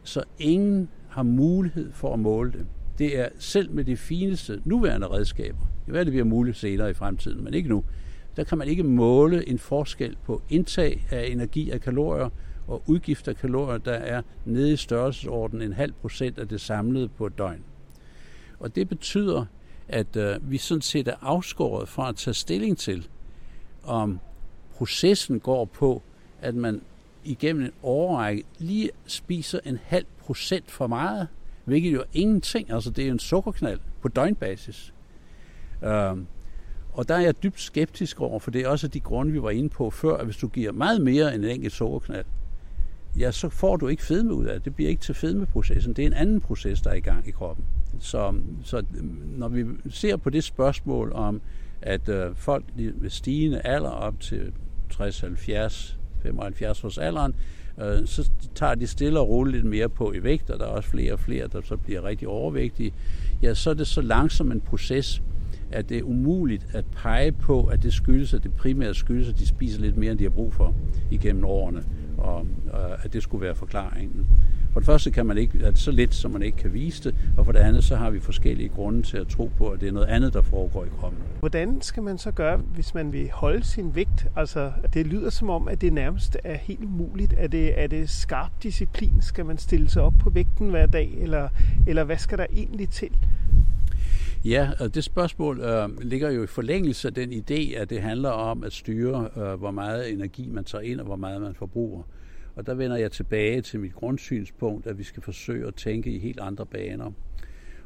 så 0.04 0.24
ingen 0.40 0.90
har 1.10 1.24
mulighed 1.24 1.92
for 1.94 2.14
at 2.14 2.20
måle 2.20 2.52
det. 2.52 2.66
Det 2.98 3.20
er 3.20 3.30
selv 3.38 3.72
med 3.72 3.84
de 3.84 3.98
fineste 3.98 4.62
nuværende 4.66 5.08
redskaber, 5.08 5.72
det 5.86 5.94
være, 5.94 6.04
det 6.04 6.12
bliver 6.12 6.26
muligt 6.26 6.58
senere 6.58 6.90
i 6.90 6.94
fremtiden, 6.94 7.44
men 7.44 7.54
ikke 7.54 7.70
nu, 7.70 7.84
der 8.36 8.44
kan 8.44 8.58
man 8.58 8.68
ikke 8.68 8.84
måle 8.84 9.50
en 9.50 9.60
forskel 9.60 10.18
på 10.26 10.42
indtag 10.50 11.06
af 11.10 11.28
energi 11.32 11.70
og 11.70 11.82
kalorier 11.82 12.30
og 12.68 12.84
udgift 12.86 13.28
af 13.28 13.36
kalorier, 13.36 13.78
der 13.78 13.94
er 13.94 14.22
nede 14.46 14.74
i 14.74 14.76
størrelsesordenen 14.76 15.62
en 15.62 15.74
halv 15.74 15.94
procent 15.94 16.40
af 16.40 16.48
det 16.48 16.62
samlede 16.62 17.08
på 17.08 17.26
et 17.28 17.38
døgn. 17.38 17.64
Og 18.60 18.76
det 18.76 18.90
betyder, 18.90 19.46
at 19.88 20.16
øh, 20.16 20.52
vi 20.52 20.58
sådan 20.58 20.82
set 20.82 21.08
er 21.08 21.16
afskåret 21.22 21.90
fra 21.90 22.10
at 22.10 22.16
tage 22.16 22.34
stilling 22.34 22.78
til, 22.78 23.08
om 23.84 24.20
processen 24.76 25.40
går 25.40 25.66
på, 25.66 26.02
at 26.42 26.56
man 26.56 26.82
igennem 27.24 27.64
en 27.64 27.72
årrække 27.84 28.44
lige 28.58 28.90
spiser 29.06 29.60
en 29.66 29.80
halv 29.84 30.06
procent 30.20 30.72
for 30.72 30.88
meget, 30.88 31.28
hvilket 31.66 31.94
jo 31.94 32.00
er 32.00 32.06
ingenting. 32.14 32.72
Altså 32.72 32.90
det 32.90 33.08
er 33.08 33.12
en 33.12 33.20
sukkerknald 33.20 33.80
på 34.02 34.08
døgnbasis. 34.08 34.94
Øhm, 35.84 36.28
og 36.94 37.08
der 37.08 37.16
er 37.16 37.20
jeg 37.20 37.44
dybt 37.44 37.62
skeptisk 37.62 38.22
over, 38.22 38.40
for 38.40 38.52
det 38.52 38.62
er 38.62 38.68
også 38.68 38.88
de 38.88 39.00
grunde, 39.00 39.32
vi 39.32 39.42
var 39.42 39.50
inde 39.50 39.70
på 39.70 39.90
før, 39.90 40.18
at 40.18 40.26
hvis 40.26 40.38
du 40.38 40.48
giver 40.48 40.72
meget 40.72 41.02
mere 41.02 41.36
end 41.36 41.46
en 41.46 41.52
enkelt 41.52 41.74
sukkerknald, 41.74 42.26
ja, 43.20 43.32
så 43.32 43.50
får 43.50 43.76
du 43.76 43.88
ikke 43.88 44.04
fedme 44.04 44.34
ud 44.34 44.46
af 44.46 44.54
det. 44.54 44.66
Det 44.66 44.76
bliver 44.76 44.90
ikke 44.90 45.02
til 45.02 45.16
fedmeprocessen. 45.16 45.94
Det 45.94 46.02
er 46.02 46.08
en 46.08 46.14
anden 46.14 46.42
proces, 46.42 46.82
der 46.82 46.90
er 46.90 46.96
i 46.96 47.00
gang 47.00 47.28
i 47.28 47.32
kroppen. 47.32 47.66
Så, 48.00 48.34
så 48.64 48.84
mm, 48.92 49.22
når 49.38 49.48
vi 49.48 49.66
ser 49.90 50.18
på 50.18 50.30
det 50.30 50.44
spørgsmål 50.44 51.12
om, 51.14 51.42
at 51.82 52.10
øh, 52.10 52.36
folk 52.36 52.66
med 52.78 53.10
stigende 53.10 53.62
alder 53.64 53.90
op 53.90 54.20
til 54.20 54.54
60, 54.90 55.20
70, 55.20 56.00
75 56.24 56.84
års 56.84 56.98
alderen, 56.98 57.36
øh, 57.82 58.08
så 58.08 58.30
tager 58.56 58.76
de 58.76 58.88
stille 58.88 59.20
og 59.20 59.30
roligt 59.30 59.56
lidt 59.56 59.66
mere 59.66 59.90
på 59.90 60.14
i 60.14 60.24
vægt, 60.24 60.50
og 60.50 60.60
der 60.60 60.66
er 60.66 60.70
også 60.70 60.90
flere 60.90 61.14
og 61.14 61.20
flere, 61.20 61.48
der 61.48 61.62
så 61.62 61.78
bliver 61.78 62.04
rigtig 62.04 62.28
overvægtige. 62.28 62.94
Ja, 63.42 63.54
så 63.54 63.70
er 63.70 63.74
det 63.74 63.88
så 63.88 64.02
langsom 64.02 64.52
en 64.52 64.62
proces, 64.62 65.22
at 65.72 65.90
det 65.90 65.98
er 65.98 66.04
umuligt 66.04 66.68
at 66.74 66.86
pege 66.96 67.32
på, 67.32 67.64
at 67.64 67.84
det 67.84 67.94
skyldes, 67.94 68.34
at 68.34 68.44
det 68.44 68.54
primært 68.54 68.96
skyldes, 68.96 69.30
at 69.30 69.40
de 69.40 69.48
spiser 69.48 69.82
lidt 69.82 69.98
mere, 69.98 70.12
end 70.12 70.20
de 70.20 70.24
har 70.24 70.30
brug 70.30 70.54
for 70.54 70.76
igennem 71.12 71.46
årene, 71.46 71.84
og, 72.18 72.48
og 72.74 73.06
at 73.06 73.14
det 73.14 73.24
skulle 73.24 73.46
være 73.46 73.56
forklaringen. 73.56 74.26
For 74.74 74.80
det 74.80 74.86
første 74.86 75.12
kan 75.12 75.26
man 75.26 75.38
ikke, 75.38 75.66
at 75.66 75.80
så 75.80 75.92
lidt, 75.92 76.16
som 76.16 76.32
man 76.32 76.42
ikke 76.42 76.58
kan 76.58 76.74
vise 76.74 77.04
det, 77.04 77.16
og 77.38 77.46
for 77.46 77.52
det 77.52 77.60
andet, 77.60 77.84
så 77.84 77.96
har 77.96 78.10
vi 78.10 78.20
forskellige 78.20 78.70
grunde 78.70 79.02
til 79.02 79.18
at 79.18 79.28
tro 79.28 79.52
på, 79.58 79.70
at 79.70 79.82
det 79.82 79.88
er 79.88 79.92
noget 79.92 80.08
andet, 80.08 80.34
der 80.34 80.42
foregår 80.42 80.86
i 80.86 80.88
kroppen. 81.00 81.20
Hvordan 81.40 81.82
skal 81.82 82.04
man 82.04 82.18
så 82.18 82.32
gøre, 82.32 82.58
hvis 82.58 82.94
man 82.94 83.14
vil 83.14 83.30
holde 83.34 83.64
sin 83.64 83.96
vægt? 83.96 84.28
Altså, 84.36 84.72
det 84.94 85.08
lyder 85.08 85.30
som 85.30 85.50
om, 85.50 85.68
at 85.68 85.82
det 85.82 85.94
nærmest 85.94 86.38
er 86.44 86.58
helt 86.58 86.84
umuligt. 86.84 87.34
Er 87.38 87.48
det, 87.48 87.82
er 87.82 87.88
det 87.88 88.10
skarp 88.10 88.52
disciplin? 88.64 89.22
Skal 89.22 89.46
man 89.46 89.58
stille 89.58 89.90
sig 89.90 90.02
op 90.02 90.14
på 90.20 90.30
vægten 90.30 90.70
hver 90.70 90.86
dag, 90.86 91.14
eller, 91.18 91.50
eller 91.88 92.04
hvad 92.04 92.18
skal 92.18 92.38
der 92.38 92.46
egentlig 92.54 92.90
til? 92.90 93.12
Ja, 94.46 94.72
og 94.80 94.96
det 94.96 95.04
spørgsmål 95.04 95.60
øh, 95.60 96.02
ligger 96.02 96.32
jo 96.32 96.44
i 96.44 96.48
forlængelse 96.48 97.08
af 97.08 97.14
den 97.14 97.34
idé, 97.34 97.78
at 97.78 97.90
det 97.90 98.02
handler 98.02 98.30
om 98.30 98.64
at 98.64 98.74
styre, 98.74 99.30
øh, 99.38 99.54
hvor 99.54 99.72
meget 99.72 100.12
energi 100.12 100.48
man 100.48 100.64
tager 100.64 100.82
ind, 100.82 101.00
og 101.00 101.06
hvor 101.06 101.16
meget 101.16 101.42
man 101.42 101.56
forbruger. 101.56 102.04
Og 102.56 102.66
der 102.66 102.74
vender 102.74 102.98
jeg 102.98 103.12
tilbage 103.12 103.62
til 103.62 103.80
mit 103.80 103.96
grundsynspunkt, 103.96 104.88
at 104.88 104.98
vi 104.98 105.04
skal 105.04 105.24
forsøge 105.24 105.68
at 105.68 105.76
tænke 105.76 106.12
i 106.12 106.20
helt 106.20 106.40
andre 106.40 106.66
baner. 106.66 107.12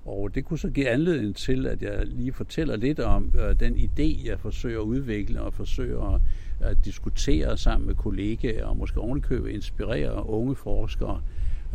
Og 0.06 0.36
det 0.36 0.46
kunne 0.46 0.60
så 0.60 0.70
give 0.70 0.90
anledning 0.90 1.36
til, 1.36 1.68
at 1.68 1.82
jeg 1.82 2.06
lige 2.06 2.34
fortæller 2.34 2.76
lidt 2.76 3.00
om 3.00 3.32
øh, 3.40 3.60
den 3.60 3.76
idé, 3.76 4.28
jeg 4.28 4.40
forsøger 4.40 4.80
at 4.80 4.86
udvikle 4.86 5.42
og 5.42 5.54
forsøger 5.54 6.22
at 6.60 6.78
diskutere 6.86 7.58
sammen 7.58 7.88
med 7.88 7.96
kollegaer 7.96 8.66
og 8.66 8.78
måske 8.78 9.00
ovenikøbet 9.00 9.50
inspirere 9.50 10.30
unge 10.30 10.56
forskere 10.56 11.22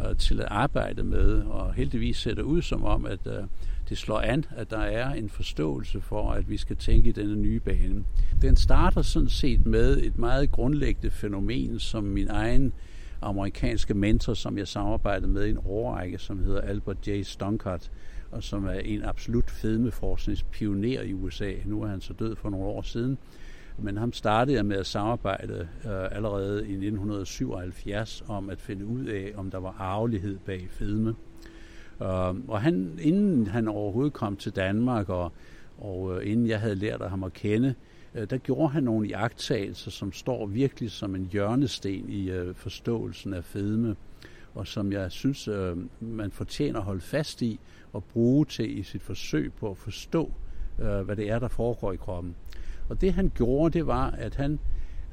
øh, 0.01 0.17
til 0.17 0.41
at 0.41 0.47
arbejde 0.51 1.03
med. 1.03 1.43
Og 1.43 1.75
heldigvis 1.75 2.17
ser 2.17 2.35
det 2.35 2.43
ud 2.43 2.63
som 2.63 2.85
om, 2.85 3.07
at 3.07 3.27
øh, 3.27 3.45
det 3.91 3.99
slår 3.99 4.21
an, 4.21 4.45
at 4.57 4.71
der 4.71 4.79
er 4.79 5.13
en 5.13 5.29
forståelse 5.29 6.01
for, 6.01 6.33
at 6.33 6.51
vi 6.51 6.57
skal 6.57 6.77
tænke 6.77 7.09
i 7.09 7.13
denne 7.13 7.37
nye 7.37 7.61
bane. 7.61 8.05
Den 8.43 8.57
starter 8.57 9.03
sådan 9.03 9.29
set 9.29 9.67
med 9.67 9.99
et 10.03 10.19
meget 10.19 10.51
grundlæggende 10.51 11.11
fænomen, 11.11 11.79
som 11.79 12.05
min 12.05 12.29
egen 12.29 12.73
amerikanske 13.23 13.95
mentor, 13.95 14.35
som 14.35 14.59
jeg 14.59 14.69
samarbejdede 14.69 15.29
med 15.29 15.47
i 15.47 15.51
en 15.51 15.59
årrække, 15.65 16.19
som 16.19 16.45
hedder 16.45 16.61
Albert 16.61 17.09
J. 17.09 17.23
Stonkart, 17.23 17.91
og 18.31 18.43
som 18.43 18.65
er 18.65 18.79
en 18.79 19.05
absolut 19.05 19.51
fedmeforskningspioner 19.51 21.03
i 21.03 21.13
USA. 21.13 21.53
Nu 21.65 21.83
er 21.83 21.87
han 21.87 22.01
så 22.01 22.13
død 22.13 22.37
for 22.37 22.51
nogle 22.51 22.67
år 22.67 22.83
siden. 22.83 23.19
Men 23.79 23.97
ham 23.97 24.13
startede 24.13 24.57
jeg 24.57 24.67
med 24.67 24.77
at 24.77 24.87
samarbejde 24.87 25.69
øh, 25.85 26.17
allerede 26.17 26.57
i 26.57 26.73
1977 26.73 28.25
om 28.29 28.51
at 28.51 28.61
finde 28.61 28.87
ud 28.87 29.05
af, 29.05 29.33
om 29.37 29.51
der 29.51 29.59
var 29.59 29.77
arvelighed 29.79 30.39
bag 30.39 30.69
fedme. 30.71 31.15
Øhm, 32.03 32.45
og 32.49 32.63
han, 32.63 32.99
inden 33.03 33.47
han 33.47 33.69
overhovedet 33.69 34.13
kom 34.13 34.37
til 34.37 34.57
Danmark, 34.57 35.09
og, 35.09 35.33
og 35.79 36.17
øh, 36.17 36.31
inden 36.31 36.47
jeg 36.47 36.61
havde 36.61 36.75
lært 36.75 37.01
af 37.01 37.11
ham 37.11 37.25
at 37.25 37.33
kende, 37.33 37.75
øh, 38.15 38.31
der 38.31 38.39
gjorde 38.39 38.69
han 38.69 38.83
nogle 38.83 39.09
iagttagelser, 39.09 39.91
som 39.91 40.13
står 40.13 40.47
virkelig 40.47 40.91
som 40.91 41.15
en 41.15 41.29
hjørnesten 41.33 42.09
i 42.09 42.31
øh, 42.31 42.55
forståelsen 42.55 43.35
af 43.35 43.45
fedme, 43.45 43.97
og 44.55 44.67
som 44.67 44.93
jeg 44.93 45.13
synes, 45.13 45.49
man 46.01 46.31
fortjener 46.31 46.79
at 46.79 46.85
holde 46.85 47.01
fast 47.01 47.43
i 47.43 47.61
og 47.93 48.05
bruge 48.05 48.45
til 48.45 48.79
i 48.79 48.83
sit 48.83 49.03
forsøg 49.03 49.53
på 49.53 49.71
at 49.71 49.77
forstå, 49.77 50.33
hvad 50.77 51.17
det 51.17 51.31
er, 51.31 51.39
der 51.39 51.49
foregår 51.49 51.93
i 51.93 51.97
kroppen. 51.97 52.35
Og 52.89 53.01
det 53.01 53.13
han 53.13 53.33
gjorde, 53.35 53.79
det 53.79 53.87
var, 53.87 54.11
at 54.11 54.35
han 54.35 54.59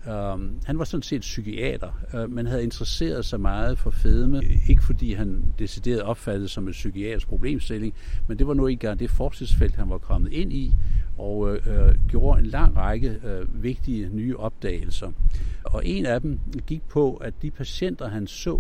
Um, 0.08 0.60
han 0.66 0.80
var 0.80 0.86
sådan 0.86 1.04
set 1.04 1.22
psykiater, 1.22 2.00
uh, 2.14 2.32
men 2.32 2.48
havde 2.48 2.64
interesseret 2.64 3.26
sig 3.26 3.40
meget 3.42 3.78
for 3.78 3.92
fedme. 3.92 4.42
Ikke 4.70 4.84
fordi 4.84 5.14
han 5.14 5.44
decideret 5.60 6.02
opfattede 6.02 6.48
som 6.48 6.68
en 6.68 6.72
psykiatrisk 6.72 7.28
problemstilling, 7.28 7.94
men 8.28 8.40
det 8.40 8.48
var 8.48 8.54
nu 8.54 8.68
ikke 8.68 8.96
det 9.00 9.10
forskningsfelt, 9.10 9.76
han 9.76 9.90
var 9.90 9.98
kommet 9.98 10.34
ind 10.34 10.54
i, 10.54 10.74
og 11.18 11.40
uh, 11.40 11.58
gjorde 12.08 12.40
en 12.40 12.46
lang 12.46 12.78
række 12.78 13.20
uh, 13.24 13.64
vigtige 13.64 14.10
nye 14.10 14.38
opdagelser. 14.38 15.12
Og 15.64 15.86
en 15.86 16.06
af 16.06 16.22
dem 16.22 16.40
gik 16.68 16.82
på, 16.90 17.16
at 17.16 17.34
de 17.42 17.52
patienter, 17.52 18.08
han 18.08 18.28
så, 18.28 18.60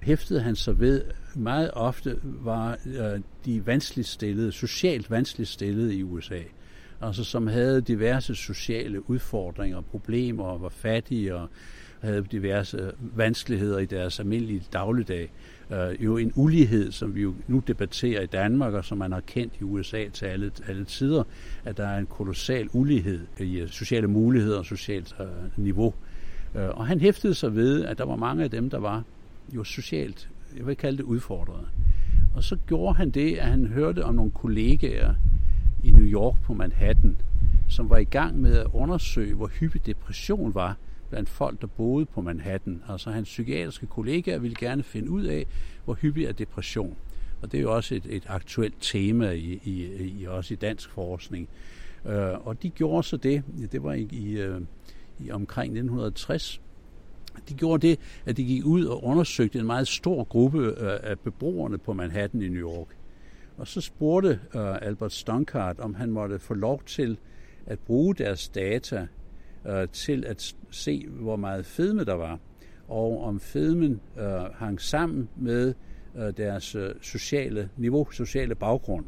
hæftede 0.00 0.40
han 0.40 0.56
sig 0.56 0.80
ved 0.80 1.02
meget 1.34 1.70
ofte 1.72 2.16
var 2.22 2.78
uh, 2.86 3.20
de 3.44 3.66
vanskeligt 3.66 4.08
stillede, 4.08 4.52
socialt 4.52 5.10
vanskeligt 5.10 5.50
stillede 5.50 5.96
i 5.96 6.02
USA 6.02 6.40
altså 7.00 7.24
som 7.24 7.46
havde 7.46 7.80
diverse 7.80 8.34
sociale 8.34 9.10
udfordringer, 9.10 9.76
og 9.76 9.84
problemer 9.84 10.44
og 10.44 10.62
var 10.62 10.68
fattige 10.68 11.34
og 11.34 11.48
havde 12.00 12.24
diverse 12.32 12.92
vanskeligheder 13.00 13.78
i 13.78 13.84
deres 13.84 14.20
almindelige 14.20 14.62
dagligdag. 14.72 15.32
Uh, 15.70 16.04
jo 16.04 16.16
en 16.16 16.32
ulighed, 16.34 16.92
som 16.92 17.14
vi 17.14 17.22
jo 17.22 17.34
nu 17.46 17.62
debatterer 17.66 18.22
i 18.22 18.26
Danmark, 18.26 18.74
og 18.74 18.84
som 18.84 18.98
man 18.98 19.12
har 19.12 19.20
kendt 19.20 19.54
i 19.60 19.64
USA 19.64 20.08
til 20.12 20.26
alle, 20.26 20.50
alle 20.68 20.84
tider, 20.84 21.22
at 21.64 21.76
der 21.76 21.86
er 21.86 21.98
en 21.98 22.06
kolossal 22.06 22.68
ulighed 22.72 23.20
i 23.38 23.58
øh, 23.58 23.68
sociale 23.68 24.06
muligheder 24.06 24.58
og 24.58 24.64
socialt 24.64 25.16
uh, 25.20 25.64
niveau. 25.64 25.94
Uh, 26.54 26.60
og 26.60 26.86
han 26.86 27.00
hæftede 27.00 27.34
sig 27.34 27.56
ved, 27.56 27.84
at 27.84 27.98
der 27.98 28.04
var 28.04 28.16
mange 28.16 28.44
af 28.44 28.50
dem, 28.50 28.70
der 28.70 28.78
var 28.78 29.02
jo 29.54 29.64
socialt, 29.64 30.28
jeg 30.56 30.66
vil 30.66 30.76
kalde 30.76 30.98
det 30.98 31.04
udfordrede. 31.04 31.66
Og 32.34 32.44
så 32.44 32.56
gjorde 32.66 32.94
han 32.94 33.10
det, 33.10 33.36
at 33.36 33.48
han 33.48 33.66
hørte 33.66 34.04
om 34.04 34.14
nogle 34.14 34.30
kollegaer, 34.30 35.14
i 35.84 35.90
New 35.90 36.04
York 36.04 36.42
på 36.42 36.54
Manhattan, 36.54 37.16
som 37.68 37.90
var 37.90 37.96
i 37.96 38.04
gang 38.04 38.40
med 38.40 38.58
at 38.58 38.66
undersøge, 38.72 39.34
hvor 39.34 39.46
hyppig 39.46 39.86
depression 39.86 40.54
var 40.54 40.76
blandt 41.10 41.28
folk, 41.28 41.60
der 41.60 41.66
boede 41.66 42.06
på 42.06 42.20
Manhattan. 42.20 42.82
Altså 42.88 43.10
hans 43.10 43.28
psykiatriske 43.28 43.86
kollegaer 43.86 44.38
ville 44.38 44.56
gerne 44.56 44.82
finde 44.82 45.10
ud 45.10 45.24
af, 45.24 45.46
hvor 45.84 45.94
hyppig 45.94 46.24
er 46.24 46.32
depression. 46.32 46.96
Og 47.42 47.52
det 47.52 47.58
er 47.58 47.62
jo 47.62 47.74
også 47.74 47.94
et, 47.94 48.06
et 48.08 48.24
aktuelt 48.26 48.74
tema 48.80 49.30
i, 49.30 49.60
i, 49.64 50.04
i 50.20 50.26
også 50.26 50.54
i 50.54 50.56
dansk 50.56 50.90
forskning. 50.90 51.48
Uh, 52.04 52.46
og 52.46 52.62
de 52.62 52.70
gjorde 52.70 53.02
så 53.02 53.16
det, 53.16 53.42
det 53.72 53.82
var 53.82 53.92
i, 53.92 54.08
i, 54.12 54.46
uh, 54.48 54.62
i 55.18 55.30
omkring 55.30 55.70
1960, 55.70 56.60
de 57.48 57.54
gjorde 57.54 57.88
det, 57.88 57.98
at 58.26 58.36
de 58.36 58.44
gik 58.44 58.64
ud 58.64 58.84
og 58.84 59.04
undersøgte 59.04 59.58
en 59.58 59.66
meget 59.66 59.88
stor 59.88 60.24
gruppe 60.24 60.70
uh, 60.70 60.88
af 61.02 61.18
beboerne 61.18 61.78
på 61.78 61.92
Manhattan 61.92 62.42
i 62.42 62.48
New 62.48 62.70
York. 62.70 62.97
Og 63.58 63.66
så 63.66 63.80
spurgte 63.80 64.40
uh, 64.54 64.82
Albert 64.82 65.12
Stonkart, 65.12 65.80
om 65.80 65.94
han 65.94 66.10
måtte 66.10 66.38
få 66.38 66.54
lov 66.54 66.82
til 66.86 67.18
at 67.66 67.78
bruge 67.78 68.14
deres 68.14 68.48
data 68.48 69.06
uh, 69.64 69.88
til 69.92 70.24
at 70.24 70.54
se, 70.70 71.06
hvor 71.08 71.36
meget 71.36 71.66
fedme 71.66 72.04
der 72.04 72.14
var, 72.14 72.38
og 72.88 73.24
om 73.24 73.40
fedmen 73.40 74.00
uh, 74.16 74.22
hang 74.54 74.80
sammen 74.80 75.28
med 75.36 75.74
uh, 76.14 76.22
deres 76.36 76.76
uh, 76.76 76.82
sociale 77.00 77.68
niveau, 77.76 78.10
sociale 78.10 78.54
baggrund. 78.54 79.04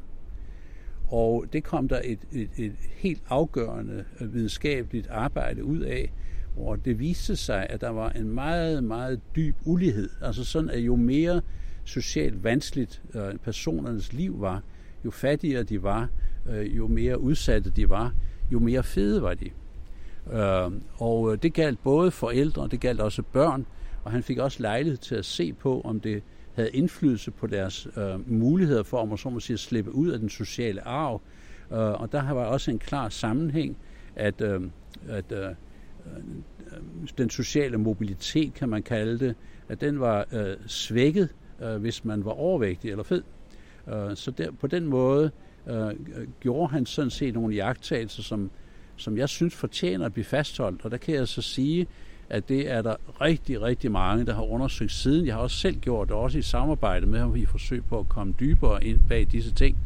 Og 1.08 1.44
det 1.52 1.64
kom 1.64 1.88
der 1.88 2.00
et, 2.04 2.18
et, 2.32 2.50
et 2.58 2.72
helt 2.96 3.22
afgørende 3.28 4.04
videnskabeligt 4.20 5.08
arbejde 5.08 5.64
ud 5.64 5.80
af, 5.80 6.12
hvor 6.54 6.76
det 6.76 6.98
viste 6.98 7.36
sig, 7.36 7.66
at 7.70 7.80
der 7.80 7.88
var 7.88 8.10
en 8.10 8.30
meget, 8.30 8.84
meget 8.84 9.20
dyb 9.36 9.54
ulighed. 9.64 10.08
Altså 10.22 10.44
sådan, 10.44 10.70
at 10.70 10.78
jo 10.78 10.96
mere 10.96 11.40
socialt 11.84 12.44
vanskeligt 12.44 13.02
øh, 13.14 13.38
personernes 13.44 14.12
liv 14.12 14.40
var, 14.40 14.62
jo 15.04 15.10
fattigere 15.10 15.62
de 15.62 15.82
var, 15.82 16.08
øh, 16.50 16.76
jo 16.76 16.86
mere 16.86 17.20
udsatte 17.20 17.70
de 17.70 17.88
var, 17.88 18.12
jo 18.52 18.58
mere 18.58 18.82
fede 18.82 19.22
var 19.22 19.34
de. 19.34 19.50
Øh, 20.32 20.80
og 20.98 21.32
øh, 21.32 21.38
det 21.42 21.54
galt 21.54 21.82
både 21.82 22.10
forældre, 22.10 22.62
og 22.62 22.70
det 22.70 22.80
galt 22.80 23.00
også 23.00 23.22
børn, 23.22 23.66
og 24.04 24.12
han 24.12 24.22
fik 24.22 24.38
også 24.38 24.62
lejlighed 24.62 24.98
til 24.98 25.14
at 25.14 25.24
se 25.24 25.52
på, 25.52 25.80
om 25.80 26.00
det 26.00 26.22
havde 26.54 26.70
indflydelse 26.70 27.30
på 27.30 27.46
deres 27.46 27.88
øh, 27.96 28.30
muligheder 28.30 28.82
for, 28.82 28.98
om 28.98 29.16
så 29.16 29.30
må 29.30 29.40
sige, 29.40 29.54
at 29.54 29.60
slippe 29.60 29.94
ud 29.94 30.08
af 30.08 30.18
den 30.18 30.28
sociale 30.28 30.86
arv. 30.86 31.22
Øh, 31.72 31.78
og 31.78 32.12
der 32.12 32.32
var 32.32 32.44
også 32.44 32.70
en 32.70 32.78
klar 32.78 33.08
sammenhæng, 33.08 33.76
at, 34.16 34.40
øh, 34.40 34.60
at 35.08 35.32
øh, 35.32 35.46
øh, 35.46 35.54
den 37.18 37.30
sociale 37.30 37.78
mobilitet, 37.78 38.54
kan 38.54 38.68
man 38.68 38.82
kalde 38.82 39.18
det, 39.18 39.34
at 39.68 39.80
den 39.80 40.00
var 40.00 40.26
øh, 40.32 40.56
svækket, 40.66 41.28
øh, 41.62 41.76
hvis 41.76 42.04
man 42.04 42.24
var 42.24 42.30
overvægtig 42.30 42.90
eller 42.90 43.04
fed. 43.04 43.22
Øh, 43.88 44.16
så 44.16 44.30
der, 44.30 44.50
på 44.60 44.66
den 44.66 44.86
måde 44.86 45.30
øh, 45.66 45.90
gjorde 46.40 46.72
han 46.72 46.86
sådan 46.86 47.10
set 47.10 47.34
nogle 47.34 47.54
jagttagelser, 47.54 48.22
som, 48.22 48.50
som 48.96 49.18
jeg 49.18 49.28
synes 49.28 49.54
fortjener 49.54 50.06
at 50.06 50.12
blive 50.12 50.24
fastholdt. 50.24 50.84
Og 50.84 50.90
der 50.90 50.96
kan 50.96 51.14
jeg 51.14 51.28
så 51.28 51.42
sige, 51.42 51.86
at 52.30 52.48
det 52.48 52.70
er 52.70 52.82
der 52.82 52.96
rigtig, 53.20 53.62
rigtig 53.62 53.92
mange, 53.92 54.26
der 54.26 54.34
har 54.34 54.42
undersøgt 54.42 54.92
siden. 54.92 55.26
Jeg 55.26 55.34
har 55.34 55.42
også 55.42 55.56
selv 55.56 55.76
gjort 55.76 56.08
det, 56.08 56.16
også 56.16 56.38
i 56.38 56.42
samarbejde 56.42 57.06
med 57.06 57.18
ham 57.18 57.36
i 57.36 57.44
forsøg 57.44 57.84
på 57.84 57.98
at 57.98 58.08
komme 58.08 58.34
dybere 58.40 58.84
ind 58.84 59.00
bag 59.08 59.26
disse 59.32 59.54
ting. 59.54 59.76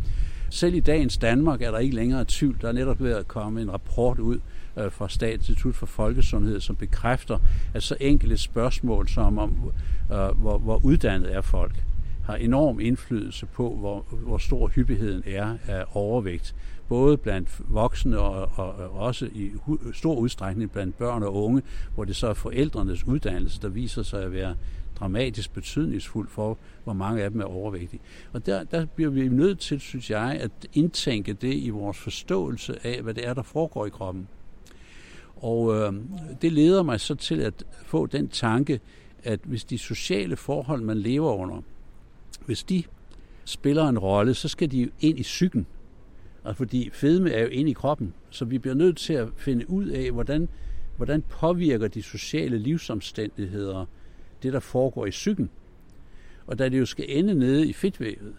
Selv 0.51 0.75
i 0.75 0.81
dagens 0.81 1.18
Danmark 1.18 1.62
er 1.62 1.70
der 1.70 1.79
ikke 1.79 1.95
længere 1.95 2.25
tvivl. 2.29 2.59
Der 2.61 2.68
er 2.68 2.72
netop 2.72 3.03
ved 3.03 3.12
at 3.12 3.29
komme 3.29 3.62
en 3.62 3.72
rapport 3.72 4.18
ud 4.18 4.39
øh, 4.77 4.93
fra 4.93 5.09
Statens 5.09 5.49
Institut 5.49 5.75
for 5.75 5.87
Folkesundhed, 5.87 6.61
som 6.61 6.77
bekræfter, 6.77 7.39
at 7.75 7.83
så 7.83 7.97
enkelt 8.01 8.41
spørgsmål 8.41 9.09
som 9.09 9.39
om, 9.39 9.72
øh, 10.12 10.29
hvor, 10.29 10.59
hvor 10.59 10.85
uddannet 10.85 11.35
er 11.35 11.41
folk, 11.41 11.85
har 12.25 12.37
enorm 12.37 12.81
indflydelse 12.81 13.47
på, 13.47 13.77
hvor, 13.77 14.07
hvor 14.11 14.39
stor 14.39 14.68
hyppigheden 14.68 15.22
er 15.27 15.57
af 15.68 15.85
overvægt. 15.93 16.55
Både 16.89 17.16
blandt 17.16 17.49
voksne 17.68 18.18
og, 18.18 18.51
og, 18.55 18.75
og 18.75 18.91
også 18.91 19.27
i 19.27 19.51
stor 19.93 20.14
udstrækning 20.14 20.70
blandt 20.70 20.99
børn 20.99 21.22
og 21.22 21.35
unge, 21.35 21.62
hvor 21.95 22.05
det 22.05 22.16
så 22.16 22.27
er 22.27 22.35
forældrenes 22.35 23.07
uddannelse, 23.07 23.62
der 23.62 23.68
viser 23.68 24.03
sig 24.03 24.22
at 24.22 24.33
være 24.33 24.55
dramatisk 25.01 25.55
betydningsfuld 25.55 26.29
for, 26.29 26.59
hvor 26.85 26.93
mange 26.93 27.22
af 27.22 27.31
dem 27.31 27.41
er 27.41 27.45
overvægtige. 27.45 28.01
Og 28.33 28.47
der, 28.47 28.64
der 28.64 28.87
bliver 28.87 29.11
vi 29.11 29.29
nødt 29.29 29.59
til, 29.59 29.81
synes 29.81 30.11
jeg, 30.11 30.39
at 30.41 30.51
indtænke 30.72 31.33
det 31.33 31.55
i 31.55 31.70
vores 31.70 31.99
forståelse 31.99 32.87
af, 32.87 33.03
hvad 33.03 33.14
det 33.14 33.27
er, 33.27 33.35
der 33.35 33.43
foregår 33.43 33.87
i 33.87 33.91
kroppen. 33.91 34.29
Og 35.45 35.74
øh, 35.74 35.92
det 36.42 36.53
leder 36.53 36.82
mig 36.82 37.01
så 37.01 37.14
til 37.14 37.40
at 37.40 37.64
få 37.86 38.07
den 38.07 38.28
tanke, 38.28 38.80
at 39.22 39.40
hvis 39.45 39.64
de 39.64 39.78
sociale 39.78 40.36
forhold, 40.36 40.82
man 40.82 40.99
lever 40.99 41.32
under, 41.32 41.62
hvis 42.47 42.62
de 42.62 42.82
spiller 43.45 43.88
en 43.88 43.99
rolle, 43.99 44.34
så 44.34 44.49
skal 44.49 44.70
de 44.70 44.82
jo 44.82 44.88
ind 45.01 45.18
i 45.18 45.22
psyken. 45.22 45.66
Altså 46.45 46.57
fordi 46.57 46.90
fedme 46.92 47.30
er 47.30 47.42
jo 47.42 47.49
inde 47.49 47.70
i 47.70 47.74
kroppen, 47.74 48.14
så 48.30 48.45
vi 48.45 48.59
bliver 48.59 48.74
nødt 48.74 48.97
til 48.97 49.12
at 49.12 49.28
finde 49.36 49.70
ud 49.70 49.86
af, 49.86 50.11
hvordan, 50.11 50.49
hvordan 50.97 51.22
påvirker 51.22 51.88
de 51.88 52.03
sociale 52.03 52.59
livsomstændigheder 52.59 53.86
det, 54.42 54.53
der 54.53 54.61
foregår 54.61 55.07
i 55.07 55.11
psyken. 55.11 55.51
Og 56.47 56.59
da 56.59 56.68
det 56.68 56.78
jo 56.78 56.86
skal 56.86 57.05
ende 57.09 57.34
nede 57.34 57.68
i 57.68 57.72
fedtvævet, 57.72 58.34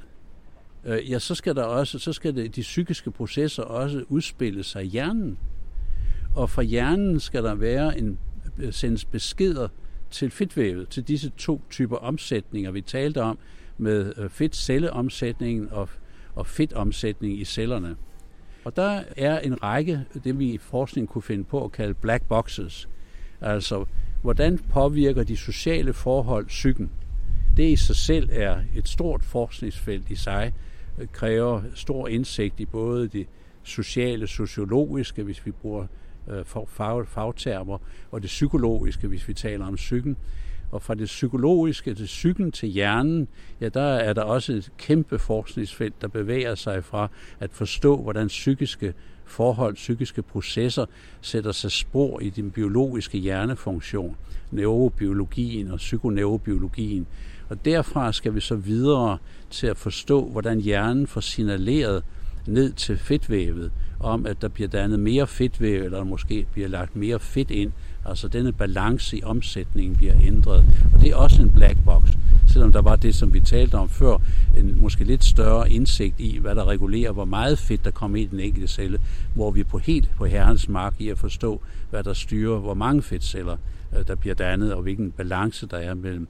øh, 0.85 1.11
ja, 1.11 1.19
så 1.19 1.35
skal 1.35 1.55
der 1.55 1.63
også, 1.63 1.99
så 1.99 2.13
skal 2.13 2.35
det, 2.35 2.55
de 2.55 2.61
psykiske 2.61 3.11
processer 3.11 3.63
også 3.63 4.03
udspille 4.09 4.63
sig 4.63 4.83
i 4.83 4.87
hjernen. 4.87 5.37
Og 6.35 6.49
fra 6.49 6.61
hjernen 6.61 7.19
skal 7.19 7.43
der 7.43 7.55
være 7.55 7.99
en 7.99 8.17
øh, 8.57 8.73
sendes 8.73 9.05
beskeder 9.05 9.67
til 10.11 10.31
fedtvævet, 10.31 10.89
til 10.89 11.03
disse 11.03 11.31
to 11.37 11.61
typer 11.69 11.97
omsætninger, 11.97 12.71
vi 12.71 12.81
talte 12.81 13.21
om, 13.21 13.37
med 13.77 14.13
øh, 14.17 14.29
fedtcelleomsætningen 14.29 15.67
og, 15.71 15.89
og 16.35 16.47
fedtomsætning 16.47 17.39
i 17.39 17.45
cellerne. 17.45 17.95
Og 18.63 18.75
der 18.75 19.03
er 19.17 19.39
en 19.39 19.63
række, 19.63 20.05
øh, 20.15 20.23
det 20.23 20.39
vi 20.39 20.53
i 20.53 20.57
forskning 20.57 21.09
kunne 21.09 21.21
finde 21.21 21.43
på 21.43 21.63
at 21.63 21.71
kalde 21.71 21.93
black 21.93 22.23
boxes. 22.27 22.89
Altså, 23.41 23.85
hvordan 24.21 24.57
påvirker 24.57 25.23
de 25.23 25.37
sociale 25.37 25.93
forhold 25.93 26.45
psyken? 26.45 26.91
Det 27.57 27.71
i 27.71 27.75
sig 27.75 27.95
selv 27.95 28.29
er 28.31 28.57
et 28.75 28.87
stort 28.87 29.23
forskningsfelt 29.23 30.09
i 30.09 30.15
sig, 30.15 30.53
kræver 31.11 31.61
stor 31.75 32.07
indsigt 32.07 32.59
i 32.59 32.65
både 32.65 33.07
det 33.07 33.27
sociale, 33.63 34.27
sociologiske, 34.27 35.23
hvis 35.23 35.45
vi 35.45 35.51
bruger 35.51 35.87
øh, 36.27 36.45
fag, 36.67 37.07
fagtermer, 37.07 37.77
og 38.11 38.21
det 38.21 38.27
psykologiske, 38.27 39.07
hvis 39.07 39.27
vi 39.27 39.33
taler 39.33 39.65
om 39.65 39.75
psyken. 39.75 40.17
Og 40.71 40.81
fra 40.81 40.95
det 40.95 41.05
psykologiske 41.05 41.93
til 41.93 42.05
psyken 42.05 42.51
til 42.51 42.69
hjernen, 42.69 43.27
ja, 43.61 43.69
der 43.69 43.81
er 43.81 44.13
der 44.13 44.21
også 44.21 44.53
et 44.53 44.71
kæmpe 44.77 45.19
forskningsfelt, 45.19 46.01
der 46.01 46.07
bevæger 46.07 46.55
sig 46.55 46.83
fra 46.83 47.07
at 47.39 47.51
forstå, 47.51 48.01
hvordan 48.01 48.27
psykiske 48.27 48.93
forhold, 49.25 49.75
psykiske 49.75 50.21
processer 50.21 50.85
sætter 51.21 51.51
sig 51.51 51.71
spor 51.71 52.19
i 52.19 52.29
den 52.29 52.51
biologiske 52.51 53.17
hjernefunktion, 53.17 54.15
neurobiologien 54.51 55.71
og 55.71 55.77
psykoneurobiologien. 55.77 57.07
Og 57.49 57.65
derfra 57.65 58.11
skal 58.11 58.35
vi 58.35 58.39
så 58.39 58.55
videre 58.55 59.17
til 59.49 59.67
at 59.67 59.77
forstå, 59.77 60.25
hvordan 60.25 60.59
hjernen 60.59 61.07
får 61.07 61.21
signaleret 61.21 62.03
ned 62.47 62.73
til 62.73 62.97
fedtvævet, 62.97 63.71
om 63.99 64.25
at 64.25 64.41
der 64.41 64.47
bliver 64.47 64.67
dannet 64.67 64.99
mere 64.99 65.27
fedtvæv, 65.27 65.83
eller 65.83 66.03
måske 66.03 66.45
bliver 66.53 66.67
lagt 66.67 66.95
mere 66.95 67.19
fedt 67.19 67.51
ind, 67.51 67.71
Altså 68.05 68.27
denne 68.27 68.51
balance 68.51 69.17
i 69.17 69.23
omsætningen 69.23 69.95
bliver 69.95 70.13
ændret. 70.21 70.65
Og 70.93 71.01
det 71.01 71.11
er 71.11 71.15
også 71.15 71.41
en 71.41 71.49
black 71.49 71.77
box, 71.85 72.09
selvom 72.47 72.71
der 72.71 72.81
var 72.81 72.95
det, 72.95 73.15
som 73.15 73.33
vi 73.33 73.39
talte 73.39 73.75
om 73.75 73.89
før, 73.89 74.17
en 74.57 74.81
måske 74.81 75.03
lidt 75.03 75.23
større 75.23 75.71
indsigt 75.71 76.19
i, 76.19 76.37
hvad 76.37 76.55
der 76.55 76.65
regulerer, 76.65 77.11
hvor 77.11 77.25
meget 77.25 77.59
fedt 77.59 77.85
der 77.85 77.91
kommer 77.91 78.17
i 78.17 78.25
den 78.25 78.39
enkelte 78.39 78.67
celle, 78.67 78.99
hvor 79.33 79.51
vi 79.51 79.63
på 79.63 79.77
helt 79.77 80.09
på 80.17 80.25
herrens 80.25 80.69
mark 80.69 80.93
i 80.99 81.09
at 81.09 81.17
forstå, 81.17 81.61
hvad 81.89 82.03
der 82.03 82.13
styrer, 82.13 82.59
hvor 82.59 82.73
mange 82.73 83.01
fedtceller 83.01 83.57
øh, 83.97 84.07
der 84.07 84.15
bliver 84.15 84.35
dannet, 84.35 84.73
og 84.73 84.81
hvilken 84.81 85.11
balance 85.11 85.67
der 85.67 85.77
er 85.77 85.93
mellem 85.93 86.27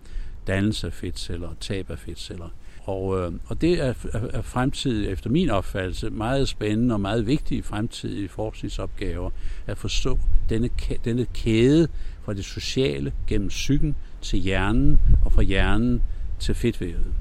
dannelse 0.47 0.87
af 0.87 0.93
fedtceller 0.93 1.47
og 1.47 1.55
tab 1.59 1.91
af 1.91 1.99
fedtceller. 1.99 2.49
Og, 2.85 3.19
øh, 3.19 3.31
og 3.45 3.61
det 3.61 3.81
er, 3.81 3.93
er 4.13 4.41
fremtidig, 4.41 5.09
efter 5.09 5.29
min 5.29 5.49
opfattelse, 5.49 6.09
meget 6.09 6.47
spændende 6.47 6.95
og 6.95 7.01
meget 7.01 7.27
vigtige 7.27 7.63
fremtidige 7.63 8.29
forskningsopgaver 8.29 9.29
at 9.67 9.77
forstå 9.77 10.19
denne, 10.49 10.69
denne 11.05 11.25
kæde 11.33 11.87
fra 12.23 12.33
det 12.33 12.45
sociale 12.45 13.13
gennem 13.27 13.47
psyken 13.47 13.95
til 14.21 14.39
hjernen 14.39 14.99
og 15.25 15.31
fra 15.31 15.41
hjernen 15.41 16.01
til 16.39 16.55
fedtvævet. 16.55 17.13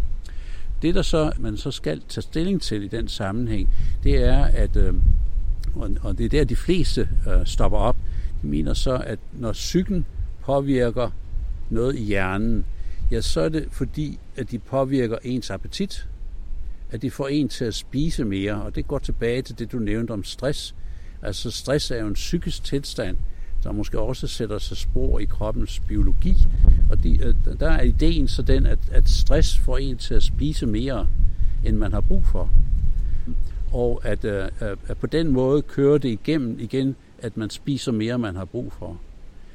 Det, 0.83 0.95
der 0.95 1.03
så, 1.03 1.33
man 1.39 1.57
så 1.57 1.71
skal 1.71 2.03
tage 2.09 2.23
stilling 2.23 2.63
til 2.63 2.83
i 2.83 2.89
den 2.89 3.09
sammenhæng, 3.09 3.69
det 4.03 4.25
er, 4.25 4.45
at, 4.45 4.77
øh, 4.77 4.95
og 5.75 6.19
det 6.19 6.25
er 6.25 6.29
der, 6.29 6.45
de 6.45 6.57
fleste 6.57 7.09
øh, 7.29 7.47
stopper 7.47 7.79
op, 7.79 7.97
de 8.43 8.47
mener 8.47 8.75
så, 8.75 9.03
at 9.07 9.19
når 9.33 9.53
psyken 9.53 10.07
påvirker 10.43 11.11
noget 11.71 11.97
i 11.97 12.03
hjernen, 12.05 12.65
ja, 13.11 13.21
så 13.21 13.41
er 13.41 13.49
det 13.49 13.69
fordi, 13.71 14.19
at 14.37 14.51
de 14.51 14.59
påvirker 14.59 15.19
ens 15.23 15.51
appetit, 15.51 16.09
at 16.91 17.03
de 17.03 17.11
får 17.11 17.29
en 17.29 17.49
til 17.49 17.65
at 17.65 17.75
spise 17.75 18.25
mere, 18.25 18.63
og 18.63 18.75
det 18.75 18.89
går 18.89 18.99
tilbage 18.99 19.43
til 19.43 19.59
det, 19.59 19.73
du 19.73 19.79
nævnte 19.79 20.11
om 20.11 20.25
stress. 20.25 20.75
Altså 21.23 21.51
stress 21.51 21.91
er 21.91 22.01
jo 22.01 22.07
en 22.07 22.15
psykisk 22.15 22.65
tilstand, 22.65 23.17
der 23.65 23.73
måske 23.73 24.01
også 24.01 24.27
sætter 24.27 24.59
sig 24.59 24.77
spor 24.77 25.19
i 25.19 25.25
kroppens 25.25 25.81
biologi, 25.89 26.35
og 26.91 27.03
de, 27.05 27.19
øh, 27.25 27.35
der 27.61 27.71
er 27.71 27.83
ideen 27.83 28.29
så 28.29 28.43
den, 28.43 28.67
at, 28.67 28.79
at 28.93 29.09
stress 29.09 29.59
får 29.59 29.79
en 29.79 29.97
til 29.97 30.15
at 30.15 30.23
spise 30.23 30.67
mere, 30.67 31.09
end 31.65 31.77
man 31.77 31.93
har 31.93 32.01
brug 32.01 32.25
for. 32.25 32.51
Og 33.73 34.01
at, 34.05 34.25
at, 34.25 34.53
at 34.61 34.99
på 34.99 35.07
den 35.07 35.29
måde 35.29 35.63
kører 35.63 35.99
det 35.99 36.09
igennem 36.09 36.59
igen, 36.61 36.97
at 37.19 37.37
man 37.37 37.51
spiser 37.51 37.93
mere, 37.93 38.15
end 38.15 38.23
man 38.23 38.37
har 38.37 38.45
brug 38.45 38.73
for. 38.73 39.01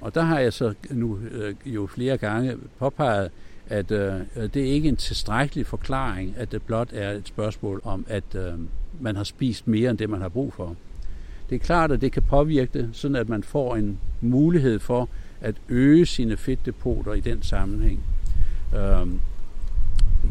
Og 0.01 0.15
der 0.15 0.21
har 0.21 0.39
jeg 0.39 0.53
så 0.53 0.73
nu 0.89 1.19
øh, 1.31 1.55
jo 1.65 1.87
flere 1.87 2.17
gange 2.17 2.55
påpeget, 2.79 3.31
at 3.67 3.91
øh, 3.91 4.13
det 4.35 4.57
er 4.57 4.71
ikke 4.71 4.89
en 4.89 4.95
tilstrækkelig 4.95 5.65
forklaring, 5.65 6.33
at 6.37 6.51
det 6.51 6.61
blot 6.61 6.89
er 6.93 7.11
et 7.11 7.27
spørgsmål 7.27 7.81
om, 7.83 8.05
at 8.09 8.35
øh, 8.35 8.53
man 8.99 9.15
har 9.15 9.23
spist 9.23 9.67
mere 9.67 9.89
end 9.89 9.97
det, 9.97 10.09
man 10.09 10.21
har 10.21 10.29
brug 10.29 10.53
for. 10.53 10.75
Det 11.49 11.55
er 11.55 11.59
klart, 11.59 11.91
at 11.91 12.01
det 12.01 12.11
kan 12.11 12.23
påvirke 12.23 12.79
det, 12.79 12.89
sådan 12.91 13.15
at 13.15 13.29
man 13.29 13.43
får 13.43 13.75
en 13.75 13.99
mulighed 14.21 14.79
for 14.79 15.09
at 15.41 15.55
øge 15.69 16.05
sine 16.05 16.37
fedtdepoter 16.37 17.13
i 17.13 17.19
den 17.19 17.43
sammenhæng. 17.43 18.03
Øh, 18.75 19.07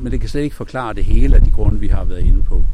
men 0.00 0.12
det 0.12 0.20
kan 0.20 0.28
slet 0.28 0.42
ikke 0.42 0.56
forklare 0.56 0.94
det 0.94 1.04
hele 1.04 1.36
af 1.36 1.42
de 1.42 1.50
grunde, 1.50 1.80
vi 1.80 1.88
har 1.88 2.04
været 2.04 2.24
inde 2.24 2.42
på. 2.42 2.64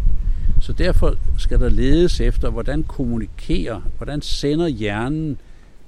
Så 0.61 0.73
derfor 0.73 1.15
skal 1.39 1.61
der 1.61 1.69
ledes 1.69 2.21
efter, 2.21 2.51
hvordan 2.51 2.83
kommunikerer, 2.83 3.81
hvordan 3.97 4.23
sender 4.23 4.67
hjernen 4.69 5.39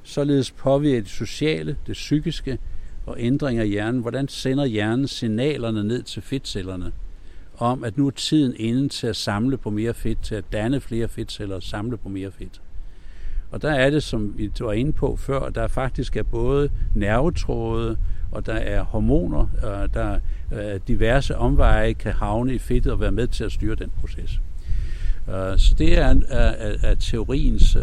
således 0.07 0.50
påvirker 0.50 1.00
det 1.00 1.11
sociale, 1.11 1.76
det 1.86 1.92
psykiske 1.92 2.59
og 3.07 3.16
ændringer 3.18 3.62
i 3.62 3.68
hjernen. 3.68 4.00
Hvordan 4.00 4.28
sender 4.28 4.64
hjernen 4.64 5.09
signalerne 5.09 5.84
ned 5.84 6.02
til 6.02 6.22
fedtcellerne 6.22 6.92
om, 7.59 7.84
at 7.84 7.96
nu 7.96 8.07
er 8.07 8.11
tiden 8.11 8.54
inde 8.57 8.88
til 8.88 9.07
at 9.07 9.16
samle 9.16 9.57
på 9.57 9.70
mere 9.70 9.94
fedt, 9.94 10.22
til 10.22 10.34
at 10.34 10.44
danne 10.52 10.80
flere 10.80 11.09
fedtceller 11.09 11.57
og 11.57 11.62
samle 11.62 11.96
på 11.96 12.09
mere 12.09 12.30
fedt. 12.30 12.61
Og 13.50 13.62
der 13.62 13.70
er 13.70 13.90
det, 13.90 14.02
som 14.02 14.38
vi 14.38 14.50
var 14.61 14.72
inde 14.72 14.92
på 14.92 15.16
før, 15.16 15.48
der 15.48 15.68
faktisk 15.68 16.16
er 16.16 16.22
både 16.22 16.70
nervetråde 16.94 17.96
og 18.32 18.46
der 18.46 18.54
er 18.54 18.82
hormoner, 18.82 19.48
og 19.62 19.94
der 19.94 20.18
er 20.50 20.78
diverse 20.78 21.36
omveje 21.36 21.92
kan 21.92 22.12
havne 22.12 22.54
i 22.54 22.59
fedtet 22.59 22.92
og 22.92 23.00
være 23.00 23.12
med 23.12 23.26
til 23.26 23.44
at 23.44 23.52
styre 23.52 23.74
den 23.74 23.90
proces. 24.00 24.40
Øh, 25.28 25.59
så 25.59 25.74
det 25.78 25.98
er, 25.98 26.14
er, 26.28 26.76
er 26.82 26.94
teoriens 26.94 27.76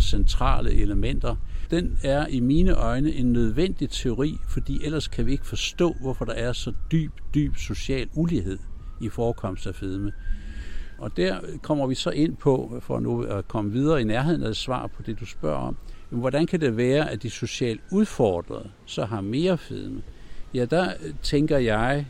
centrale 0.00 0.74
elementer. 0.74 1.36
Den 1.70 1.98
er 2.02 2.26
i 2.26 2.40
mine 2.40 2.74
øjne 2.74 3.12
en 3.12 3.32
nødvendig 3.32 3.90
teori, 3.90 4.36
fordi 4.48 4.84
ellers 4.84 5.08
kan 5.08 5.26
vi 5.26 5.32
ikke 5.32 5.46
forstå, 5.46 5.96
hvorfor 6.00 6.24
der 6.24 6.32
er 6.32 6.52
så 6.52 6.72
dyb, 6.92 7.12
dyb 7.34 7.56
social 7.56 8.08
ulighed 8.14 8.58
i 9.00 9.08
forekomst 9.08 9.66
af 9.66 9.74
fedme. 9.74 10.12
Og 10.98 11.16
der 11.16 11.40
kommer 11.62 11.86
vi 11.86 11.94
så 11.94 12.10
ind 12.10 12.36
på, 12.36 12.78
for 12.80 13.00
nu 13.00 13.22
at 13.22 13.48
komme 13.48 13.72
videre 13.72 14.00
i 14.00 14.04
nærheden 14.04 14.42
af 14.42 14.48
et 14.48 14.56
svar 14.56 14.86
på 14.86 15.02
det, 15.02 15.20
du 15.20 15.26
spørger 15.26 15.58
om, 15.58 15.76
hvordan 16.10 16.46
kan 16.46 16.60
det 16.60 16.76
være, 16.76 17.10
at 17.10 17.22
de 17.22 17.30
socialt 17.30 17.80
udfordrede 17.92 18.70
så 18.84 19.04
har 19.04 19.20
mere 19.20 19.58
fedme? 19.58 20.02
Ja, 20.54 20.64
der 20.64 20.92
tænker 21.22 21.58
jeg 21.58 22.06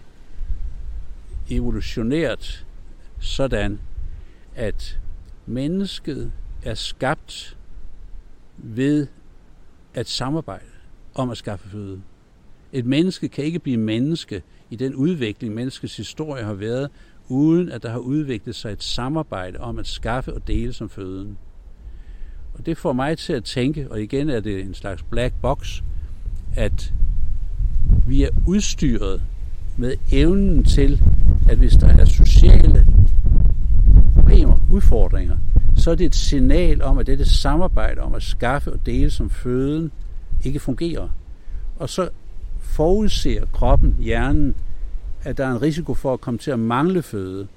evolutionært 1.50 2.66
sådan, 3.18 3.80
at 4.54 4.98
mennesket 5.46 6.32
er 6.62 6.74
skabt 6.74 7.57
ved 8.57 9.07
at 9.97 10.09
samarbejde 10.09 10.64
om 11.14 11.30
at 11.30 11.36
skaffe 11.36 11.68
føde. 11.68 12.01
Et 12.72 12.86
menneske 12.86 13.28
kan 13.28 13.44
ikke 13.44 13.59
blive 13.59 13.76
menneske 13.76 14.42
i 14.70 14.76
den 14.76 14.94
udvikling, 14.94 15.55
menneskets 15.55 15.97
historie 15.97 16.44
har 16.44 16.55
været, 16.55 16.90
uden 17.28 17.72
at 17.72 17.82
der 17.82 17.90
har 17.90 17.99
udviklet 17.99 18.55
sig 18.55 18.72
et 18.72 18.82
samarbejde 18.82 19.61
om 19.61 19.78
at 19.78 19.86
skaffe 19.86 20.34
og 20.34 20.47
dele 20.47 20.72
som 20.72 20.88
føden. 20.88 21.38
Og 22.55 22.66
det 22.66 22.78
får 22.78 22.92
mig 22.92 23.18
til 23.18 23.32
at 23.32 23.44
tænke, 23.44 23.90
og 23.90 24.03
igen 24.03 24.30
er 24.30 24.40
det 24.40 24.61
en 24.61 24.74
slags 24.74 25.03
black 25.03 25.34
box, 25.42 25.82
at 26.57 26.92
vi 28.07 28.22
er 28.22 28.30
udstyret 28.47 29.22
med 29.76 29.94
evnen 30.12 30.64
til, 30.64 31.03
at 31.51 31.59
hvis 31.59 31.72
der 31.72 31.88
er 31.88 32.05
sociale 32.05 32.86
problemer, 34.14 34.59
udfordringer, 34.72 35.38
så 35.87 35.91
er 35.91 35.95
det 35.95 36.07
et 36.07 36.14
signal 36.14 36.82
om, 36.82 36.99
at 36.99 37.07
dette 37.07 37.24
samarbejde 37.24 38.01
om 38.01 38.14
at 38.14 38.22
skaffe 38.22 38.72
og 38.72 38.87
dele 38.87 39.11
som 39.11 39.30
føden 39.30 39.93
ikke 40.45 40.61
fungerer. 40.61 41.09
Og 41.78 41.89
så 41.89 42.09
forudser 42.61 43.47
kroppen, 43.53 43.97
hjernen, 44.01 44.55
at 45.22 45.37
der 45.37 45.47
er 45.47 45.53
en 45.53 45.62
risiko 45.62 45.95
for 45.95 46.12
at 46.12 46.20
komme 46.20 46.39
til 46.39 46.51
at 46.51 46.59
mangle 46.59 47.03
føde. 47.03 47.49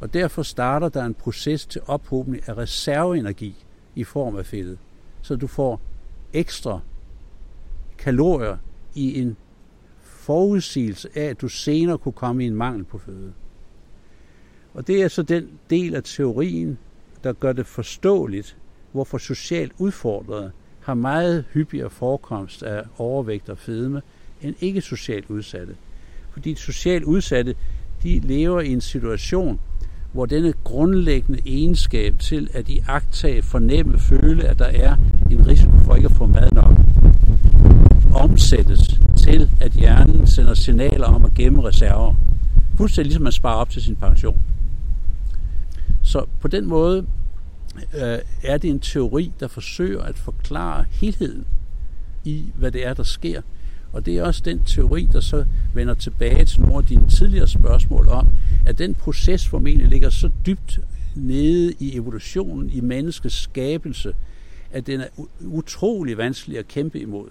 Og 0.00 0.14
derfor 0.14 0.42
starter 0.42 0.88
der 0.88 1.04
en 1.04 1.14
proces 1.14 1.66
til 1.66 1.80
ophobning 1.86 2.48
af 2.48 2.56
reserveenergi 2.56 3.64
i 3.94 4.04
form 4.04 4.36
af 4.36 4.46
fedtet. 4.46 4.78
Så 5.22 5.36
du 5.36 5.46
får 5.46 5.80
ekstra 6.32 6.80
kalorier 7.98 8.56
i 8.94 9.20
en 9.20 9.36
forudsigelse 10.00 11.08
af, 11.14 11.24
at 11.24 11.40
du 11.40 11.48
senere 11.48 11.98
kunne 11.98 12.12
komme 12.12 12.44
i 12.44 12.46
en 12.46 12.54
mangel 12.54 12.84
på 12.84 12.98
føde. 12.98 13.32
Og 14.74 14.86
det 14.86 15.02
er 15.02 15.08
så 15.08 15.22
den 15.22 15.48
del 15.70 15.94
af 15.94 16.02
teorien, 16.04 16.78
der 17.24 17.32
gør 17.32 17.52
det 17.52 17.66
forståeligt, 17.66 18.56
hvorfor 18.92 19.18
socialt 19.18 19.72
udfordrede 19.78 20.50
har 20.80 20.94
meget 20.94 21.44
hyppigere 21.52 21.90
forekomst 21.90 22.62
af 22.62 22.82
overvægt 22.98 23.48
og 23.48 23.58
fedme 23.58 24.02
end 24.42 24.54
ikke 24.60 24.80
socialt 24.80 25.30
udsatte. 25.30 25.74
Fordi 26.32 26.54
socialt 26.54 27.04
udsatte, 27.04 27.54
de 28.02 28.18
lever 28.18 28.60
i 28.60 28.72
en 28.72 28.80
situation, 28.80 29.60
hvor 30.12 30.26
denne 30.26 30.52
grundlæggende 30.64 31.40
egenskab 31.46 32.18
til 32.18 32.50
at 32.52 32.68
i 32.68 32.82
agtage, 32.88 33.42
fornemme, 33.42 33.98
føle, 33.98 34.44
at 34.44 34.58
der 34.58 34.64
er 34.64 34.96
en 35.30 35.46
risiko 35.46 35.72
for 35.84 35.94
ikke 35.94 36.08
at 36.08 36.14
få 36.14 36.26
mad 36.26 36.50
nok, 36.52 36.74
omsættes 38.14 39.00
til, 39.16 39.50
at 39.60 39.72
hjernen 39.72 40.26
sender 40.26 40.54
signaler 40.54 41.06
om 41.06 41.24
at 41.24 41.34
gemme 41.34 41.64
reserver. 41.64 42.14
Fuldstændig 42.76 43.06
ligesom 43.06 43.22
man 43.22 43.32
sparer 43.32 43.56
op 43.56 43.70
til 43.70 43.82
sin 43.82 43.96
pension. 43.96 44.38
Så 46.02 46.26
på 46.40 46.48
den 46.48 46.66
måde 46.66 47.06
øh, 47.94 48.18
er 48.42 48.58
det 48.58 48.70
en 48.70 48.80
teori, 48.80 49.32
der 49.40 49.48
forsøger 49.48 50.02
at 50.02 50.18
forklare 50.18 50.84
helheden 50.90 51.46
i, 52.24 52.44
hvad 52.56 52.70
det 52.70 52.86
er, 52.86 52.94
der 52.94 53.02
sker. 53.02 53.42
Og 53.92 54.06
det 54.06 54.18
er 54.18 54.24
også 54.24 54.42
den 54.44 54.64
teori, 54.64 55.08
der 55.12 55.20
så 55.20 55.44
vender 55.74 55.94
tilbage 55.94 56.44
til 56.44 56.60
nogle 56.60 56.76
af 56.76 56.84
dine 56.84 57.08
tidligere 57.08 57.48
spørgsmål 57.48 58.08
om, 58.08 58.28
at 58.66 58.78
den 58.78 58.94
proces 58.94 59.48
formentlig 59.48 59.88
ligger 59.88 60.10
så 60.10 60.30
dybt 60.46 60.80
nede 61.16 61.72
i 61.78 61.96
evolutionen, 61.96 62.70
i 62.70 62.80
menneskets 62.80 63.34
skabelse, 63.34 64.14
at 64.72 64.86
den 64.86 65.00
er 65.00 65.06
utrolig 65.40 66.18
vanskelig 66.18 66.58
at 66.58 66.68
kæmpe 66.68 67.00
imod. 67.00 67.28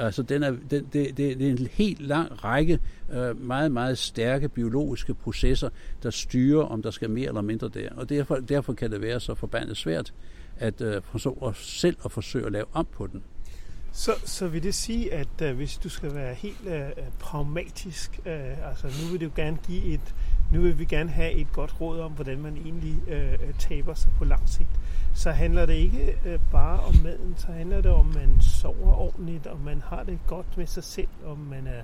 Altså 0.00 0.22
den 0.22 0.42
er, 0.42 0.50
den, 0.50 0.88
det, 0.92 1.16
det, 1.16 1.16
det 1.16 1.42
er 1.42 1.50
en 1.50 1.68
helt 1.72 2.00
lang 2.00 2.44
række 2.44 2.78
øh, 3.12 3.40
meget, 3.42 3.72
meget 3.72 3.98
stærke 3.98 4.48
biologiske 4.48 5.14
processer, 5.14 5.68
der 6.02 6.10
styrer, 6.10 6.62
om 6.62 6.82
der 6.82 6.90
skal 6.90 7.10
mere 7.10 7.28
eller 7.28 7.40
mindre 7.40 7.68
der. 7.68 7.88
Og 7.96 8.08
derfor, 8.08 8.36
derfor 8.36 8.72
kan 8.72 8.90
det 8.90 9.00
være 9.00 9.20
så 9.20 9.34
forbandet 9.34 9.76
svært 9.76 10.12
at, 10.56 10.80
øh, 10.80 11.02
at 11.46 11.56
selv 11.56 11.96
at 12.04 12.12
forsøge 12.12 12.46
at 12.46 12.52
lave 12.52 12.66
om 12.72 12.86
på 12.92 13.06
den. 13.06 13.22
Så, 13.92 14.12
så 14.24 14.48
vil 14.48 14.62
det 14.62 14.74
sige, 14.74 15.12
at 15.12 15.42
øh, 15.42 15.56
hvis 15.56 15.78
du 15.78 15.88
skal 15.88 16.14
være 16.14 16.34
helt 16.34 16.66
øh, 16.66 16.80
øh 16.80 16.92
pragmatisk, 17.18 18.20
øh, 18.26 18.68
altså 18.68 18.86
nu 18.86 19.12
vil 19.12 19.20
du 19.20 19.32
gerne 19.36 19.58
give 19.66 19.84
et, 19.84 20.14
nu 20.52 20.60
vil 20.60 20.78
vi 20.78 20.84
gerne 20.84 21.10
have 21.10 21.32
et 21.32 21.52
godt 21.52 21.80
råd 21.80 22.00
om, 22.00 22.12
hvordan 22.12 22.38
man 22.38 22.56
egentlig 22.56 23.08
øh, 23.08 23.32
øh, 23.32 23.54
taber 23.58 23.94
sig 23.94 24.12
på 24.18 24.24
lang 24.24 24.48
sigt, 24.48 24.80
så 25.14 25.30
handler 25.30 25.66
det 25.66 25.74
ikke 25.74 26.18
øh, 26.24 26.38
bare 26.52 26.80
om 26.80 26.94
maden, 27.04 27.34
så 27.36 27.52
handler 27.52 27.80
det 27.80 27.90
om, 27.90 28.08
at 28.08 28.14
man 28.14 28.40
sover 28.40 28.94
ordentligt, 28.94 29.46
og 29.46 29.60
man 29.60 29.82
har 29.86 30.02
det 30.02 30.18
godt 30.26 30.56
med 30.56 30.66
sig 30.66 30.84
selv, 30.84 31.08
om 31.26 31.38
man 31.38 31.66
er 31.66 31.82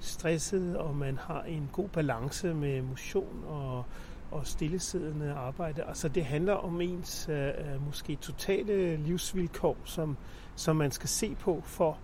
stresset, 0.00 0.76
og 0.76 0.96
man 0.96 1.18
har 1.22 1.42
en 1.42 1.68
god 1.72 1.88
balance 1.88 2.54
med 2.54 2.82
motion 2.82 3.44
og, 3.48 3.84
og 4.30 4.46
stillesiddende 4.46 5.32
arbejde. 5.32 5.82
Altså 5.82 6.08
det 6.08 6.24
handler 6.24 6.54
om 6.54 6.80
ens 6.80 7.28
øh, 7.30 7.46
øh 7.46 7.86
måske 7.86 8.16
totale 8.16 8.96
livsvilkår, 8.96 9.76
som 9.84 10.16
som 10.60 10.76
man 10.76 10.90
skal 10.90 11.08
se 11.08 11.34
på 11.34 11.62
for 11.64 11.98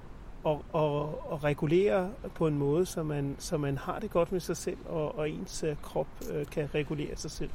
og, 0.47 0.64
og, 0.72 1.32
og 1.32 1.44
regulere 1.44 2.11
på 2.34 2.47
en 2.47 2.59
måde, 2.59 2.86
så 2.86 3.03
man, 3.03 3.36
så 3.38 3.57
man 3.59 3.78
har 3.78 3.99
det 3.99 4.11
godt 4.11 4.32
med 4.32 4.40
sig 4.40 4.57
selv, 4.57 4.76
og, 4.84 5.18
og 5.18 5.30
ens 5.30 5.62
øh, 5.62 5.76
krop 5.82 6.07
øh, 6.32 6.47
kan 6.47 6.68
regulere 6.74 7.16
sig 7.16 7.30
selv. 7.30 7.51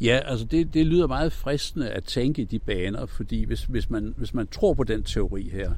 Ja, 0.00 0.20
altså 0.24 0.44
det, 0.44 0.74
det 0.74 0.86
lyder 0.86 1.06
meget 1.06 1.32
fristende 1.32 1.90
at 1.90 2.04
tænke 2.04 2.42
i 2.42 2.44
de 2.44 2.58
baner, 2.58 3.06
fordi 3.06 3.44
hvis, 3.44 3.64
hvis, 3.64 3.90
man, 3.90 4.14
hvis 4.16 4.34
man 4.34 4.46
tror 4.46 4.74
på 4.74 4.84
den 4.84 5.02
teori 5.02 5.48
her, 5.48 5.70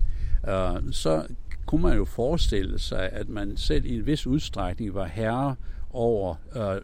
øh, 0.48 0.92
så 0.92 1.26
kunne 1.66 1.82
man 1.82 1.96
jo 1.96 2.04
forestille 2.04 2.78
sig, 2.78 3.08
at 3.12 3.28
man 3.28 3.56
selv 3.56 3.84
i 3.84 3.96
en 3.96 4.06
vis 4.06 4.26
udstrækning 4.26 4.94
var 4.94 5.06
herre 5.06 5.56
over, 5.90 6.34
øh, 6.56 6.80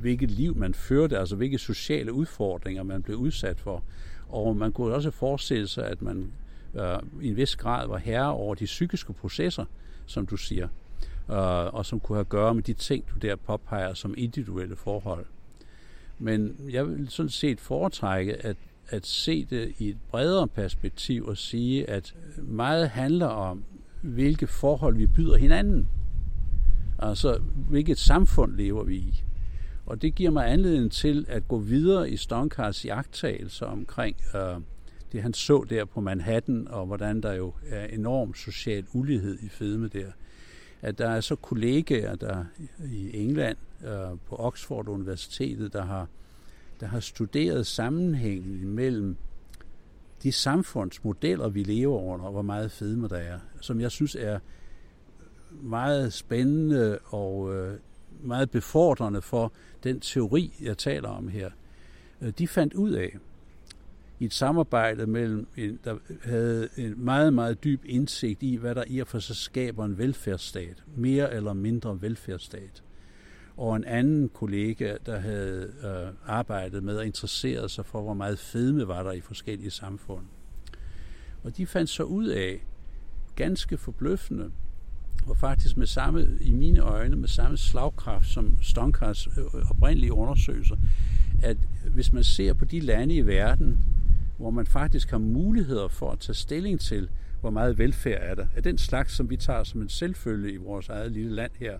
hvilket 0.00 0.30
liv 0.30 0.56
man 0.56 0.74
førte, 0.74 1.18
altså 1.18 1.36
hvilke 1.36 1.58
sociale 1.58 2.12
udfordringer 2.12 2.82
man 2.82 3.02
blev 3.02 3.16
udsat 3.16 3.60
for. 3.60 3.82
Og 4.28 4.56
man 4.56 4.72
kunne 4.72 4.94
også 4.94 5.10
forestille 5.10 5.66
sig, 5.66 5.86
at 5.86 6.02
man 6.02 6.32
øh, 6.74 6.98
i 7.22 7.28
en 7.28 7.36
vis 7.36 7.56
grad 7.56 7.88
var 7.88 7.98
herre 7.98 8.32
over 8.32 8.54
de 8.54 8.64
psykiske 8.64 9.12
processer, 9.12 9.64
som 10.06 10.26
du 10.26 10.36
siger, 10.36 10.68
øh, 11.30 11.74
og 11.74 11.86
som 11.86 12.00
kunne 12.00 12.16
have 12.16 12.20
at 12.20 12.28
gøre 12.28 12.54
med 12.54 12.62
de 12.62 12.72
ting, 12.72 13.04
du 13.14 13.18
der 13.18 13.36
påpeger 13.36 13.94
som 13.94 14.14
individuelle 14.16 14.76
forhold. 14.76 15.26
Men 16.18 16.56
jeg 16.70 16.88
vil 16.88 17.10
sådan 17.10 17.30
set 17.30 17.60
foretrække 17.60 18.46
at, 18.46 18.56
at 18.88 19.06
se 19.06 19.44
det 19.44 19.74
i 19.78 19.88
et 19.88 19.98
bredere 20.10 20.48
perspektiv 20.48 21.26
og 21.26 21.36
sige, 21.36 21.90
at 21.90 22.14
meget 22.38 22.88
handler 22.88 23.26
om, 23.26 23.64
hvilke 24.02 24.46
forhold 24.46 24.96
vi 24.96 25.06
byder 25.06 25.36
hinanden. 25.36 25.88
Altså, 26.98 27.38
hvilket 27.68 27.98
samfund 27.98 28.56
lever 28.56 28.84
vi 28.84 28.96
i. 28.96 29.24
Og 29.86 30.02
det 30.02 30.14
giver 30.14 30.30
mig 30.30 30.52
anledning 30.52 30.92
til 30.92 31.26
at 31.28 31.48
gå 31.48 31.58
videre 31.58 32.10
i 32.10 32.16
Stonkars 32.16 32.84
jagttagelser 32.84 33.66
omkring 33.66 34.16
øh, 34.34 34.60
det 35.12 35.22
han 35.22 35.34
så 35.34 35.64
der 35.70 35.84
på 35.84 36.00
Manhattan, 36.00 36.68
og 36.68 36.86
hvordan 36.86 37.20
der 37.20 37.32
jo 37.32 37.52
er 37.66 37.84
enorm 37.84 38.34
social 38.34 38.84
ulighed 38.92 39.38
i 39.42 39.48
fedme 39.48 39.88
der. 39.88 40.06
At 40.82 40.98
der 40.98 41.08
er 41.08 41.20
så 41.20 41.36
kollegaer 41.36 42.14
der 42.14 42.44
i 42.84 43.16
England 43.24 43.56
øh, 43.84 44.18
på 44.28 44.36
Oxford 44.36 44.88
Universitetet, 44.88 45.72
der 45.72 45.84
har, 45.84 46.08
der 46.80 46.86
har 46.86 47.00
studeret 47.00 47.66
sammenhængen 47.66 48.68
mellem 48.68 49.16
de 50.22 50.32
samfundsmodeller, 50.32 51.48
vi 51.48 51.62
lever 51.62 52.00
under, 52.00 52.26
og 52.26 52.32
hvor 52.32 52.42
meget 52.42 52.70
fedme 52.70 53.08
der 53.08 53.16
er, 53.16 53.38
som 53.60 53.80
jeg 53.80 53.90
synes 53.90 54.14
er 54.14 54.38
meget 55.62 56.12
spændende 56.12 56.98
og 57.04 57.54
øh, 57.54 57.78
meget 58.22 58.50
befordrende 58.50 59.22
for 59.22 59.52
den 59.84 60.00
teori, 60.00 60.54
jeg 60.62 60.78
taler 60.78 61.08
om 61.08 61.28
her. 61.28 61.50
Øh, 62.20 62.32
de 62.38 62.48
fandt 62.48 62.74
ud 62.74 62.90
af, 62.90 63.16
i 64.20 64.24
et 64.24 64.34
samarbejde 64.34 65.06
mellem, 65.06 65.46
en, 65.56 65.78
der 65.84 65.96
havde 66.24 66.68
en 66.76 67.04
meget, 67.04 67.32
meget 67.32 67.64
dyb 67.64 67.82
indsigt 67.84 68.42
i, 68.42 68.56
hvad 68.56 68.74
der 68.74 68.84
i 68.86 68.98
og 68.98 69.06
for 69.06 69.18
sig 69.18 69.36
skaber 69.36 69.84
en 69.84 69.98
velfærdsstat, 69.98 70.84
mere 70.96 71.34
eller 71.34 71.52
mindre 71.52 72.02
velfærdsstat. 72.02 72.82
Og 73.56 73.76
en 73.76 73.84
anden 73.84 74.28
kollega, 74.28 74.96
der 75.06 75.18
havde 75.18 75.72
øh, 75.84 76.12
arbejdet 76.26 76.82
med 76.82 76.96
og 76.96 77.06
interesseret 77.06 77.70
sig 77.70 77.86
for, 77.86 78.02
hvor 78.02 78.14
meget 78.14 78.38
fedme 78.38 78.88
var 78.88 79.02
der 79.02 79.12
i 79.12 79.20
forskellige 79.20 79.70
samfund. 79.70 80.24
Og 81.42 81.56
de 81.56 81.66
fandt 81.66 81.90
så 81.90 82.02
ud 82.02 82.26
af, 82.26 82.66
ganske 83.36 83.76
forbløffende, 83.76 84.50
og 85.26 85.36
faktisk 85.36 85.76
med 85.76 85.86
samme, 85.86 86.28
i 86.40 86.52
mine 86.52 86.80
øjne, 86.80 87.16
med 87.16 87.28
samme 87.28 87.56
slagkraft 87.56 88.26
som 88.26 88.58
Stonkars 88.62 89.26
øh, 89.26 89.70
oprindelige 89.70 90.12
undersøgelser, 90.12 90.76
at 91.42 91.56
hvis 91.94 92.12
man 92.12 92.24
ser 92.24 92.52
på 92.52 92.64
de 92.64 92.80
lande 92.80 93.14
i 93.14 93.26
verden, 93.26 93.78
hvor 94.40 94.50
man 94.50 94.66
faktisk 94.66 95.10
har 95.10 95.18
muligheder 95.18 95.88
for 95.88 96.10
at 96.10 96.18
tage 96.18 96.34
stilling 96.34 96.80
til, 96.80 97.10
hvor 97.40 97.50
meget 97.50 97.78
velfærd 97.78 98.20
er 98.22 98.34
der, 98.34 98.46
af 98.56 98.62
den 98.62 98.78
slags, 98.78 99.12
som 99.12 99.30
vi 99.30 99.36
tager 99.36 99.64
som 99.64 99.82
en 99.82 99.88
selvfølge 99.88 100.52
i 100.52 100.56
vores 100.56 100.88
eget 100.88 101.12
lille 101.12 101.34
land 101.34 101.50
her, 101.58 101.78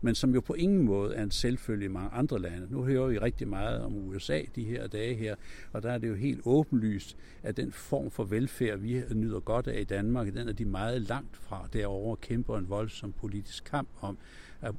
men 0.00 0.14
som 0.14 0.34
jo 0.34 0.40
på 0.40 0.54
ingen 0.54 0.82
måde 0.82 1.14
er 1.14 1.22
en 1.22 1.30
selvfølge 1.30 1.84
i 1.84 1.88
mange 1.88 2.10
andre 2.10 2.38
lande. 2.38 2.66
Nu 2.70 2.84
hører 2.84 3.06
vi 3.06 3.18
rigtig 3.18 3.48
meget 3.48 3.80
om 3.82 3.96
USA 3.96 4.40
de 4.56 4.64
her 4.64 4.86
dage 4.86 5.14
her, 5.14 5.34
og 5.72 5.82
der 5.82 5.92
er 5.92 5.98
det 5.98 6.08
jo 6.08 6.14
helt 6.14 6.40
åbenlyst, 6.44 7.16
at 7.42 7.56
den 7.56 7.72
form 7.72 8.10
for 8.10 8.24
velfærd, 8.24 8.78
vi 8.78 9.02
nyder 9.14 9.40
godt 9.40 9.68
af 9.68 9.80
i 9.80 9.84
Danmark, 9.84 10.34
den 10.34 10.48
er 10.48 10.52
de 10.52 10.64
meget 10.64 11.02
langt 11.02 11.36
fra 11.36 11.68
derovre 11.72 12.10
og 12.10 12.20
kæmper 12.20 12.58
en 12.58 12.68
voldsom 12.68 13.12
politisk 13.12 13.64
kamp 13.64 13.88
om, 14.00 14.18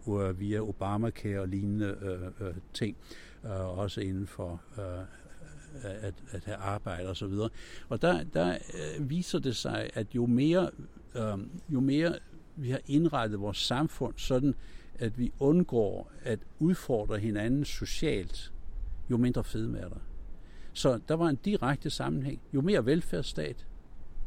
øh, 0.09 0.39
via 0.39 0.59
Obamacare 0.59 1.39
og 1.39 1.47
lignende 1.47 1.95
øh, 2.01 2.47
øh, 2.47 2.53
ting, 2.73 2.97
øh, 3.45 3.79
også 3.79 4.01
inden 4.01 4.27
for 4.27 4.61
øh, 4.77 4.83
at, 5.83 6.13
at 6.31 6.45
have 6.45 6.57
arbejde 6.57 7.09
og 7.09 7.17
så 7.17 7.27
videre. 7.27 7.49
Og 7.89 8.01
der, 8.01 8.23
der 8.23 8.53
øh, 8.53 9.09
viser 9.09 9.39
det 9.39 9.55
sig, 9.55 9.89
at 9.93 10.07
jo 10.15 10.25
mere, 10.25 10.69
øh, 11.15 11.37
jo 11.69 11.79
mere 11.79 12.15
vi 12.55 12.69
har 12.69 12.79
indrettet 12.87 13.39
vores 13.39 13.57
samfund 13.57 14.13
sådan, 14.17 14.55
at 14.99 15.19
vi 15.19 15.31
undgår 15.39 16.11
at 16.21 16.39
udfordre 16.59 17.19
hinanden 17.19 17.65
socialt, 17.65 18.53
jo 19.11 19.17
mindre 19.17 19.43
fedme 19.43 19.77
er 19.77 19.89
der. 19.89 19.99
Så 20.73 20.99
der 21.07 21.15
var 21.15 21.29
en 21.29 21.39
direkte 21.45 21.89
sammenhæng. 21.89 22.41
Jo 22.53 22.61
mere 22.61 22.85
velfærdsstat, 22.85 23.67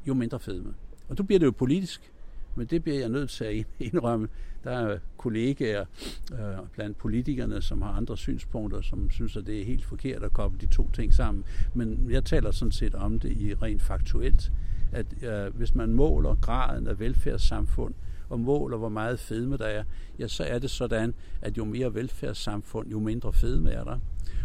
jo 0.08 0.14
mindre 0.14 0.40
fedme. 0.40 0.74
Og 1.08 1.18
du 1.18 1.22
bliver 1.22 1.38
det 1.38 1.46
jo 1.46 1.50
politisk, 1.50 2.12
men 2.54 2.66
det 2.66 2.82
bliver 2.82 2.98
jeg 2.98 3.08
nødt 3.08 3.30
til 3.30 3.44
at 3.44 3.66
indrømme. 3.92 4.28
Der 4.64 4.70
er 4.70 4.98
kollegaer 5.16 5.84
øh, 6.32 6.38
blandt 6.72 6.98
politikerne, 6.98 7.62
som 7.62 7.82
har 7.82 7.92
andre 7.92 8.16
synspunkter, 8.16 8.80
som 8.80 9.10
synes, 9.10 9.36
at 9.36 9.46
det 9.46 9.60
er 9.60 9.64
helt 9.64 9.84
forkert 9.84 10.22
at 10.22 10.32
koble 10.32 10.58
de 10.60 10.66
to 10.66 10.90
ting 10.92 11.14
sammen. 11.14 11.44
Men 11.74 12.06
jeg 12.10 12.24
taler 12.24 12.50
sådan 12.50 12.72
set 12.72 12.94
om 12.94 13.18
det 13.18 13.32
i 13.32 13.54
rent 13.54 13.82
faktuelt, 13.82 14.52
at 14.92 15.06
øh, 15.22 15.56
hvis 15.56 15.74
man 15.74 15.92
måler 15.92 16.34
graden 16.34 16.86
af 16.86 17.00
velfærdssamfund, 17.00 17.94
og 18.32 18.40
måler, 18.40 18.76
hvor 18.76 18.88
meget 18.88 19.20
fedme 19.20 19.56
der 19.56 19.64
er, 19.64 19.84
ja, 20.18 20.28
så 20.28 20.44
er 20.44 20.58
det 20.58 20.70
sådan, 20.70 21.14
at 21.42 21.58
jo 21.58 21.64
mere 21.64 21.94
velfærdssamfund, 21.94 22.90
jo 22.90 23.00
mindre 23.00 23.32
fedme 23.32 23.70
er 23.70 23.84
der. 23.84 23.98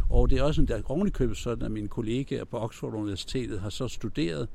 Og 0.09 0.29
det 0.29 0.37
er 0.37 0.43
også 0.43 0.61
en 0.61 0.67
der 0.67 0.81
ovenikøbet 0.85 1.37
sådan, 1.37 1.65
at 1.65 1.71
mine 1.71 1.87
kollegaer 1.87 2.45
på 2.45 2.57
Oxford 2.57 2.93
Universitetet 2.93 3.59
har 3.59 3.69
så 3.69 3.87
studeret, 3.87 4.47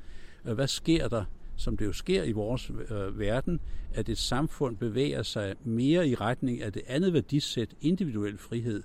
øh, 0.45 0.53
hvad 0.53 0.67
sker 0.67 1.07
der, 1.07 1.23
som 1.55 1.77
det 1.77 1.85
jo 1.85 1.93
sker 1.93 2.23
i 2.23 2.31
vores 2.31 2.71
øh, 2.89 3.19
verden, 3.19 3.59
at 3.93 4.09
et 4.09 4.17
samfund 4.17 4.77
bevæger 4.77 5.23
sig 5.23 5.55
mere 5.63 6.07
i 6.07 6.15
retning 6.15 6.61
af 6.61 6.73
det 6.73 6.81
andet 6.87 7.13
værdisæt, 7.13 7.69
individuel 7.81 8.37
frihed, 8.37 8.83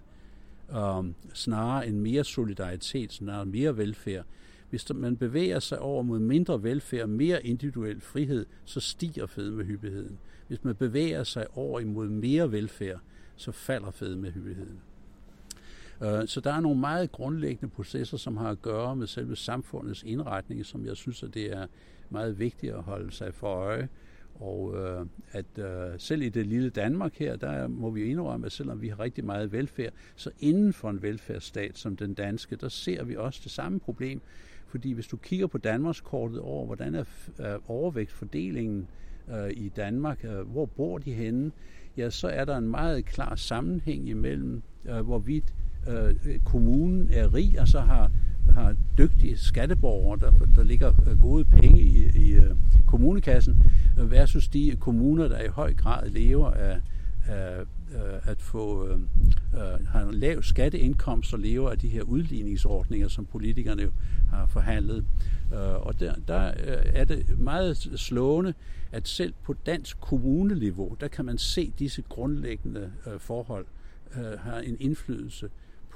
øh, 0.71 1.05
snarere 1.35 1.87
end 1.87 1.99
mere 1.99 2.25
solidaritet, 2.25 3.13
snarere 3.13 3.47
mere 3.47 3.77
velfærd. 3.77 4.25
Hvis 4.71 4.95
man 4.95 5.17
bevæger 5.17 5.59
sig 5.59 5.79
over 5.79 6.03
mod 6.03 6.19
mindre 6.19 6.63
velfærd 6.63 7.03
og 7.03 7.09
mere 7.09 7.47
individuel 7.47 8.01
frihed, 8.01 8.47
så 8.65 8.81
stiger 8.81 9.27
fedmehyppigheden. 9.27 10.19
Hvis 10.49 10.65
man 10.65 10.75
bevæger 10.75 11.25
sig 11.25 11.47
over 11.55 11.81
imod 11.81 12.09
mere 12.09 12.53
velfærd, 12.53 13.01
så 13.37 13.53
falder 13.53 13.91
fedmehyppigheden. 13.91 14.81
Øh, 16.03 16.27
så 16.27 16.41
der 16.41 16.53
er 16.53 16.61
nogle 16.61 16.81
meget 16.81 17.13
grundlæggende 17.13 17.75
processer, 17.75 18.17
som 18.17 18.37
har 18.37 18.51
at 18.51 18.63
gøre 18.63 18.97
med 18.97 19.07
selve 19.07 19.37
samfundets 19.37 20.03
indretning, 20.03 20.67
som 20.67 20.87
jeg 20.87 20.97
synes, 20.97 21.23
at 21.23 21.35
det 21.35 21.53
er 21.53 21.67
meget 22.11 22.39
vigtigt 22.39 22.75
at 22.75 22.83
holde 22.83 23.13
sig 23.13 23.35
for 23.35 23.47
øje. 23.47 23.89
Og 24.41 24.77
øh, 24.77 25.07
at 25.33 25.59
øh, 25.59 25.99
selv 25.99 26.23
i 26.23 26.29
det 26.29 26.47
lille 26.47 26.71
Danmark 26.71 27.15
her, 27.15 27.37
der 27.37 27.69
må 27.69 27.91
vi 27.91 28.05
indrømme, 28.05 28.47
at 28.47 28.53
selvom 28.53 28.83
vi 28.83 28.89
har 28.89 29.01
rigtig 29.01 29.25
meget 29.25 29.53
velfærd, 29.53 29.93
så 30.17 30.31
inden 30.41 30.73
for 30.73 30.91
en 30.91 31.03
velfærdsstat 31.03 31.79
som 31.79 31.97
den 31.97 32.15
danske, 32.15 32.57
der 32.57 32.69
ser 32.69 33.05
vi 33.05 33.17
også 33.17 33.41
det 33.45 33.53
samme 33.53 33.81
problem. 33.81 34.21
Fordi 34.67 34.93
hvis 34.93 35.07
du 35.07 35.17
kigger 35.17 35.47
på 35.47 35.59
Danmarkskortet 35.59 36.41
over, 36.41 36.67
hvordan 36.67 36.95
er 36.95 37.05
øh, 37.41 37.59
overvægtfordelingen 37.67 38.89
øh, 39.31 39.51
i 39.51 39.69
Danmark, 39.69 40.25
øh, 40.25 40.41
hvor 40.41 40.67
bor 40.67 40.99
de 40.99 41.13
henne, 41.13 41.53
ja, 41.97 42.11
så 42.11 42.29
er 42.29 42.45
der 42.45 42.57
en 42.57 42.69
meget 42.69 43.05
klar 43.05 43.35
sammenhæng 43.35 44.09
imellem, 44.09 44.63
øh, 44.85 45.01
hvorvidt 45.01 45.55
øh, 45.89 46.39
kommunen 46.45 47.09
er 47.13 47.35
rig, 47.35 47.61
og 47.61 47.69
så 47.69 47.81
har, 47.81 48.11
har 48.51 48.75
dygtige 48.99 49.37
skatteborgere, 49.37 50.19
der, 50.21 50.33
der 50.57 50.65
ligger 50.65 50.93
øh, 51.11 51.21
gode 51.21 51.45
penge 51.45 51.81
i, 51.81 52.09
i 52.15 52.33
øh, 52.33 52.51
kommunekassen, 52.87 53.63
versus 53.97 54.49
de 54.49 54.77
kommuner, 54.81 55.29
der 55.29 55.41
i 55.41 55.49
høj 55.49 55.75
grad 55.75 56.09
lever 56.11 56.51
af, 56.51 56.81
af 57.29 57.61
øh, 57.95 58.31
at 58.31 58.43
få 58.43 58.87
øh, 58.87 58.99
øh, 59.55 59.87
har 59.87 60.03
en 60.03 60.15
lav 60.15 60.43
skatteindkomst 60.43 61.35
og 61.35 61.41
lever 61.41 61.71
af 61.71 61.79
de 61.79 61.89
her 61.89 62.03
udligningsordninger, 62.03 63.09
som 63.09 63.27
politikerne 63.27 63.83
jo 63.83 63.91
har 64.31 64.47
forhandlet. 64.47 65.05
Øh, 65.53 65.87
og 65.87 66.01
der, 66.01 66.15
der 66.29 66.49
øh, 66.49 66.77
er 66.85 67.05
det 67.05 67.39
meget 67.39 67.77
slående, 67.77 68.55
at 68.93 69.09
selv 69.09 69.35
på 69.43 69.55
dansk 69.67 70.01
kommuneniveau, 70.01 70.97
der 71.01 71.09
kan 71.09 71.25
man 71.25 71.39
se 71.39 71.73
disse 71.79 72.03
grundlæggende 72.09 72.93
øh, 73.07 73.21
forhold 73.21 73.67
øh, 74.17 74.39
har 74.39 74.59
en 74.59 74.77
indflydelse 74.81 75.49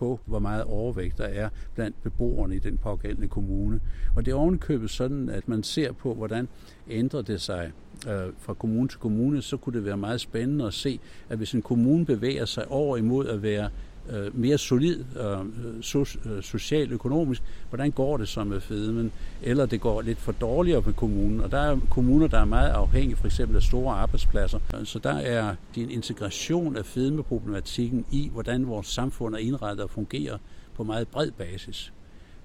på, 0.03 0.21
hvor 0.27 0.39
meget 0.39 0.65
overvægt 0.65 1.19
der 1.19 1.25
er 1.25 1.49
blandt 1.75 2.03
beboerne 2.03 2.57
i 2.57 2.59
den 2.59 2.79
pågældende 2.79 3.29
kommune. 3.29 3.81
Og 4.17 4.25
det 4.25 4.33
er 4.33 4.37
ovenkøbet 4.37 4.91
sådan, 4.91 5.29
at 5.29 5.49
man 5.49 5.63
ser 5.63 5.93
på, 5.93 6.15
hvordan 6.15 6.49
ændrer 6.91 7.23
det 7.23 7.41
sig 7.41 7.73
øh, 8.09 8.33
fra 8.39 8.55
kommune 8.55 8.89
til 8.89 8.99
kommune, 8.99 9.43
så 9.43 9.57
kunne 9.57 9.77
det 9.77 9.85
være 9.85 9.97
meget 9.97 10.21
spændende 10.21 10.67
at 10.67 10.75
se, 10.75 11.01
at 11.29 11.39
hvis 11.39 11.53
en 11.53 11.63
kommune 11.63 12.07
bevæger 12.07 12.45
sig 12.45 12.69
over 12.69 12.97
imod 12.97 13.29
at 13.29 13.43
være 13.43 13.69
øh, 14.11 14.39
mere 14.39 14.59
solid 14.59 15.05
øh, 15.21 15.83
so, 15.83 16.01
øh, 16.01 16.43
socialøkonomisk, 16.43 17.43
hvordan 17.69 17.91
går 17.91 18.17
det 18.17 18.29
så 18.29 18.45
med 18.45 18.61
fedmen? 18.61 19.13
Eller 19.43 19.67
det 19.67 19.81
går 19.81 20.03
lidt 20.03 20.19
for 20.19 20.33
dårligere 20.33 20.83
med 20.87 20.93
kommunen. 20.93 21.41
Og 21.41 21.51
der 21.51 21.59
er 21.59 21.79
kommuner, 21.91 22.27
der 22.27 22.39
er 22.39 22.45
meget 22.45 22.71
afhængige 22.71 23.17
for 23.17 23.27
eksempel 23.27 23.57
af 23.57 23.63
store 23.63 23.95
arbejdspladser. 23.95 24.59
Så 24.85 24.99
der 24.99 25.15
er 25.15 25.55
en 25.77 25.91
integration 25.91 26.77
af 26.77 26.87
fedmeproblematikken 26.87 28.05
i, 28.11 28.31
hvordan 28.33 28.67
vores 28.67 28.87
samfund 28.87 29.35
er 29.35 29.39
indrettet 29.39 29.85
og 29.85 29.91
fungerer 29.91 30.39
på 30.75 30.85
meget 30.85 31.09
bred 31.09 31.31
basis 31.31 31.93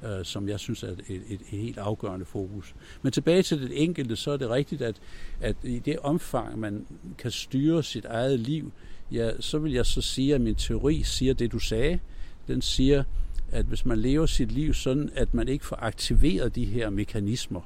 øh, 0.06 0.26
som 0.26 0.50
jeg 0.50 0.60
synes 0.60 0.84
er 0.84 0.88
et, 0.88 1.02
et, 1.08 1.22
et 1.30 1.42
helt 1.48 1.78
afgørende 1.78 2.26
fokus. 2.26 2.76
Men 3.02 3.12
tilbage 3.12 3.44
til 3.44 3.62
det 3.62 3.84
enkelte, 3.84 4.16
så 4.16 4.32
er 4.32 4.38
det 4.38 4.50
rigtigt, 4.50 4.82
at, 4.82 4.96
at 5.42 5.56
i 5.64 5.80
det 5.80 6.00
omfang, 6.00 6.60
man 6.60 6.86
kan 7.18 7.32
styre 7.32 7.84
sit 7.84 8.06
eget 8.06 8.40
liv, 8.40 8.72
ja, 9.12 9.32
så 9.40 9.60
vil 9.60 9.72
jeg 9.72 9.86
så 9.86 10.02
sige, 10.02 10.36
at 10.36 10.42
min 10.42 10.56
teori 10.56 11.04
siger 11.04 11.34
det, 11.34 11.52
du 11.52 11.60
sagde. 11.60 12.00
Den 12.48 12.62
siger, 12.62 13.04
at 13.52 13.66
hvis 13.66 13.86
man 13.86 13.98
lever 13.98 14.26
sit 14.26 14.52
liv 14.52 14.74
sådan, 14.74 15.10
at 15.16 15.34
man 15.34 15.48
ikke 15.48 15.66
får 15.66 15.78
aktiveret 15.82 16.56
de 16.56 16.66
her 16.66 16.90
mekanismer, 16.90 17.62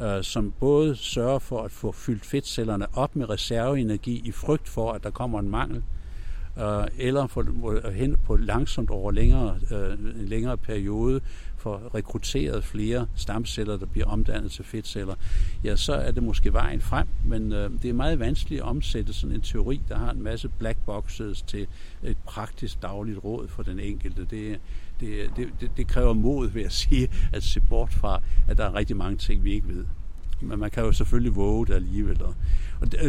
øh, 0.00 0.22
som 0.22 0.52
både 0.60 0.96
sørger 0.96 1.38
for 1.38 1.62
at 1.62 1.70
få 1.70 1.92
fyldt 1.92 2.26
fedtcellerne 2.26 2.86
op 2.96 3.16
med 3.16 3.30
reserveenergi 3.30 4.22
i 4.24 4.32
frygt 4.32 4.68
for, 4.68 4.92
at 4.92 5.02
der 5.02 5.10
kommer 5.10 5.40
en 5.40 5.48
mangel, 5.48 5.82
øh, 6.58 6.84
eller 6.98 7.26
for, 7.26 7.90
hen 7.90 8.16
på 8.24 8.36
langsomt 8.36 8.90
over 8.90 9.10
længere, 9.10 9.58
øh, 9.70 9.92
en 9.92 10.28
længere 10.28 10.56
periode 10.56 11.20
får 11.56 11.94
rekrutteret 11.94 12.64
flere 12.64 13.06
stamceller, 13.14 13.76
der 13.76 13.86
bliver 13.86 14.06
omdannet 14.06 14.50
til 14.50 14.64
fedtceller, 14.64 15.14
ja, 15.64 15.76
så 15.76 15.94
er 15.94 16.10
det 16.10 16.22
måske 16.22 16.52
vejen 16.52 16.80
frem, 16.80 17.06
men 17.24 17.52
øh, 17.52 17.70
det 17.82 17.90
er 17.90 17.94
meget 17.94 18.18
vanskeligt 18.18 18.60
at 18.62 18.68
omsætte 18.68 19.12
sådan 19.12 19.36
en 19.36 19.42
teori, 19.42 19.80
der 19.88 19.98
har 19.98 20.10
en 20.10 20.22
masse 20.22 20.48
black 20.48 20.78
boxes 20.86 21.42
til 21.42 21.66
et 22.02 22.16
praktisk 22.26 22.82
dagligt 22.82 23.24
råd 23.24 23.48
for 23.48 23.62
den 23.62 23.80
enkelte. 23.80 24.24
Det, 24.24 24.60
det, 25.00 25.36
det, 25.36 25.70
det 25.76 25.86
kræver 25.86 26.12
mod, 26.12 26.50
vil 26.50 26.62
jeg 26.62 26.72
sige, 26.72 27.08
at 27.32 27.42
se 27.42 27.60
bort 27.60 27.92
fra, 27.92 28.22
at 28.48 28.58
der 28.58 28.64
er 28.64 28.74
rigtig 28.74 28.96
mange 28.96 29.16
ting, 29.16 29.44
vi 29.44 29.52
ikke 29.52 29.68
ved. 29.68 29.84
Men 30.40 30.58
man 30.58 30.70
kan 30.70 30.84
jo 30.84 30.92
selvfølgelig 30.92 31.36
våge 31.36 31.66
det 31.66 31.74
alligevel. 31.74 32.22
Og 32.22 32.34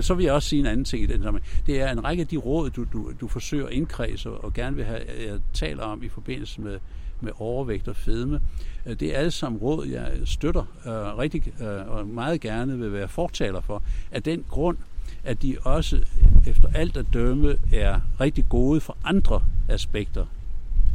så 0.02 0.14
vil 0.14 0.24
jeg 0.24 0.34
også 0.34 0.50
sige 0.50 0.60
en 0.60 0.66
anden 0.66 0.86
ting 0.86 1.04
i 1.04 1.06
den 1.06 1.24
sammenhæng. 1.24 1.66
Det 1.66 1.82
er 1.82 1.92
en 1.92 2.04
række 2.04 2.22
af 2.22 2.28
de 2.28 2.38
råd, 2.38 2.70
du, 2.70 2.86
du, 2.94 3.12
du 3.22 3.28
forsøger 3.28 3.68
at 3.68 3.74
indkredse 3.74 4.32
og 4.32 4.54
gerne 4.54 4.76
vil 4.76 4.86
have, 4.86 5.02
jeg 5.28 5.40
taler 5.54 5.84
om 5.84 6.04
i 6.04 6.10
forbindelse 6.10 6.62
med 6.62 6.80
med 7.22 7.32
overvægt 7.40 7.88
og 7.88 7.96
fedme. 7.96 8.42
Øh, 8.86 9.00
det 9.00 9.16
er 9.16 9.20
alle 9.20 9.32
sammen 9.32 9.62
råd, 9.62 9.88
jeg 9.88 10.12
støtter 10.26 10.62
øh, 10.86 11.18
rigtig 11.18 11.54
øh, 11.62 11.90
og 11.92 12.08
meget 12.08 12.42
gerne 12.42 12.80
vil 12.80 12.94
være 12.94 13.08
fortaler 13.08 13.62
for, 13.62 13.84
af 14.12 14.24
den 14.24 14.46
grund, 14.50 14.78
at 15.24 15.42
de 15.42 15.58
også 15.64 16.00
efter 16.48 16.70
alt 16.74 16.98
at 16.98 17.06
dømme 17.14 17.58
er 17.74 18.00
rigtig 18.20 18.46
gode 18.50 18.82
for 18.82 18.98
andre 19.04 19.44
aspekter 19.70 20.26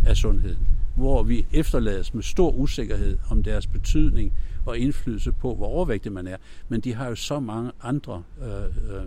af 0.07 0.17
sundheden, 0.17 0.67
hvor 0.97 1.23
vi 1.23 1.47
efterlades 1.53 2.15
med 2.15 2.23
stor 2.23 2.51
usikkerhed 2.51 3.19
om 3.31 3.43
deres 3.43 3.67
betydning 3.67 4.33
og 4.67 4.79
indflydelse 4.79 5.33
på, 5.33 5.55
hvor 5.55 5.67
overvægtig 5.67 6.13
man 6.13 6.27
er. 6.27 6.37
Men 6.69 6.81
de 6.81 6.95
har 6.95 7.09
jo 7.09 7.15
så 7.15 7.41
mange 7.41 7.71
andre 7.83 8.23
øh, 8.43 8.97
øh, 8.97 9.03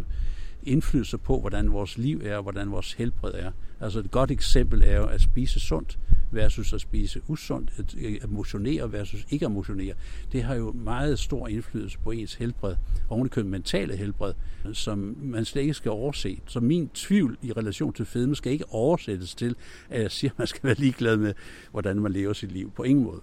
indflydelse 0.65 1.17
på, 1.17 1.39
hvordan 1.39 1.71
vores 1.71 1.97
liv 1.97 2.21
er, 2.23 2.35
og 2.35 2.43
hvordan 2.43 2.71
vores 2.71 2.93
helbred 2.93 3.33
er. 3.33 3.51
Altså 3.79 3.99
et 3.99 4.11
godt 4.11 4.31
eksempel 4.31 4.83
er 4.85 4.97
jo 4.97 5.05
at 5.05 5.21
spise 5.21 5.59
sundt 5.59 5.99
versus 6.31 6.73
at 6.73 6.81
spise 6.81 7.21
usundt, 7.27 7.71
at 8.21 8.31
motionere 8.31 8.91
versus 8.91 9.25
ikke 9.29 9.45
at 9.45 9.51
motionere. 9.51 9.93
Det 10.31 10.43
har 10.43 10.55
jo 10.55 10.71
meget 10.71 11.19
stor 11.19 11.47
indflydelse 11.47 11.99
på 11.99 12.11
ens 12.11 12.35
helbred, 12.35 12.75
og 13.09 13.29
købet 13.29 13.51
mentale 13.51 13.95
helbred, 13.95 14.33
som 14.73 15.17
man 15.21 15.45
slet 15.45 15.61
ikke 15.61 15.73
skal 15.73 15.91
overse. 15.91 16.39
Så 16.47 16.59
min 16.59 16.89
tvivl 16.93 17.37
i 17.41 17.51
relation 17.51 17.93
til 17.93 18.05
fedme 18.05 18.35
skal 18.35 18.51
ikke 18.51 18.65
oversættes 18.69 19.35
til, 19.35 19.55
at 19.89 20.01
jeg 20.01 20.11
siger, 20.11 20.31
at 20.31 20.39
man 20.39 20.47
skal 20.47 20.63
være 20.63 20.75
ligeglad 20.75 21.17
med, 21.17 21.33
hvordan 21.71 21.99
man 21.99 22.11
lever 22.11 22.33
sit 22.33 22.51
liv. 22.51 22.71
På 22.71 22.83
ingen 22.83 23.05
måde 23.05 23.21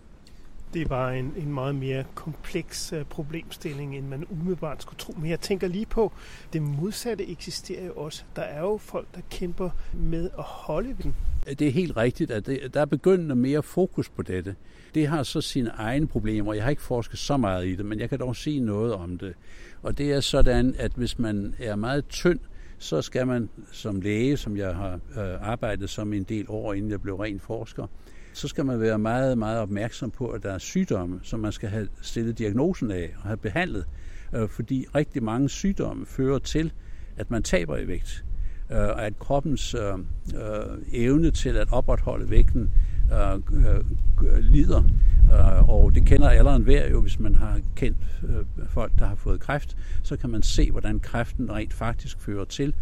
det 0.74 0.82
er 0.82 0.86
bare 0.86 1.18
en, 1.18 1.34
en 1.36 1.52
meget 1.54 1.74
mere 1.74 2.04
kompleks 2.14 2.92
uh, 2.92 3.02
problemstilling, 3.02 3.96
end 3.96 4.06
man 4.06 4.26
umiddelbart 4.30 4.82
skulle 4.82 4.98
tro. 4.98 5.12
Men 5.12 5.30
jeg 5.30 5.40
tænker 5.40 5.68
lige 5.68 5.86
på, 5.86 6.12
det 6.52 6.62
modsatte 6.62 7.30
eksisterer 7.30 7.86
jo 7.86 7.92
også. 7.92 8.22
Der 8.36 8.42
er 8.42 8.60
jo 8.60 8.76
folk, 8.76 9.06
der 9.14 9.20
kæmper 9.30 9.70
med 9.92 10.30
at 10.38 10.44
holde 10.44 10.88
ved 10.88 10.96
den. 11.02 11.14
Det 11.58 11.62
er 11.62 11.70
helt 11.72 11.96
rigtigt, 11.96 12.30
at 12.30 12.46
det, 12.46 12.74
der 12.74 12.80
er 12.80 12.84
begyndende 12.84 13.34
mere 13.34 13.62
fokus 13.62 14.08
på 14.08 14.22
dette. 14.22 14.54
Det 14.94 15.06
har 15.06 15.22
så 15.22 15.40
sine 15.40 15.70
egne 15.70 16.06
problemer. 16.06 16.54
Jeg 16.54 16.62
har 16.62 16.70
ikke 16.70 16.82
forsket 16.82 17.18
så 17.18 17.36
meget 17.36 17.66
i 17.66 17.76
det, 17.76 17.86
men 17.86 18.00
jeg 18.00 18.08
kan 18.08 18.18
dog 18.18 18.36
sige 18.36 18.60
noget 18.60 18.94
om 18.94 19.18
det. 19.18 19.34
Og 19.82 19.98
det 19.98 20.12
er 20.12 20.20
sådan, 20.20 20.74
at 20.78 20.92
hvis 20.92 21.18
man 21.18 21.54
er 21.58 21.76
meget 21.76 22.08
tynd, 22.08 22.38
så 22.78 23.02
skal 23.02 23.26
man 23.26 23.48
som 23.72 24.00
læge, 24.00 24.36
som 24.36 24.56
jeg 24.56 24.74
har 24.74 24.94
øh, 24.94 25.48
arbejdet 25.50 25.90
som 25.90 26.12
en 26.12 26.22
del 26.22 26.46
år, 26.48 26.74
inden 26.74 26.90
jeg 26.90 27.02
blev 27.02 27.14
ren 27.14 27.40
forsker, 27.40 27.86
så 28.32 28.48
skal 28.48 28.66
man 28.66 28.80
være 28.80 28.98
meget, 28.98 29.38
meget 29.38 29.58
opmærksom 29.58 30.10
på, 30.10 30.28
at 30.28 30.42
der 30.42 30.52
er 30.52 30.58
sygdomme, 30.58 31.20
som 31.22 31.40
man 31.40 31.52
skal 31.52 31.68
have 31.68 31.88
stillet 32.02 32.38
diagnosen 32.38 32.90
af 32.90 33.10
og 33.16 33.22
have 33.22 33.36
behandlet. 33.36 33.84
Øh, 34.34 34.48
fordi 34.48 34.86
rigtig 34.94 35.22
mange 35.22 35.48
sygdomme 35.48 36.06
fører 36.06 36.38
til, 36.38 36.72
at 37.16 37.30
man 37.30 37.42
taber 37.42 37.76
i 37.76 37.88
vægt. 37.88 38.24
Øh, 38.70 38.78
og 38.78 39.06
at 39.06 39.18
kroppens 39.18 39.74
øh, 39.74 39.98
evne 40.92 41.30
til 41.30 41.56
at 41.56 41.72
opretholde 41.72 42.30
vægten 42.30 42.70
lider. 44.40 44.82
Og 45.68 45.94
det 45.94 46.06
kender 46.06 46.28
alle 46.28 46.58
hver 46.58 46.90
jo, 46.90 47.00
hvis 47.00 47.18
man 47.18 47.34
har 47.34 47.60
kendt 47.76 47.98
folk, 48.68 48.92
der 48.98 49.06
har 49.06 49.14
fået 49.14 49.40
kræft, 49.40 49.76
så 50.02 50.16
kan 50.16 50.30
man 50.30 50.42
se, 50.42 50.70
hvordan 50.70 51.00
kræften 51.00 51.52
rent 51.52 51.72
faktisk 51.72 52.20
fører 52.20 52.44
til, 52.44 52.74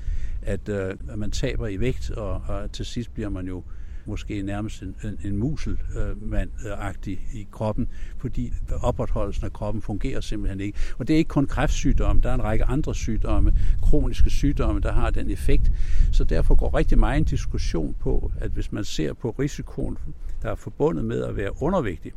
at 0.43 0.71
man 1.17 1.31
taber 1.31 1.69
i 1.69 1.81
vægt, 1.81 2.11
og 2.11 2.43
til 2.73 2.85
sidst 2.85 3.15
bliver 3.15 3.29
man 3.29 3.47
jo 3.47 3.63
måske 4.11 4.43
nærmest 4.43 4.83
en, 4.83 4.97
en, 5.05 5.19
en 5.25 5.37
muselmand-agtig 5.37 7.19
i 7.35 7.47
kroppen, 7.51 7.89
fordi 8.19 8.53
opretholdelsen 8.83 9.45
af 9.45 9.53
kroppen 9.53 9.83
fungerer 9.83 10.21
simpelthen 10.21 10.61
ikke. 10.61 10.79
Og 10.99 11.09
det 11.09 11.15
er 11.15 11.19
ikke 11.19 11.29
kun 11.29 11.47
kræftsygdomme, 11.47 12.23
der 12.23 12.31
er 12.31 12.35
en 12.35 12.43
række 12.43 12.65
andre 12.65 12.95
sygdomme, 12.95 13.53
kroniske 13.83 14.31
sygdomme, 14.31 14.81
der 14.81 14.93
har 14.93 15.11
den 15.11 15.31
effekt. 15.31 15.73
Så 16.13 16.25
derfor 16.25 16.55
går 16.55 16.75
rigtig 16.75 16.99
meget 16.99 17.19
en 17.19 17.25
diskussion 17.25 17.97
på, 18.01 18.33
at 18.41 18.51
hvis 18.51 18.73
man 18.73 18.85
ser 18.85 19.13
på 19.13 19.31
risikoen, 19.31 19.99
der 20.43 20.51
er 20.51 20.55
forbundet 20.55 21.05
med 21.05 21.25
at 21.25 21.37
være 21.37 21.63
undervægtig, 21.63 22.13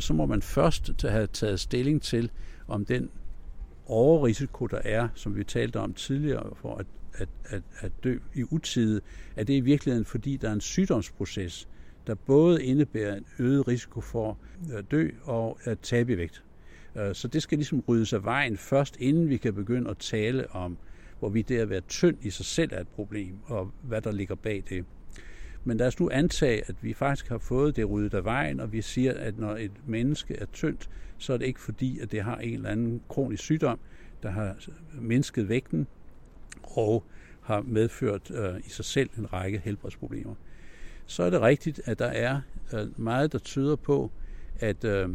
så 0.00 0.14
må 0.14 0.26
man 0.26 0.42
først 0.42 1.02
have 1.02 1.26
taget 1.26 1.60
stilling 1.60 2.02
til, 2.02 2.30
om 2.68 2.84
den 2.84 3.08
overrisiko, 3.86 4.66
der 4.66 4.80
er, 4.84 5.08
som 5.14 5.36
vi 5.36 5.44
talte 5.44 5.80
om 5.80 5.94
tidligere, 5.94 6.50
for 6.56 6.76
at 6.76 6.86
at, 7.18 7.28
at, 7.44 7.62
at 7.80 7.92
dø 8.04 8.18
i 8.34 8.44
utide, 8.50 9.00
er 9.36 9.44
det 9.44 9.54
i 9.54 9.60
virkeligheden, 9.60 10.04
fordi 10.04 10.36
der 10.36 10.48
er 10.48 10.52
en 10.52 10.60
sygdomsproces, 10.60 11.68
der 12.06 12.14
både 12.14 12.64
indebærer 12.64 13.16
en 13.16 13.26
øget 13.38 13.68
risiko 13.68 14.00
for 14.00 14.38
at 14.72 14.90
dø 14.90 15.10
og 15.24 15.58
at 15.64 15.80
tabe 15.80 16.12
i 16.12 16.16
vægt. 16.16 16.44
Øh, 16.96 17.14
så 17.14 17.28
det 17.28 17.42
skal 17.42 17.58
ligesom 17.58 17.84
ryddes 17.88 18.12
af 18.12 18.24
vejen 18.24 18.56
først, 18.56 18.96
inden 19.00 19.28
vi 19.28 19.36
kan 19.36 19.54
begynde 19.54 19.90
at 19.90 19.98
tale 19.98 20.50
om, 20.50 20.76
hvorvidt 21.18 21.48
det 21.48 21.58
at 21.58 21.70
være 21.70 21.80
tynd 21.80 22.16
i 22.22 22.30
sig 22.30 22.46
selv 22.46 22.72
er 22.72 22.80
et 22.80 22.88
problem, 22.88 23.38
og 23.44 23.72
hvad 23.82 24.02
der 24.02 24.12
ligger 24.12 24.34
bag 24.34 24.62
det. 24.68 24.84
Men 25.64 25.76
lad 25.76 25.86
os 25.86 26.00
nu 26.00 26.10
antage, 26.10 26.62
at 26.66 26.74
vi 26.82 26.92
faktisk 26.92 27.28
har 27.28 27.38
fået 27.38 27.76
det 27.76 27.90
ryddet 27.90 28.14
af 28.14 28.24
vejen, 28.24 28.60
og 28.60 28.72
vi 28.72 28.82
siger, 28.82 29.12
at 29.14 29.38
når 29.38 29.56
et 29.56 29.72
menneske 29.86 30.34
er 30.34 30.46
tyndt, 30.52 30.90
så 31.18 31.32
er 31.32 31.36
det 31.36 31.46
ikke 31.46 31.60
fordi, 31.60 31.98
at 31.98 32.12
det 32.12 32.22
har 32.22 32.36
en 32.36 32.54
eller 32.54 32.70
anden 32.70 33.02
kronisk 33.08 33.42
sygdom, 33.42 33.78
der 34.22 34.30
har 34.30 34.56
mindsket 35.00 35.48
vægten, 35.48 35.86
og 36.62 37.04
har 37.40 37.62
medført 37.62 38.30
øh, 38.30 38.60
i 38.66 38.68
sig 38.68 38.84
selv 38.84 39.10
en 39.18 39.32
række 39.32 39.58
helbredsproblemer. 39.64 40.34
Så 41.06 41.22
er 41.22 41.30
det 41.30 41.40
rigtigt, 41.40 41.80
at 41.84 41.98
der 41.98 42.06
er 42.06 42.40
øh, 42.72 43.00
meget, 43.00 43.32
der 43.32 43.38
tyder 43.38 43.76
på, 43.76 44.10
at 44.58 44.84
øh, 44.84 45.08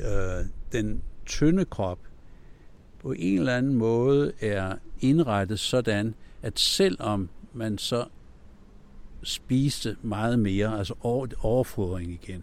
øh, 0.00 0.44
den 0.72 1.02
tynde 1.26 1.64
krop 1.64 1.98
på 2.98 3.12
en 3.12 3.38
eller 3.38 3.56
anden 3.56 3.74
måde 3.74 4.32
er 4.40 4.76
indrettet 5.00 5.58
sådan, 5.58 6.14
at 6.42 6.58
selvom 6.58 7.28
man 7.52 7.78
så 7.78 8.04
spiste 9.22 9.96
meget 10.02 10.38
mere, 10.38 10.78
altså 10.78 10.94
overfodring 11.42 12.10
igen, 12.10 12.42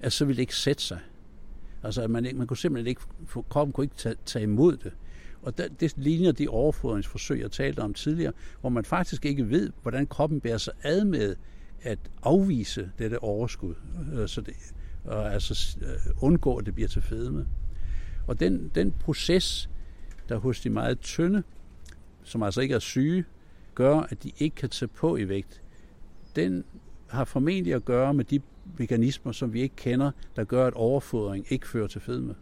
at 0.00 0.12
så 0.12 0.24
ville 0.24 0.36
det 0.36 0.42
ikke 0.42 0.56
sætte 0.56 0.82
sig. 0.82 1.00
Altså, 1.82 2.02
at 2.02 2.10
man, 2.10 2.24
ikke, 2.24 2.38
man 2.38 2.46
kunne 2.46 2.56
simpelthen 2.56 2.86
ikke, 2.86 3.00
kroppen 3.48 3.72
kunne 3.72 3.84
ikke 3.84 3.96
tage, 3.96 4.14
tage 4.26 4.42
imod 4.42 4.76
det. 4.76 4.92
Og 5.42 5.58
der, 5.58 5.68
det 5.68 5.92
ligner 5.96 6.32
de 6.32 6.48
overfodringsforsøg, 6.48 7.40
jeg 7.40 7.50
talte 7.50 7.80
om 7.80 7.94
tidligere, 7.94 8.32
hvor 8.60 8.70
man 8.70 8.84
faktisk 8.84 9.24
ikke 9.24 9.50
ved, 9.50 9.70
hvordan 9.82 10.06
kroppen 10.06 10.40
bærer 10.40 10.58
sig 10.58 10.72
ad 10.82 11.04
med 11.04 11.36
at 11.82 11.98
afvise 12.22 12.90
dette 12.98 13.22
overskud, 13.22 13.74
øh, 14.14 14.28
så 14.28 14.40
det, 14.40 14.54
og 15.04 15.32
altså 15.32 15.78
øh, 15.82 16.24
undgå, 16.24 16.56
at 16.56 16.66
det 16.66 16.74
bliver 16.74 16.88
til 16.88 17.02
fedme. 17.02 17.46
Og 18.26 18.40
den, 18.40 18.70
den 18.74 18.92
proces, 18.92 19.70
der 20.28 20.36
hos 20.36 20.60
de 20.60 20.70
meget 20.70 21.00
tynde, 21.00 21.42
som 22.22 22.42
altså 22.42 22.60
ikke 22.60 22.74
er 22.74 22.78
syge, 22.78 23.24
gør, 23.74 23.96
at 23.96 24.22
de 24.22 24.32
ikke 24.38 24.56
kan 24.56 24.68
tage 24.68 24.88
på 24.88 25.16
i 25.16 25.28
vægt, 25.28 25.62
den 26.36 26.64
har 27.08 27.24
formentlig 27.24 27.74
at 27.74 27.84
gøre 27.84 28.14
med 28.14 28.24
de 28.24 28.40
mekanismer, 28.78 29.32
som 29.32 29.52
vi 29.52 29.60
ikke 29.60 29.76
kender, 29.76 30.10
der 30.36 30.44
gør, 30.44 30.66
at 30.66 30.74
overfodring 30.74 31.46
ikke 31.48 31.68
fører 31.68 31.86
til 31.86 32.00
fedme. 32.00 32.34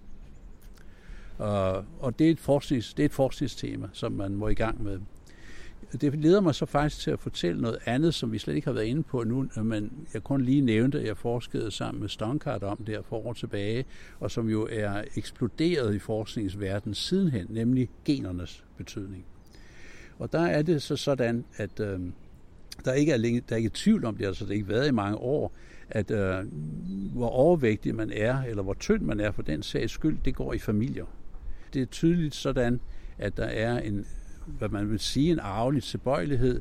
Og, 1.41 1.84
og 2.01 2.18
det, 2.18 2.26
er 2.26 2.30
et 2.30 2.41
forsknings, 2.41 2.95
det 2.95 3.03
er 3.03 3.07
et 3.07 3.12
forskningstema, 3.12 3.88
som 3.93 4.12
man 4.12 4.34
må 4.34 4.49
i 4.49 4.55
gang 4.55 4.82
med. 4.82 4.99
Det 6.01 6.14
leder 6.14 6.41
mig 6.41 6.55
så 6.55 6.66
faktisk 6.66 7.03
til 7.03 7.11
at 7.11 7.20
fortælle 7.20 7.61
noget 7.61 7.78
andet, 7.86 8.14
som 8.14 8.32
vi 8.32 8.38
slet 8.38 8.55
ikke 8.55 8.66
har 8.66 8.72
været 8.72 8.84
inde 8.84 9.03
på 9.03 9.24
nu, 9.24 9.49
men 9.62 9.93
jeg 10.14 10.24
kun 10.24 10.41
lige 10.41 10.61
nævnte, 10.61 11.01
at 11.01 11.07
jeg 11.07 11.16
forskede 11.16 11.70
sammen 11.70 12.01
med 12.01 12.09
Stonkart 12.09 12.62
om 12.62 12.76
det 12.76 12.88
her 12.88 13.03
for 13.03 13.26
år 13.26 13.32
tilbage, 13.32 13.84
og 14.20 14.30
som 14.30 14.49
jo 14.49 14.68
er 14.70 15.05
eksploderet 15.16 15.95
i 15.95 15.99
forskningsverdenen 15.99 16.95
sidenhen, 16.95 17.47
nemlig 17.51 17.88
genernes 18.05 18.64
betydning. 18.76 19.24
Og 20.18 20.32
der 20.32 20.41
er 20.41 20.62
det 20.62 20.82
så 20.82 20.97
sådan, 20.97 21.45
at 21.57 21.80
øh, 21.80 22.01
der 22.84 22.93
ikke 22.93 23.12
er, 23.12 23.16
længe, 23.16 23.43
der 23.49 23.55
er 23.55 23.59
ikke 23.59 23.70
tvivl 23.74 24.05
om 24.05 24.16
det, 24.16 24.26
altså 24.26 24.45
det 24.45 24.49
har 24.49 24.55
ikke 24.55 24.68
været 24.68 24.88
i 24.88 24.93
mange 24.93 25.16
år, 25.16 25.53
at 25.91 26.11
øh, 26.11 26.47
hvor 27.14 27.28
overvægtig 27.28 27.95
man 27.95 28.12
er, 28.12 28.43
eller 28.43 28.62
hvor 28.62 28.74
tynd 28.74 29.03
man 29.03 29.20
er 29.20 29.30
for 29.30 29.43
den 29.43 29.62
sags 29.62 29.93
skyld, 29.93 30.18
det 30.24 30.34
går 30.34 30.53
i 30.53 30.59
familier 30.59 31.05
det 31.75 31.83
er 31.83 31.87
tydeligt 31.87 32.35
sådan, 32.35 32.81
at 33.18 33.37
der 33.37 33.45
er 33.45 33.79
en, 33.79 34.07
hvad 34.47 34.68
man 34.68 34.91
vil 34.91 34.99
sige, 34.99 35.33
en 35.33 35.39
arvelig 35.39 35.83
tilbøjelighed. 35.83 36.61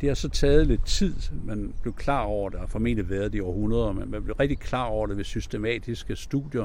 Det 0.00 0.10
har 0.10 0.14
så 0.14 0.28
taget 0.28 0.66
lidt 0.66 0.86
tid. 0.86 1.14
Man 1.44 1.74
blev 1.82 1.94
klar 1.94 2.22
over 2.22 2.50
det, 2.50 2.58
og 2.58 2.70
formentlig 2.70 3.10
været 3.10 3.32
det 3.32 3.38
i 3.38 3.40
århundreder, 3.40 3.92
men 3.92 4.10
man 4.10 4.22
blev 4.22 4.36
rigtig 4.36 4.58
klar 4.58 4.84
over 4.84 5.06
det 5.06 5.16
ved 5.16 5.24
systematiske 5.24 6.16
studier 6.16 6.62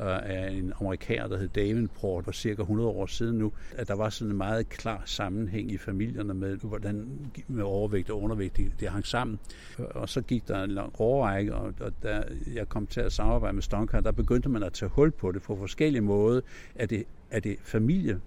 øh, 0.00 0.30
af 0.30 0.50
en 0.50 0.72
amerikaner, 0.80 1.28
der 1.28 1.38
hed 1.38 1.48
Davenport 1.48 2.24
for 2.24 2.32
cirka 2.32 2.62
100 2.62 2.88
år 2.88 3.06
siden 3.06 3.38
nu, 3.38 3.52
at 3.76 3.88
der 3.88 3.94
var 3.94 4.08
sådan 4.08 4.30
en 4.30 4.36
meget 4.36 4.68
klar 4.68 5.02
sammenhæng 5.04 5.72
i 5.72 5.78
familierne 5.78 6.34
med, 6.34 6.56
hvordan 6.56 7.08
med 7.48 7.64
overvægt 7.64 8.10
og 8.10 8.22
undervægt 8.22 8.56
det, 8.56 8.72
det 8.80 8.88
hang 8.88 9.06
sammen. 9.06 9.38
Og 9.78 10.08
så 10.08 10.20
gik 10.20 10.48
der 10.48 10.62
en 10.62 10.70
lang 10.70 10.92
årrække, 10.98 11.54
og, 11.54 11.74
og 11.80 11.92
da 12.02 12.22
jeg 12.54 12.68
kom 12.68 12.86
til 12.86 13.00
at 13.00 13.12
samarbejde 13.12 13.54
med 13.54 13.62
Stonker, 13.62 14.00
der 14.00 14.12
begyndte 14.12 14.48
man 14.48 14.62
at 14.62 14.72
tage 14.72 14.88
hul 14.88 15.10
på 15.10 15.32
det 15.32 15.42
på 15.42 15.56
forskellige 15.56 16.02
måder, 16.02 16.40
at 16.74 16.90
det 16.90 17.04
er 17.30 17.40
det 17.40 17.56
familie, 17.62 18.20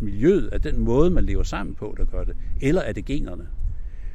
miljøet, 0.00 0.48
er 0.52 0.58
den 0.58 0.78
måde, 0.78 1.10
man 1.10 1.24
lever 1.24 1.42
sammen 1.42 1.74
på, 1.74 1.94
der 1.98 2.04
gør 2.04 2.24
det, 2.24 2.36
eller 2.60 2.80
er 2.80 2.92
det 2.92 3.04
generne? 3.04 3.48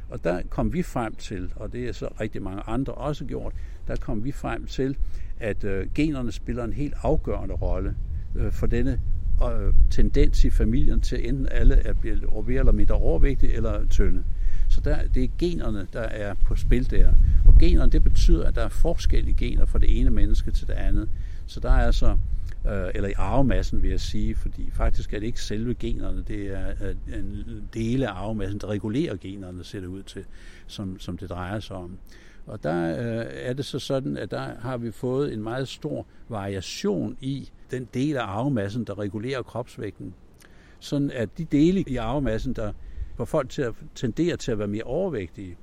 Og 0.08 0.24
der 0.24 0.42
kom 0.50 0.72
vi 0.72 0.82
frem 0.82 1.14
til, 1.14 1.52
og 1.56 1.72
det 1.72 1.88
er 1.88 1.92
så 1.92 2.08
rigtig 2.20 2.42
mange 2.42 2.62
andre 2.66 2.92
også 2.92 3.24
gjort, 3.24 3.52
der 3.86 3.96
kom 3.96 4.24
vi 4.24 4.32
frem 4.32 4.66
til, 4.66 4.96
at 5.40 5.64
øh, 5.64 5.86
generne 5.94 6.32
spiller 6.32 6.64
en 6.64 6.72
helt 6.72 6.94
afgørende 7.02 7.54
rolle 7.54 7.96
øh, 8.36 8.52
for 8.52 8.66
denne 8.66 9.00
øh, 9.44 9.74
tendens 9.90 10.44
i 10.44 10.50
familien 10.50 11.00
til 11.00 11.28
enten 11.28 11.48
alle 11.50 11.74
er 11.74 11.92
blevet 11.92 12.46
mere 12.46 12.58
eller 12.58 12.72
mindre 12.72 12.94
overvægtige 12.94 13.52
eller 13.52 13.86
tynde. 13.86 14.24
Så 14.68 14.80
der, 14.80 15.08
det 15.14 15.24
er 15.24 15.28
generne, 15.38 15.86
der 15.92 16.00
er 16.00 16.34
på 16.34 16.56
spil 16.56 16.90
der. 16.90 17.12
Og 17.46 17.54
generne, 17.60 17.92
det 17.92 18.02
betyder, 18.02 18.46
at 18.46 18.54
der 18.54 18.62
er 18.62 18.68
forskellige 18.68 19.34
gener 19.34 19.64
fra 19.66 19.78
det 19.78 20.00
ene 20.00 20.10
menneske 20.10 20.50
til 20.50 20.66
det 20.66 20.74
andet. 20.74 21.08
Så 21.46 21.60
der 21.60 21.70
er 21.70 21.86
altså 21.86 22.16
øh, 22.66 22.90
eller 22.94 23.08
i 23.08 23.12
arvemassen 23.16 23.82
vil 23.82 23.90
jeg 23.90 24.00
sige, 24.00 24.34
fordi 24.34 24.70
faktisk 24.70 25.12
er 25.12 25.18
det 25.18 25.26
ikke 25.26 25.42
selve 25.42 25.74
generne, 25.74 26.22
det 26.22 26.46
er 26.46 26.68
øh, 26.82 27.18
en 27.18 27.68
del 27.74 28.02
af 28.02 28.10
arvemassen, 28.10 28.60
der 28.60 28.66
regulerer 28.66 29.16
generne, 29.16 29.64
ser 29.64 29.80
det 29.80 29.86
ud 29.86 30.02
til, 30.02 30.24
som, 30.66 30.98
som 30.98 31.18
det 31.18 31.30
drejer 31.30 31.60
sig 31.60 31.76
om. 31.76 31.98
Og 32.46 32.62
der 32.62 32.90
øh, 32.90 33.26
er 33.30 33.52
det 33.52 33.64
så 33.64 33.78
sådan, 33.78 34.16
at 34.16 34.30
der 34.30 34.54
har 34.60 34.76
vi 34.76 34.90
fået 34.90 35.32
en 35.32 35.42
meget 35.42 35.68
stor 35.68 36.06
variation 36.28 37.16
i 37.20 37.50
den 37.70 37.88
del 37.94 38.16
af 38.16 38.24
arvemassen, 38.24 38.84
der 38.84 38.98
regulerer 38.98 39.42
kropsvægten. 39.42 40.14
Sådan 40.80 41.10
at 41.10 41.38
de 41.38 41.44
dele 41.44 41.84
i 41.86 41.96
arvemassen, 41.96 42.52
der 42.52 42.72
får 43.16 43.24
folk 43.24 43.50
til 43.50 43.62
at 43.62 43.74
tendere 43.94 44.36
til 44.36 44.52
at 44.52 44.58
være 44.58 44.68
mere 44.68 44.82
overvægtige, 44.82 45.56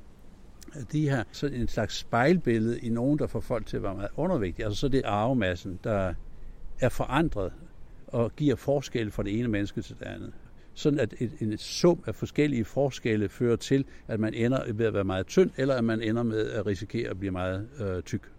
de 0.92 1.10
har 1.10 1.26
sådan 1.32 1.62
en 1.62 1.68
slags 1.68 1.96
spejlbillede 1.96 2.80
i 2.80 2.90
nogen, 2.90 3.20
der 3.20 3.28
får 3.28 3.40
folk 3.40 3.66
til 3.66 3.78
at 3.78 3.84
være 3.84 3.96
meget 3.96 4.10
undervægtige. 4.16 4.66
Altså 4.66 4.80
så 4.80 4.88
det 4.88 5.02
er 5.06 5.10
arvemassen, 5.10 5.80
der 5.84 6.14
er 6.80 6.90
forandret 6.90 7.52
og 8.08 8.36
giver 8.36 8.56
forskel 8.56 9.12
fra 9.12 9.24
det 9.24 9.40
ene 9.40 9.48
menneske 9.48 9.82
til 9.82 9.96
det 10.00 10.06
andet. 10.06 10.34
Sådan 10.74 11.00
at 11.00 11.16
et, 11.20 11.32
en 11.40 11.58
sum 11.58 12.04
af 12.08 12.16
forskellige 12.16 12.66
forskelle 12.66 13.30
fører 13.30 13.56
til, 13.56 13.86
at 14.08 14.20
man 14.20 14.34
ender 14.34 14.74
ved 14.74 14.86
at 14.86 14.94
være 14.94 15.04
meget 15.04 15.28
tynd, 15.28 15.52
eller 15.58 15.76
at 15.76 15.84
man 15.84 16.02
ender 16.02 16.24
med 16.24 16.52
at 16.52 16.66
risikere 16.66 17.10
at 17.10 17.20
blive 17.20 17.32
meget 17.32 17.68
øh, 17.80 18.04
tyk. 18.04 18.32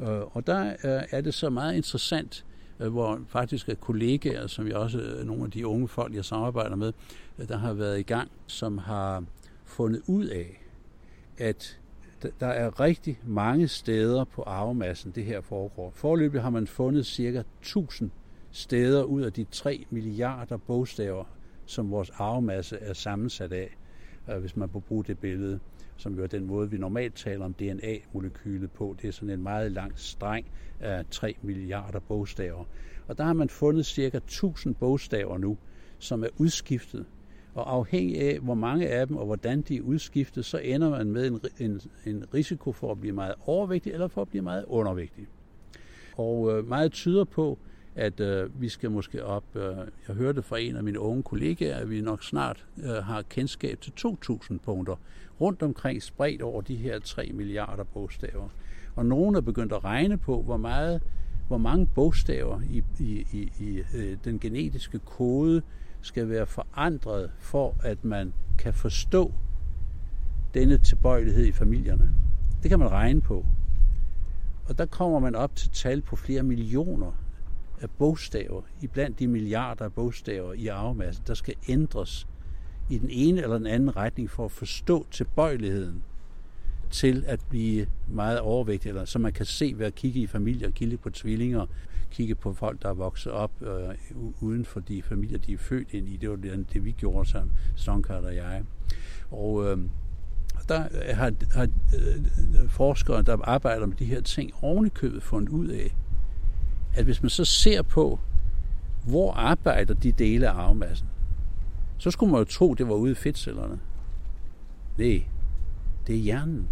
Øh, 0.00 0.36
og 0.36 0.46
der 0.46 0.68
øh, 0.68 1.02
er 1.10 1.20
det 1.20 1.34
så 1.34 1.50
meget 1.50 1.76
interessant, 1.76 2.44
øh, 2.80 2.88
hvor 2.88 3.20
faktisk 3.28 3.68
er 3.68 3.74
kollegaer, 3.74 4.46
som 4.46 4.66
jeg 4.68 4.76
også 4.76 4.98
øh, 4.98 5.26
nogle 5.26 5.44
af 5.44 5.50
de 5.50 5.66
unge 5.66 5.88
folk, 5.88 6.14
jeg 6.14 6.24
samarbejder 6.24 6.76
med, 6.76 6.92
øh, 7.38 7.48
der 7.48 7.56
har 7.56 7.72
været 7.72 7.98
i 7.98 8.02
gang, 8.02 8.30
som 8.46 8.78
har 8.78 9.24
fundet 9.64 10.02
ud 10.06 10.24
af, 10.24 10.62
at 11.38 11.79
der 12.40 12.46
er 12.46 12.80
rigtig 12.80 13.20
mange 13.24 13.68
steder 13.68 14.24
på 14.24 14.42
arvemassen, 14.42 15.10
det 15.10 15.24
her 15.24 15.40
foregår. 15.40 15.90
Forløbig 15.94 16.42
har 16.42 16.50
man 16.50 16.66
fundet 16.66 17.06
cirka 17.06 17.42
1000 17.60 18.10
steder 18.50 19.02
ud 19.02 19.22
af 19.22 19.32
de 19.32 19.44
3 19.50 19.84
milliarder 19.90 20.56
bogstaver, 20.56 21.24
som 21.66 21.90
vores 21.90 22.10
arvemasse 22.10 22.76
er 22.76 22.92
sammensat 22.92 23.52
af, 23.52 23.76
øh, 24.30 24.38
hvis 24.38 24.56
man 24.56 24.68
må 24.72 24.80
bruge 24.80 25.04
det 25.04 25.18
billede, 25.18 25.60
som 25.96 26.14
jo 26.14 26.22
er 26.22 26.26
den 26.26 26.46
måde, 26.46 26.70
vi 26.70 26.78
normalt 26.78 27.14
taler 27.14 27.44
om 27.44 27.54
DNA-molekylet 27.54 28.70
på. 28.70 28.96
Det 29.02 29.08
er 29.08 29.12
sådan 29.12 29.30
en 29.30 29.42
meget 29.42 29.72
lang 29.72 29.92
streng 29.96 30.46
af 30.80 31.04
3 31.10 31.36
milliarder 31.42 32.00
bogstaver. 32.00 32.64
Og 33.08 33.18
der 33.18 33.24
har 33.24 33.32
man 33.32 33.48
fundet 33.48 33.86
cirka 33.86 34.16
1000 34.16 34.74
bogstaver 34.74 35.38
nu, 35.38 35.58
som 35.98 36.24
er 36.24 36.28
udskiftet 36.38 37.06
og 37.54 37.72
afhængig 37.72 38.20
af, 38.20 38.38
hvor 38.38 38.54
mange 38.54 38.88
af 38.88 39.06
dem 39.06 39.16
og 39.16 39.26
hvordan 39.26 39.60
de 39.60 39.76
er 39.76 39.80
udskiftet, 39.82 40.44
så 40.44 40.58
ender 40.58 40.90
man 40.90 41.10
med 41.10 41.26
en, 41.26 41.40
en, 41.58 41.80
en 42.06 42.24
risiko 42.34 42.72
for 42.72 42.92
at 42.92 43.00
blive 43.00 43.14
meget 43.14 43.34
overvægtig 43.46 43.92
eller 43.92 44.08
for 44.08 44.22
at 44.22 44.28
blive 44.28 44.42
meget 44.42 44.64
undervægtig. 44.68 45.26
Og 46.16 46.52
øh, 46.52 46.68
meget 46.68 46.92
tyder 46.92 47.24
på, 47.24 47.58
at 47.94 48.20
øh, 48.20 48.60
vi 48.60 48.68
skal 48.68 48.90
måske 48.90 49.24
op, 49.24 49.44
øh, 49.54 49.76
jeg 50.08 50.16
hørte 50.16 50.42
fra 50.42 50.58
en 50.58 50.76
af 50.76 50.84
mine 50.84 51.00
unge 51.00 51.22
kollegaer, 51.22 51.76
at 51.76 51.90
vi 51.90 52.00
nok 52.00 52.22
snart 52.22 52.66
øh, 52.82 52.90
har 52.90 53.22
kendskab 53.22 53.80
til 53.80 53.92
2.000 54.06 54.58
punkter 54.64 54.96
rundt 55.40 55.62
omkring 55.62 56.02
spredt 56.02 56.42
over 56.42 56.60
de 56.60 56.76
her 56.76 56.98
3 56.98 57.30
milliarder 57.34 57.84
bogstaver. 57.84 58.48
Og 58.96 59.06
nogen 59.06 59.34
er 59.34 59.40
begyndt 59.40 59.72
at 59.72 59.84
regne 59.84 60.16
på, 60.16 60.42
hvor 60.42 60.56
meget 60.56 61.02
hvor 61.48 61.58
mange 61.58 61.86
bogstaver 61.94 62.60
i, 62.70 62.82
i, 63.00 63.26
i, 63.32 63.52
i 63.60 63.82
øh, 63.96 64.16
den 64.24 64.38
genetiske 64.38 64.98
kode 64.98 65.62
skal 66.02 66.28
være 66.28 66.46
forandret 66.46 67.30
for, 67.38 67.76
at 67.82 68.04
man 68.04 68.32
kan 68.58 68.74
forstå 68.74 69.32
denne 70.54 70.78
tilbøjelighed 70.78 71.46
i 71.46 71.52
familierne. 71.52 72.14
Det 72.62 72.68
kan 72.70 72.78
man 72.78 72.90
regne 72.90 73.20
på. 73.20 73.46
Og 74.68 74.78
der 74.78 74.86
kommer 74.86 75.18
man 75.18 75.34
op 75.34 75.56
til 75.56 75.70
tal 75.70 76.00
på 76.00 76.16
flere 76.16 76.42
millioner 76.42 77.12
af 77.80 77.90
bogstaver, 77.90 78.62
i 78.80 78.86
blandt 78.86 79.18
de 79.18 79.28
milliarder 79.28 79.84
af 79.84 79.92
bogstaver 79.92 80.52
i 80.52 80.66
arvemassen, 80.66 81.24
der 81.26 81.34
skal 81.34 81.54
ændres 81.68 82.26
i 82.90 82.98
den 82.98 83.08
ene 83.10 83.42
eller 83.42 83.58
den 83.58 83.66
anden 83.66 83.96
retning 83.96 84.30
for 84.30 84.44
at 84.44 84.50
forstå 84.50 85.06
tilbøjeligheden 85.10 86.02
til 86.90 87.24
at 87.26 87.40
blive 87.48 87.86
meget 88.08 88.40
overvægtig, 88.40 88.88
eller 88.88 89.04
så 89.04 89.18
man 89.18 89.32
kan 89.32 89.46
se 89.46 89.74
ved 89.76 89.86
at 89.86 89.94
kigge 89.94 90.20
i 90.20 90.26
familier, 90.26 90.70
kigge 90.70 90.96
på 90.96 91.10
tvillinger, 91.10 91.66
kigge 92.10 92.34
på 92.34 92.54
folk, 92.54 92.82
der 92.82 92.88
er 92.88 92.94
vokset 92.94 93.32
op 93.32 93.52
øh, 93.60 93.94
uden 94.40 94.64
for 94.64 94.80
de 94.80 95.02
familier, 95.02 95.38
de 95.38 95.52
er 95.52 95.58
født 95.58 95.88
ind 95.94 96.08
i. 96.08 96.16
Det 96.16 96.30
var 96.30 96.36
det, 96.36 96.66
det 96.72 96.84
vi 96.84 96.92
gjorde 96.92 97.28
som 97.28 97.50
Stonkart 97.76 98.24
og 98.24 98.36
jeg. 98.36 98.62
Og 99.30 99.64
øh, 99.64 99.78
der 100.68 101.14
har, 101.14 101.32
har 101.54 101.62
øh, 101.62 102.68
forskere, 102.68 103.22
der 103.22 103.36
arbejder 103.42 103.86
med 103.86 103.96
de 103.96 104.04
her 104.04 104.20
ting, 104.20 104.52
ovenikøbet 104.62 105.22
fundet 105.22 105.48
ud 105.48 105.68
af, 105.68 105.96
at 106.94 107.04
hvis 107.04 107.22
man 107.22 107.30
så 107.30 107.44
ser 107.44 107.82
på, 107.82 108.18
hvor 109.06 109.32
arbejder 109.32 109.94
de 109.94 110.12
dele 110.12 110.48
af 110.48 110.52
arvemassen, 110.52 111.08
så 111.98 112.10
skulle 112.10 112.32
man 112.32 112.38
jo 112.38 112.44
tro, 112.44 112.74
det 112.74 112.88
var 112.88 112.94
ude 112.94 113.12
i 113.12 113.14
fedtcellerne. 113.14 113.80
Nej, 114.98 115.24
det 116.06 116.14
er 116.14 116.20
hjernen. 116.20 116.68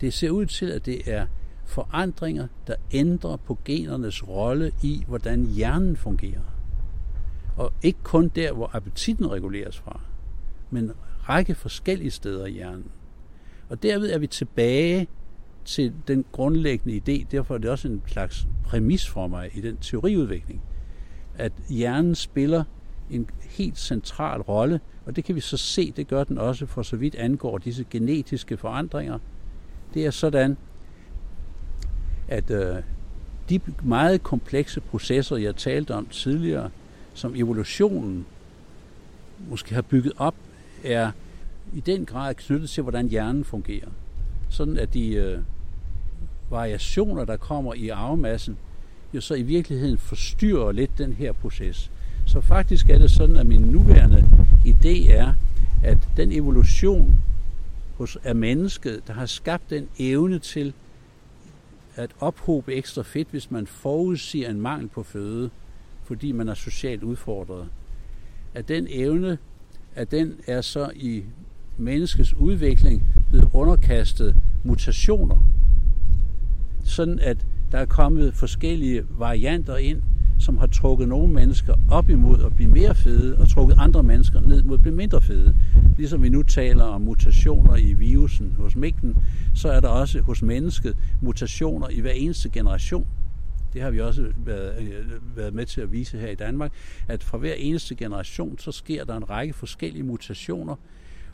Det 0.00 0.12
ser 0.12 0.30
ud 0.30 0.46
til, 0.46 0.66
at 0.66 0.86
det 0.86 1.12
er 1.12 1.26
forandringer, 1.72 2.46
der 2.66 2.74
ændrer 2.92 3.36
på 3.36 3.58
genernes 3.64 4.28
rolle 4.28 4.72
i, 4.82 5.04
hvordan 5.08 5.46
hjernen 5.46 5.96
fungerer. 5.96 6.40
Og 7.56 7.72
ikke 7.82 7.98
kun 8.02 8.28
der, 8.28 8.52
hvor 8.52 8.70
appetitten 8.72 9.30
reguleres 9.30 9.78
fra, 9.78 10.00
men 10.70 10.92
række 11.28 11.54
forskellige 11.54 12.10
steder 12.10 12.46
i 12.46 12.50
hjernen. 12.50 12.90
Og 13.68 13.82
derved 13.82 14.12
er 14.12 14.18
vi 14.18 14.26
tilbage 14.26 15.06
til 15.64 15.92
den 16.08 16.24
grundlæggende 16.32 16.96
idé, 16.96 17.26
derfor 17.30 17.54
er 17.54 17.58
det 17.58 17.70
også 17.70 17.88
en 17.88 18.02
slags 18.06 18.46
præmis 18.64 19.08
for 19.08 19.26
mig 19.26 19.50
i 19.54 19.60
den 19.60 19.76
teoriudvikling, 19.76 20.62
at 21.38 21.52
hjernen 21.68 22.14
spiller 22.14 22.64
en 23.10 23.30
helt 23.50 23.78
central 23.78 24.40
rolle, 24.40 24.80
og 25.06 25.16
det 25.16 25.24
kan 25.24 25.34
vi 25.34 25.40
så 25.40 25.56
se, 25.56 25.92
det 25.96 26.08
gør 26.08 26.24
den 26.24 26.38
også 26.38 26.66
for 26.66 26.82
så 26.82 26.96
vidt 26.96 27.14
angår 27.14 27.58
disse 27.58 27.84
genetiske 27.90 28.56
forandringer. 28.56 29.18
Det 29.94 30.06
er 30.06 30.10
sådan, 30.10 30.56
at 32.32 32.50
øh, 32.50 32.82
de 33.48 33.60
meget 33.82 34.22
komplekse 34.22 34.80
processer, 34.80 35.36
jeg 35.36 35.56
talte 35.56 35.94
om 35.94 36.06
tidligere, 36.06 36.70
som 37.14 37.34
evolutionen 37.36 38.26
måske 39.48 39.74
har 39.74 39.82
bygget 39.82 40.12
op, 40.16 40.34
er 40.84 41.10
i 41.74 41.80
den 41.80 42.06
grad 42.06 42.34
knyttet 42.34 42.70
til, 42.70 42.82
hvordan 42.82 43.08
hjernen 43.08 43.44
fungerer. 43.44 43.88
Sådan 44.48 44.78
at 44.78 44.94
de 44.94 45.14
øh, 45.14 45.38
variationer, 46.50 47.24
der 47.24 47.36
kommer 47.36 47.74
i 47.74 47.88
arvemassen, 47.88 48.56
jo 49.14 49.20
så 49.20 49.34
i 49.34 49.42
virkeligheden 49.42 49.98
forstyrrer 49.98 50.72
lidt 50.72 50.98
den 50.98 51.12
her 51.12 51.32
proces. 51.32 51.90
Så 52.26 52.40
faktisk 52.40 52.88
er 52.90 52.98
det 52.98 53.10
sådan, 53.10 53.36
at 53.36 53.46
min 53.46 53.60
nuværende 53.60 54.24
idé 54.66 55.12
er, 55.12 55.34
at 55.82 55.98
den 56.16 56.32
evolution 56.32 57.22
hos, 57.96 58.18
af 58.24 58.34
mennesket, 58.34 59.00
der 59.06 59.12
har 59.12 59.26
skabt 59.26 59.70
den 59.70 59.88
evne 59.98 60.38
til 60.38 60.72
at 61.96 62.10
ophobe 62.20 62.74
ekstra 62.74 63.02
fedt, 63.02 63.28
hvis 63.30 63.50
man 63.50 63.66
forudsiger 63.66 64.50
en 64.50 64.60
mangel 64.60 64.88
på 64.88 65.02
føde, 65.02 65.50
fordi 66.04 66.32
man 66.32 66.48
er 66.48 66.54
socialt 66.54 67.02
udfordret. 67.02 67.68
At 68.54 68.68
den 68.68 68.86
evne, 68.90 69.38
at 69.94 70.10
den 70.10 70.34
er 70.46 70.60
så 70.60 70.90
i 70.94 71.24
menneskets 71.78 72.34
udvikling 72.34 73.02
blevet 73.30 73.48
underkastet 73.52 74.36
mutationer, 74.64 75.44
sådan 76.84 77.18
at 77.18 77.46
der 77.72 77.78
er 77.78 77.86
kommet 77.86 78.34
forskellige 78.34 79.04
varianter 79.10 79.76
ind, 79.76 80.02
som 80.42 80.58
har 80.58 80.66
trukket 80.66 81.08
nogle 81.08 81.32
mennesker 81.32 81.74
op 81.90 82.10
imod 82.10 82.44
at 82.44 82.56
blive 82.56 82.70
mere 82.70 82.94
fede, 82.94 83.38
og 83.38 83.48
trukket 83.48 83.76
andre 83.78 84.02
mennesker 84.02 84.40
ned 84.40 84.62
mod 84.62 84.74
at 84.74 84.82
blive 84.82 84.94
mindre 84.94 85.20
fede. 85.20 85.54
Ligesom 85.96 86.22
vi 86.22 86.28
nu 86.28 86.42
taler 86.42 86.84
om 86.84 87.00
mutationer 87.00 87.76
i 87.76 87.92
virusen 87.92 88.54
hos 88.58 88.76
mængden, 88.76 89.18
så 89.54 89.70
er 89.70 89.80
der 89.80 89.88
også 89.88 90.20
hos 90.20 90.42
mennesket 90.42 90.96
mutationer 91.20 91.88
i 91.88 92.00
hver 92.00 92.10
eneste 92.10 92.50
generation. 92.50 93.06
Det 93.72 93.82
har 93.82 93.90
vi 93.90 94.00
også 94.00 94.26
været, 94.36 94.82
øh, 94.82 95.36
været 95.36 95.54
med 95.54 95.66
til 95.66 95.80
at 95.80 95.92
vise 95.92 96.18
her 96.18 96.28
i 96.28 96.34
Danmark, 96.34 96.72
at 97.08 97.22
fra 97.22 97.38
hver 97.38 97.54
eneste 97.54 97.94
generation, 97.94 98.58
så 98.58 98.72
sker 98.72 99.04
der 99.04 99.16
en 99.16 99.30
række 99.30 99.52
forskellige 99.52 100.02
mutationer, 100.02 100.76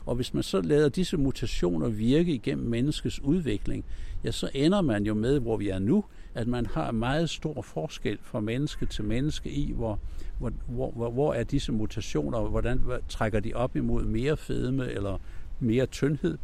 og 0.09 0.15
hvis 0.15 0.33
man 0.33 0.43
så 0.43 0.61
lader 0.61 0.89
disse 0.89 1.17
mutationer 1.17 1.89
virke 1.89 2.33
igennem 2.33 2.69
menneskets 2.69 3.19
udvikling, 3.19 3.85
ja, 4.23 4.31
så 4.31 4.49
ender 4.53 4.81
man 4.81 5.05
jo 5.05 5.13
med, 5.13 5.39
hvor 5.39 5.57
vi 5.57 5.69
er 5.69 5.79
nu, 5.79 6.05
at 6.35 6.47
man 6.47 6.65
har 6.65 6.91
meget 6.91 7.29
stor 7.29 7.61
forskel 7.61 8.17
fra 8.21 8.39
menneske 8.39 8.85
til 8.85 9.03
menneske 9.03 9.49
i, 9.49 9.71
hvor, 9.71 9.99
hvor, 10.37 10.51
hvor, 10.67 11.11
hvor 11.11 11.33
er 11.33 11.43
disse 11.43 11.71
mutationer, 11.71 12.37
og 12.37 12.49
hvordan 12.49 12.81
trækker 13.09 13.39
de 13.39 13.53
op 13.53 13.75
imod 13.75 14.05
mere 14.05 14.37
fedme 14.37 14.91
eller 14.91 15.17
mere 15.59 15.85
tyndhed. 15.85 16.37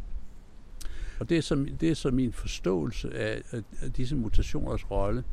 Og 1.20 1.28
det 1.28 1.36
er 1.36 1.42
så, 1.42 1.66
det 1.80 1.90
er 1.90 1.94
så 1.94 2.10
min 2.10 2.32
forståelse 2.32 3.14
af, 3.14 3.42
af 3.82 3.92
disse 3.92 4.16
mutationers 4.16 4.90
rolle. 4.90 5.24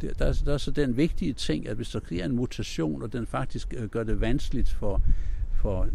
Der, 0.00 0.12
der, 0.12 0.26
er, 0.26 0.42
der 0.44 0.54
er 0.54 0.58
så 0.58 0.70
den 0.70 0.96
vigtige 0.96 1.32
ting, 1.32 1.68
at 1.68 1.76
hvis 1.76 1.90
der 1.90 2.00
sker 2.04 2.24
en 2.24 2.36
mutation, 2.36 3.02
og 3.02 3.12
den 3.12 3.26
faktisk 3.26 3.74
øh, 3.76 3.88
gør 3.88 4.04
det 4.04 4.20
vanskeligt 4.20 4.68
for, 4.68 5.02
for 5.54 5.88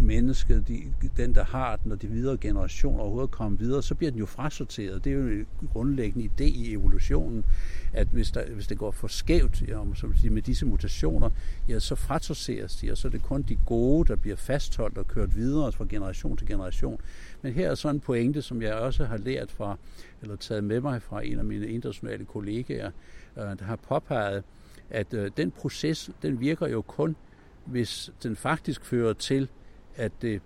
mennesket, 0.00 0.68
de, 0.68 0.82
den 1.16 1.34
der 1.34 1.44
har 1.44 1.76
den, 1.76 1.92
og 1.92 2.02
de 2.02 2.06
videre 2.06 2.36
generationer 2.36 3.00
overhovedet 3.00 3.30
kommer 3.30 3.58
videre, 3.58 3.82
så 3.82 3.94
bliver 3.94 4.10
den 4.10 4.18
jo 4.18 4.26
frasorteret. 4.26 5.04
Det 5.04 5.12
er 5.12 5.16
jo 5.16 5.26
en 5.28 5.46
grundlæggende 5.72 6.30
idé 6.30 6.44
i 6.44 6.72
evolutionen, 6.72 7.44
at 7.92 8.08
hvis, 8.12 8.30
der, 8.30 8.46
hvis 8.46 8.66
det 8.66 8.78
går 8.78 8.90
for 8.90 9.08
skævt 9.08 9.62
ja, 9.68 9.78
om, 9.78 9.94
så 9.94 10.06
sige, 10.16 10.30
med 10.30 10.42
disse 10.42 10.66
mutationer, 10.66 11.30
ja, 11.68 11.78
så 11.78 11.94
frasorteres 11.94 12.76
de, 12.76 12.90
og 12.90 12.98
så 12.98 13.08
er 13.08 13.12
det 13.12 13.22
kun 13.22 13.42
de 13.42 13.58
gode, 13.66 14.08
der 14.08 14.16
bliver 14.16 14.36
fastholdt 14.36 14.98
og 14.98 15.08
kørt 15.08 15.36
videre 15.36 15.72
fra 15.72 15.86
generation 15.88 16.36
til 16.36 16.46
generation. 16.46 17.00
Men 17.42 17.52
her 17.52 17.70
er 17.70 17.74
sådan 17.74 17.96
en 17.96 18.00
pointe, 18.00 18.42
som 18.42 18.62
jeg 18.62 18.74
også 18.74 19.04
har 19.04 19.16
lært 19.16 19.50
fra, 19.50 19.76
eller 20.22 20.36
taget 20.36 20.64
med 20.64 20.80
mig 20.80 21.02
fra 21.02 21.24
en 21.24 21.38
af 21.38 21.44
mine 21.44 21.68
internationale 21.68 22.24
kollegaer, 22.24 22.90
øh, 23.36 23.42
der 23.42 23.64
har 23.64 23.76
påpeget, 23.76 24.44
at 24.90 25.14
øh, 25.14 25.30
den 25.36 25.50
proces, 25.50 26.10
den 26.22 26.40
virker 26.40 26.68
jo 26.68 26.82
kun 26.82 27.16
hvis 27.64 28.10
den 28.22 28.36
faktisk 28.36 28.84
fører 28.84 29.12
til, 29.12 29.48
at 29.96 30.12
det 30.22 30.42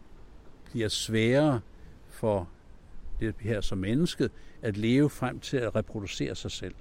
bliver 0.65 0.89
sværere 0.89 1.61
for 2.09 2.49
det 3.21 3.35
her 3.41 3.61
som 3.61 3.79
menneske 3.79 4.31
at 4.63 4.77
leve 4.77 5.11
frem 5.11 5.41
til 5.41 5.57
at 5.57 5.75
reproducere 5.75 6.35
sig 6.35 6.51
selv. 6.51 6.75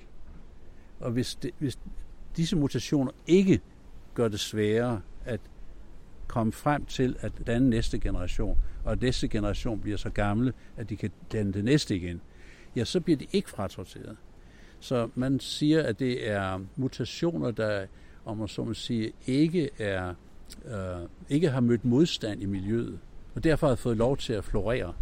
Og 0.99 1.11
hvis, 1.11 1.35
det, 1.35 1.51
hvis 1.59 1.79
disse 2.37 2.55
mutationer 2.55 3.11
ikke 3.27 3.61
gør 4.13 4.27
det 4.27 4.39
sværere 4.39 5.01
at 5.25 5.39
komme 6.27 6.51
frem 6.51 6.85
til 6.85 7.15
at 7.19 7.31
danne 7.47 7.69
næste 7.69 7.99
generation, 7.99 8.59
og 8.83 8.91
at 8.91 9.01
næste 9.01 9.27
generation 9.27 9.79
bliver 9.79 9.97
så 9.97 10.09
gamle, 10.09 10.53
at 10.77 10.89
de 10.89 10.95
kan 10.95 11.11
danne 11.31 11.53
det 11.53 11.63
næste 11.63 11.95
igen, 11.95 12.21
ja, 12.75 12.83
så 12.83 12.99
bliver 12.99 13.17
de 13.17 13.27
ikke 13.31 13.49
frasorteret. 13.49 14.17
Så 14.79 15.09
man 15.15 15.39
siger, 15.39 15.83
at 15.83 15.99
det 15.99 16.29
er 16.29 16.59
mutationer, 16.75 17.51
der, 17.51 17.85
om 18.25 18.37
man 18.37 18.47
så 18.47 18.63
må 18.63 18.73
sige, 18.73 19.13
ikke, 19.25 19.69
er, 19.79 20.13
øh, 20.65 21.07
ikke 21.29 21.49
har 21.49 21.59
mødt 21.59 21.85
modstand 21.85 22.41
i 22.41 22.45
miljøet, 22.45 22.99
og 23.35 23.43
derfor 23.43 23.67
har 23.67 23.75
fået 23.75 23.97
lov 23.97 24.17
til 24.17 24.33
at 24.33 24.43
florere. 24.43 24.93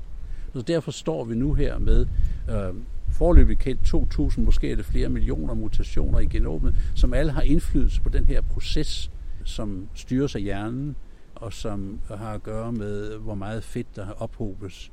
Så 0.53 0.61
derfor 0.61 0.91
står 0.91 1.25
vi 1.25 1.35
nu 1.35 1.53
her 1.53 1.77
med 1.77 2.07
øh, 2.49 2.75
forløbig 3.11 3.57
kendt 3.57 3.93
2.000, 4.35 4.41
måske 4.41 4.71
er 4.71 4.75
det 4.75 4.85
flere 4.85 5.09
millioner 5.09 5.53
mutationer 5.53 6.19
i 6.19 6.25
genomet, 6.25 6.75
som 6.95 7.13
alle 7.13 7.31
har 7.31 7.41
indflydelse 7.41 8.01
på 8.01 8.09
den 8.09 8.25
her 8.25 8.41
proces, 8.41 9.11
som 9.43 9.87
styres 9.93 10.35
af 10.35 10.41
hjernen, 10.41 10.95
og 11.35 11.53
som 11.53 11.99
har 12.07 12.33
at 12.33 12.43
gøre 12.43 12.71
med, 12.71 13.17
hvor 13.17 13.35
meget 13.35 13.63
fedt 13.63 13.95
der 13.95 14.09
ophobes 14.09 14.91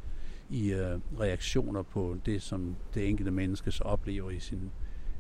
i 0.51 0.73
øh, 0.73 0.99
reaktioner 1.21 1.83
på 1.83 2.17
det, 2.27 2.43
som 2.43 2.77
det 2.95 3.09
enkelte 3.09 3.31
menneske 3.31 3.71
så 3.71 3.85
oplever 3.85 4.31
i 4.31 4.41
sin 4.41 4.71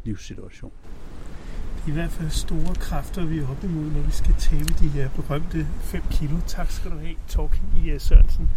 livssituation. 0.05 0.73
I 1.89 1.91
hvert 1.91 2.11
fald 2.11 2.31
store 2.31 2.75
kræfter, 2.75 3.25
vi 3.25 3.39
er 3.39 3.49
oppe 3.51 3.67
imod, 3.67 3.91
når 3.91 4.01
vi 4.01 4.11
skal 4.11 4.35
tabe 4.39 4.75
de 4.81 4.89
her 4.89 5.09
berømte 5.09 5.67
5 5.81 6.03
kilo. 6.11 6.37
Tak 6.47 6.71
skal 6.71 6.91
du 6.91 6.99
have, 6.99 7.15
Torkild 7.29 7.63
I. 7.77 7.99
Sørensen. 7.99 8.49